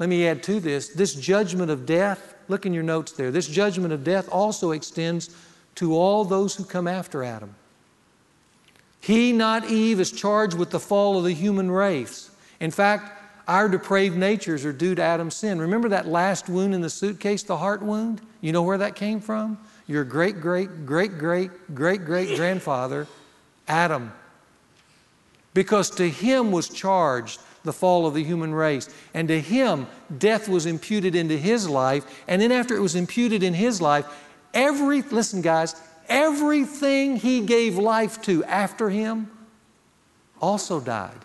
let 0.00 0.08
me 0.08 0.26
add 0.26 0.42
to 0.42 0.58
this 0.58 0.88
this 0.88 1.14
judgment 1.14 1.70
of 1.70 1.86
death, 1.86 2.34
look 2.48 2.66
in 2.66 2.74
your 2.74 2.82
notes 2.82 3.12
there, 3.12 3.30
this 3.30 3.46
judgment 3.46 3.92
of 3.92 4.02
death 4.02 4.28
also 4.28 4.72
extends 4.72 5.30
to 5.76 5.94
all 5.94 6.24
those 6.24 6.56
who 6.56 6.64
come 6.64 6.88
after 6.88 7.22
Adam. 7.22 7.54
He, 8.98 9.30
not 9.30 9.70
Eve, 9.70 10.00
is 10.00 10.10
charged 10.10 10.58
with 10.58 10.70
the 10.70 10.80
fall 10.80 11.16
of 11.16 11.22
the 11.22 11.32
human 11.32 11.70
race. 11.70 12.32
In 12.58 12.72
fact, 12.72 13.12
our 13.46 13.68
depraved 13.68 14.16
natures 14.16 14.64
are 14.64 14.72
due 14.72 14.96
to 14.96 15.02
Adam's 15.02 15.36
sin. 15.36 15.60
Remember 15.60 15.88
that 15.90 16.08
last 16.08 16.48
wound 16.48 16.74
in 16.74 16.80
the 16.80 16.90
suitcase, 16.90 17.44
the 17.44 17.58
heart 17.58 17.82
wound? 17.82 18.20
You 18.40 18.50
know 18.50 18.64
where 18.64 18.78
that 18.78 18.96
came 18.96 19.20
from? 19.20 19.58
Your 19.86 20.04
great, 20.04 20.40
great, 20.40 20.86
great, 20.86 21.18
great, 21.18 21.50
great, 21.74 22.04
great 22.04 22.36
grandfather, 22.36 23.06
Adam. 23.68 24.12
Because 25.54 25.90
to 25.90 26.08
him 26.08 26.52
was 26.52 26.68
charged 26.68 27.40
the 27.62 27.72
fall 27.72 28.06
of 28.06 28.14
the 28.14 28.24
human 28.24 28.54
race. 28.54 28.88
And 29.12 29.28
to 29.28 29.40
him, 29.40 29.86
death 30.18 30.48
was 30.48 30.66
imputed 30.66 31.14
into 31.14 31.36
his 31.36 31.68
life. 31.68 32.24
And 32.26 32.40
then, 32.40 32.52
after 32.52 32.74
it 32.74 32.80
was 32.80 32.94
imputed 32.94 33.42
in 33.42 33.54
his 33.54 33.80
life, 33.80 34.06
every, 34.54 35.02
listen, 35.02 35.42
guys, 35.42 35.74
everything 36.08 37.16
he 37.16 37.40
gave 37.40 37.76
life 37.76 38.22
to 38.22 38.44
after 38.44 38.88
him 38.88 39.30
also 40.40 40.80
died. 40.80 41.24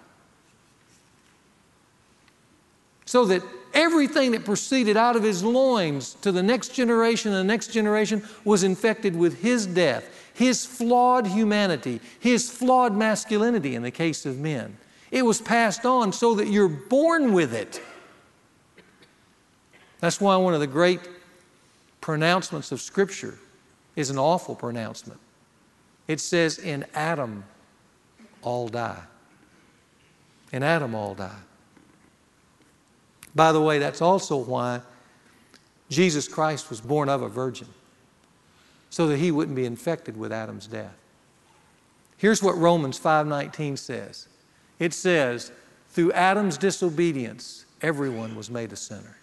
So 3.05 3.25
that 3.25 3.43
everything 3.73 4.31
that 4.31 4.45
proceeded 4.45 4.97
out 4.97 5.15
of 5.15 5.23
his 5.23 5.43
loins 5.43 6.15
to 6.15 6.31
the 6.31 6.43
next 6.43 6.69
generation 6.69 7.31
and 7.31 7.39
the 7.39 7.53
next 7.53 7.67
generation 7.67 8.23
was 8.43 8.63
infected 8.63 9.15
with 9.15 9.41
his 9.41 9.65
death, 9.65 10.05
his 10.33 10.65
flawed 10.65 11.27
humanity, 11.27 11.99
his 12.19 12.49
flawed 12.49 12.95
masculinity 12.95 13.75
in 13.75 13.83
the 13.83 13.91
case 13.91 14.25
of 14.25 14.39
men. 14.39 14.77
It 15.11 15.23
was 15.23 15.41
passed 15.41 15.85
on 15.85 16.13
so 16.13 16.35
that 16.35 16.47
you're 16.47 16.69
born 16.69 17.33
with 17.33 17.53
it. 17.53 17.81
That's 19.99 20.19
why 20.19 20.35
one 20.37 20.53
of 20.53 20.59
the 20.59 20.67
great 20.67 21.01
pronouncements 21.99 22.71
of 22.71 22.81
Scripture 22.81 23.37
is 23.95 24.09
an 24.09 24.17
awful 24.17 24.55
pronouncement. 24.55 25.19
It 26.07 26.19
says, 26.19 26.57
In 26.57 26.85
Adam 26.95 27.43
all 28.41 28.67
die. 28.67 29.03
In 30.51 30.63
Adam 30.63 30.95
all 30.95 31.13
die. 31.13 31.37
By 33.33 33.51
the 33.51 33.61
way, 33.61 33.79
that's 33.79 34.01
also 34.01 34.35
why 34.35 34.81
Jesus 35.89 36.27
Christ 36.27 36.69
was 36.69 36.81
born 36.81 37.09
of 37.09 37.21
a 37.21 37.29
virgin, 37.29 37.67
so 38.89 39.07
that 39.07 39.17
he 39.17 39.31
wouldn't 39.31 39.55
be 39.55 39.65
infected 39.65 40.17
with 40.17 40.31
Adam's 40.31 40.67
death. 40.67 40.95
Here's 42.17 42.43
what 42.43 42.57
Romans 42.57 42.97
5:19 42.97 43.77
says. 43.77 44.27
It 44.79 44.93
says, 44.93 45.51
"Through 45.89 46.11
Adam's 46.13 46.57
disobedience, 46.57 47.65
everyone 47.81 48.35
was 48.35 48.49
made 48.49 48.71
a 48.71 48.75
sinner." 48.75 49.17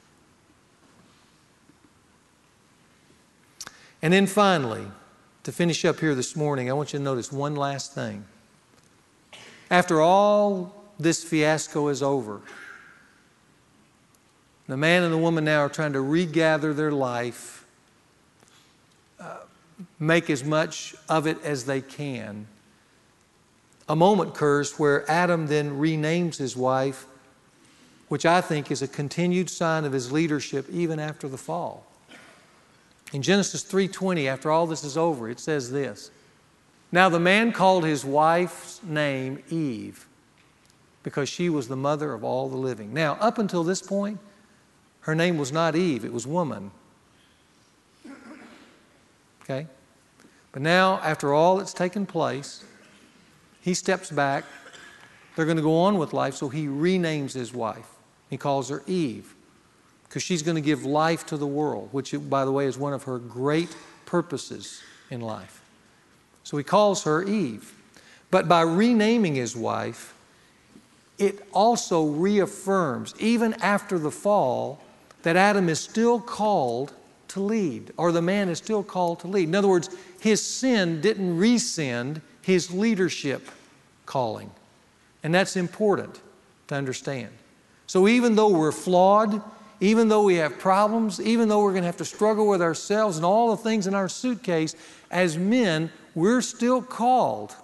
And 4.00 4.12
then 4.12 4.26
finally, 4.26 4.90
to 5.42 5.52
finish 5.52 5.84
up 5.84 6.00
here 6.00 6.14
this 6.14 6.36
morning, 6.36 6.68
I 6.70 6.72
want 6.72 6.92
you 6.92 6.98
to 6.98 7.04
notice 7.04 7.32
one 7.32 7.56
last 7.56 7.94
thing. 7.94 8.26
After 9.70 10.00
all 10.00 10.84
this 10.98 11.24
fiasco 11.24 11.88
is 11.88 12.02
over, 12.02 12.40
the 14.68 14.76
man 14.76 15.02
and 15.02 15.12
the 15.12 15.18
woman 15.18 15.44
now 15.44 15.60
are 15.60 15.68
trying 15.68 15.94
to 15.94 16.00
regather 16.00 16.74
their 16.74 16.92
life, 16.92 17.66
uh, 19.18 19.38
make 19.98 20.28
as 20.28 20.44
much 20.44 20.94
of 21.08 21.26
it 21.26 21.42
as 21.42 21.64
they 21.64 21.80
can. 21.80 22.46
A 23.88 23.96
moment 23.96 24.30
occurs 24.30 24.78
where 24.78 25.10
Adam 25.10 25.46
then 25.46 25.78
renames 25.78 26.36
his 26.36 26.54
wife, 26.54 27.06
which 28.08 28.26
I 28.26 28.42
think 28.42 28.70
is 28.70 28.82
a 28.82 28.88
continued 28.88 29.48
sign 29.48 29.86
of 29.86 29.92
his 29.92 30.12
leadership 30.12 30.66
even 30.70 30.98
after 31.00 31.28
the 31.28 31.38
fall. 31.38 31.86
In 33.14 33.22
Genesis 33.22 33.62
3:20, 33.62 34.28
after 34.28 34.50
all 34.50 34.66
this 34.66 34.84
is 34.84 34.98
over, 34.98 35.30
it 35.30 35.40
says 35.40 35.70
this. 35.70 36.10
Now 36.92 37.08
the 37.08 37.18
man 37.18 37.52
called 37.52 37.84
his 37.84 38.04
wife's 38.04 38.82
name 38.82 39.42
Eve 39.48 40.06
because 41.02 41.30
she 41.30 41.48
was 41.48 41.68
the 41.68 41.76
mother 41.76 42.12
of 42.12 42.22
all 42.22 42.50
the 42.50 42.56
living. 42.56 42.92
Now, 42.92 43.14
up 43.14 43.38
until 43.38 43.64
this 43.64 43.80
point, 43.80 44.18
her 45.08 45.14
name 45.14 45.38
was 45.38 45.50
not 45.50 45.74
Eve, 45.74 46.04
it 46.04 46.12
was 46.12 46.26
woman. 46.26 46.70
Okay? 49.42 49.66
But 50.52 50.60
now, 50.60 51.00
after 51.02 51.32
all 51.32 51.56
that's 51.56 51.72
taken 51.72 52.04
place, 52.04 52.62
he 53.62 53.72
steps 53.72 54.10
back. 54.10 54.44
They're 55.34 55.46
going 55.46 55.56
to 55.56 55.62
go 55.62 55.78
on 55.78 55.96
with 55.96 56.12
life, 56.12 56.34
so 56.34 56.50
he 56.50 56.66
renames 56.66 57.32
his 57.32 57.54
wife. 57.54 57.88
He 58.28 58.36
calls 58.36 58.68
her 58.68 58.82
Eve 58.86 59.34
because 60.02 60.22
she's 60.22 60.42
going 60.42 60.56
to 60.56 60.60
give 60.60 60.84
life 60.84 61.24
to 61.28 61.38
the 61.38 61.46
world, 61.46 61.88
which, 61.90 62.14
by 62.28 62.44
the 62.44 62.52
way, 62.52 62.66
is 62.66 62.76
one 62.76 62.92
of 62.92 63.04
her 63.04 63.18
great 63.18 63.74
purposes 64.04 64.82
in 65.10 65.22
life. 65.22 65.62
So 66.44 66.58
he 66.58 66.64
calls 66.64 67.04
her 67.04 67.22
Eve. 67.22 67.72
But 68.30 68.46
by 68.46 68.60
renaming 68.60 69.36
his 69.36 69.56
wife, 69.56 70.14
it 71.16 71.48
also 71.54 72.04
reaffirms, 72.04 73.14
even 73.18 73.54
after 73.54 73.98
the 73.98 74.10
fall, 74.10 74.82
that 75.22 75.36
Adam 75.36 75.68
is 75.68 75.80
still 75.80 76.20
called 76.20 76.92
to 77.28 77.40
lead, 77.40 77.92
or 77.96 78.12
the 78.12 78.22
man 78.22 78.48
is 78.48 78.58
still 78.58 78.82
called 78.82 79.20
to 79.20 79.26
lead. 79.26 79.48
In 79.48 79.54
other 79.54 79.68
words, 79.68 79.90
his 80.20 80.44
sin 80.44 81.00
didn't 81.00 81.36
rescind 81.36 82.20
his 82.42 82.70
leadership 82.70 83.48
calling. 84.06 84.50
And 85.22 85.34
that's 85.34 85.56
important 85.56 86.20
to 86.68 86.74
understand. 86.74 87.30
So 87.86 88.08
even 88.08 88.34
though 88.34 88.48
we're 88.48 88.72
flawed, 88.72 89.42
even 89.80 90.08
though 90.08 90.24
we 90.24 90.36
have 90.36 90.58
problems, 90.58 91.20
even 91.20 91.48
though 91.48 91.62
we're 91.62 91.72
going 91.72 91.82
to 91.82 91.86
have 91.88 91.96
to 91.98 92.04
struggle 92.04 92.48
with 92.48 92.62
ourselves 92.62 93.16
and 93.16 93.24
all 93.24 93.54
the 93.54 93.62
things 93.62 93.86
in 93.86 93.94
our 93.94 94.08
suitcase, 94.08 94.74
as 95.10 95.36
men, 95.36 95.90
we're 96.14 96.40
still 96.40 96.82
called 96.82 97.54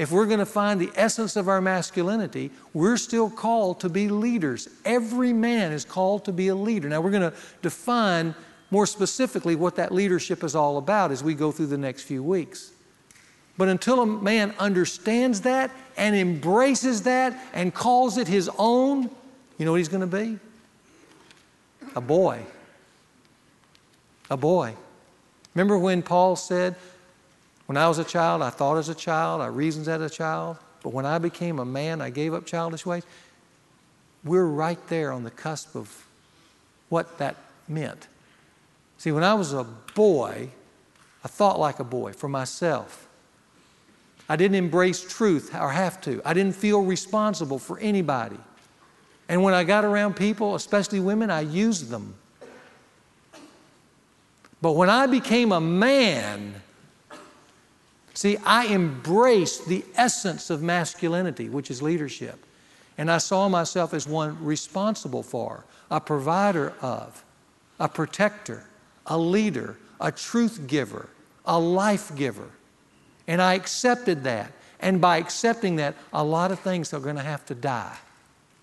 if 0.00 0.10
we're 0.10 0.24
going 0.24 0.38
to 0.38 0.46
find 0.46 0.80
the 0.80 0.90
essence 0.94 1.36
of 1.36 1.46
our 1.46 1.60
masculinity, 1.60 2.50
we're 2.72 2.96
still 2.96 3.28
called 3.28 3.80
to 3.80 3.90
be 3.90 4.08
leaders. 4.08 4.66
Every 4.86 5.34
man 5.34 5.72
is 5.72 5.84
called 5.84 6.24
to 6.24 6.32
be 6.32 6.48
a 6.48 6.54
leader. 6.54 6.88
Now, 6.88 7.02
we're 7.02 7.10
going 7.10 7.30
to 7.30 7.36
define 7.60 8.34
more 8.70 8.86
specifically 8.86 9.56
what 9.56 9.76
that 9.76 9.92
leadership 9.92 10.42
is 10.42 10.54
all 10.54 10.78
about 10.78 11.10
as 11.10 11.22
we 11.22 11.34
go 11.34 11.52
through 11.52 11.66
the 11.66 11.76
next 11.76 12.04
few 12.04 12.22
weeks. 12.22 12.72
But 13.58 13.68
until 13.68 14.00
a 14.00 14.06
man 14.06 14.54
understands 14.58 15.42
that 15.42 15.70
and 15.98 16.16
embraces 16.16 17.02
that 17.02 17.38
and 17.52 17.74
calls 17.74 18.16
it 18.16 18.26
his 18.26 18.48
own, 18.56 19.02
you 19.58 19.66
know 19.66 19.72
what 19.72 19.78
he's 19.78 19.88
going 19.88 20.00
to 20.00 20.06
be? 20.06 20.38
A 21.94 22.00
boy. 22.00 22.40
A 24.30 24.36
boy. 24.38 24.74
Remember 25.54 25.76
when 25.76 26.00
Paul 26.00 26.36
said, 26.36 26.76
when 27.70 27.76
I 27.76 27.86
was 27.86 28.00
a 28.00 28.04
child, 28.04 28.42
I 28.42 28.50
thought 28.50 28.78
as 28.78 28.88
a 28.88 28.96
child, 28.96 29.40
I 29.40 29.46
reasoned 29.46 29.86
as 29.86 30.02
a 30.02 30.10
child. 30.10 30.56
But 30.82 30.92
when 30.92 31.06
I 31.06 31.18
became 31.18 31.60
a 31.60 31.64
man, 31.64 32.00
I 32.00 32.10
gave 32.10 32.34
up 32.34 32.44
childish 32.44 32.84
ways. 32.84 33.04
We're 34.24 34.44
right 34.44 34.84
there 34.88 35.12
on 35.12 35.22
the 35.22 35.30
cusp 35.30 35.76
of 35.76 36.04
what 36.88 37.18
that 37.18 37.36
meant. 37.68 38.08
See, 38.98 39.12
when 39.12 39.22
I 39.22 39.34
was 39.34 39.52
a 39.52 39.62
boy, 39.94 40.50
I 41.22 41.28
thought 41.28 41.60
like 41.60 41.78
a 41.78 41.84
boy 41.84 42.12
for 42.12 42.28
myself. 42.28 43.06
I 44.28 44.34
didn't 44.34 44.56
embrace 44.56 45.00
truth 45.08 45.54
or 45.54 45.70
have 45.70 46.00
to. 46.00 46.20
I 46.24 46.34
didn't 46.34 46.56
feel 46.56 46.82
responsible 46.82 47.60
for 47.60 47.78
anybody. 47.78 48.40
And 49.28 49.44
when 49.44 49.54
I 49.54 49.62
got 49.62 49.84
around 49.84 50.16
people, 50.16 50.56
especially 50.56 50.98
women, 50.98 51.30
I 51.30 51.42
used 51.42 51.88
them. 51.88 52.16
But 54.60 54.72
when 54.72 54.90
I 54.90 55.06
became 55.06 55.52
a 55.52 55.60
man, 55.60 56.62
See, 58.14 58.36
I 58.44 58.66
embraced 58.66 59.66
the 59.66 59.84
essence 59.94 60.50
of 60.50 60.62
masculinity, 60.62 61.48
which 61.48 61.70
is 61.70 61.80
leadership. 61.80 62.44
And 62.98 63.10
I 63.10 63.18
saw 63.18 63.48
myself 63.48 63.94
as 63.94 64.06
one 64.06 64.44
responsible 64.44 65.22
for, 65.22 65.64
a 65.90 66.00
provider 66.00 66.74
of, 66.80 67.24
a 67.78 67.88
protector, 67.88 68.64
a 69.06 69.16
leader, 69.16 69.78
a 70.00 70.12
truth 70.12 70.66
giver, 70.66 71.08
a 71.46 71.58
life 71.58 72.14
giver. 72.14 72.50
And 73.26 73.40
I 73.40 73.54
accepted 73.54 74.24
that. 74.24 74.52
And 74.80 75.00
by 75.00 75.18
accepting 75.18 75.76
that, 75.76 75.94
a 76.12 76.22
lot 76.22 76.50
of 76.52 76.60
things 76.60 76.92
are 76.92 77.00
going 77.00 77.16
to 77.16 77.22
have 77.22 77.44
to 77.46 77.54
die 77.54 77.96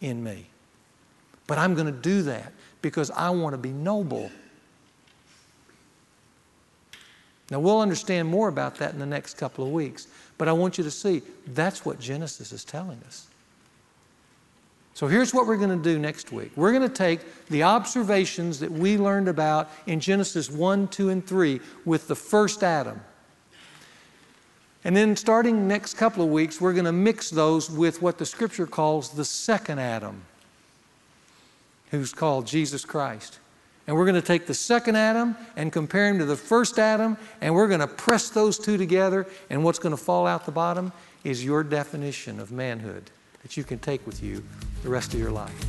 in 0.01 0.23
me. 0.23 0.47
But 1.47 1.57
I'm 1.57 1.73
going 1.73 1.87
to 1.87 1.99
do 1.99 2.21
that 2.23 2.51
because 2.81 3.09
I 3.11 3.29
want 3.29 3.53
to 3.53 3.57
be 3.57 3.71
noble 3.71 4.29
now, 7.49 7.59
we'll 7.59 7.79
understand 7.79 8.27
more 8.27 8.49
about 8.49 8.75
that 8.75 8.93
in 8.93 8.99
the 8.99 9.05
next 9.05 9.35
couple 9.35 9.65
of 9.65 9.71
weeks, 9.71 10.07
but 10.37 10.49
I 10.49 10.51
want 10.51 10.77
you 10.77 10.83
to 10.83 10.91
see 10.91 11.21
that's 11.47 11.85
what 11.85 11.99
Genesis 11.99 12.51
is 12.51 12.65
telling 12.65 13.01
us. 13.07 13.27
So, 14.93 15.07
here's 15.07 15.33
what 15.33 15.47
we're 15.47 15.57
going 15.57 15.81
to 15.81 15.83
do 15.83 15.97
next 15.97 16.31
week. 16.31 16.51
We're 16.55 16.73
going 16.73 16.89
to 16.89 16.93
take 16.93 17.21
the 17.47 17.63
observations 17.63 18.59
that 18.59 18.71
we 18.71 18.97
learned 18.97 19.29
about 19.29 19.69
in 19.85 19.99
Genesis 19.99 20.49
1, 20.51 20.89
2, 20.89 21.09
and 21.09 21.25
3 21.25 21.61
with 21.85 22.07
the 22.07 22.15
first 22.15 22.63
Adam. 22.63 22.99
And 24.83 24.95
then, 24.95 25.15
starting 25.15 25.67
next 25.67 25.93
couple 25.93 26.23
of 26.23 26.29
weeks, 26.29 26.59
we're 26.59 26.73
going 26.73 26.85
to 26.85 26.91
mix 26.91 27.29
those 27.29 27.69
with 27.69 28.01
what 28.01 28.17
the 28.17 28.25
Scripture 28.25 28.67
calls 28.67 29.11
the 29.11 29.25
second 29.25 29.79
Adam, 29.79 30.23
who's 31.91 32.11
called 32.11 32.45
Jesus 32.45 32.83
Christ. 32.83 33.39
And 33.87 33.95
we're 33.95 34.05
going 34.05 34.15
to 34.15 34.21
take 34.21 34.45
the 34.45 34.53
second 34.53 34.97
Adam 34.97 35.35
and 35.55 35.71
compare 35.71 36.09
him 36.09 36.19
to 36.19 36.25
the 36.25 36.35
first 36.35 36.77
Adam, 36.77 37.17
and 37.39 37.55
we're 37.55 37.69
going 37.69 37.79
to 37.79 37.87
press 37.87 38.29
those 38.29 38.59
two 38.59 38.77
together. 38.77 39.25
And 39.49 39.63
what's 39.63 39.79
going 39.79 39.95
to 39.95 40.01
fall 40.01 40.27
out 40.27 40.45
the 40.45 40.51
bottom 40.51 40.91
is 41.23 41.43
your 41.43 41.63
definition 41.63 42.39
of 42.39 42.51
manhood 42.51 43.09
that 43.43 43.55
you 43.55 43.63
can 43.63 43.79
take 43.79 44.05
with 44.05 44.21
you 44.21 44.43
the 44.83 44.89
rest 44.89 45.13
of 45.13 45.19
your 45.19 45.31
life. 45.31 45.65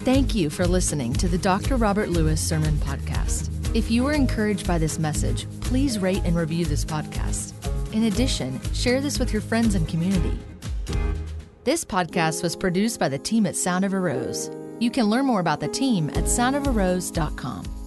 Thank 0.00 0.34
you 0.34 0.48
for 0.48 0.66
listening 0.66 1.12
to 1.14 1.28
the 1.28 1.36
Dr. 1.36 1.76
Robert 1.76 2.08
Lewis 2.08 2.40
Sermon 2.40 2.74
Podcast. 2.76 3.50
If 3.76 3.90
you 3.90 4.02
were 4.02 4.12
encouraged 4.12 4.66
by 4.66 4.78
this 4.78 4.98
message, 4.98 5.46
please 5.60 5.98
rate 5.98 6.22
and 6.24 6.34
review 6.34 6.64
this 6.64 6.86
podcast. 6.86 7.52
In 7.92 8.04
addition, 8.04 8.60
share 8.72 9.02
this 9.02 9.18
with 9.18 9.30
your 9.30 9.42
friends 9.42 9.74
and 9.74 9.86
community. 9.86 10.38
This 11.64 11.84
podcast 11.84 12.42
was 12.42 12.56
produced 12.56 12.98
by 12.98 13.10
the 13.10 13.18
team 13.18 13.44
at 13.44 13.56
Sound 13.56 13.84
of 13.84 13.92
a 13.92 14.00
Rose. 14.00 14.50
You 14.80 14.90
can 14.90 15.04
learn 15.04 15.26
more 15.26 15.40
about 15.40 15.60
the 15.60 15.68
team 15.68 16.08
at 16.10 16.24
soundofarose.com. 16.24 17.79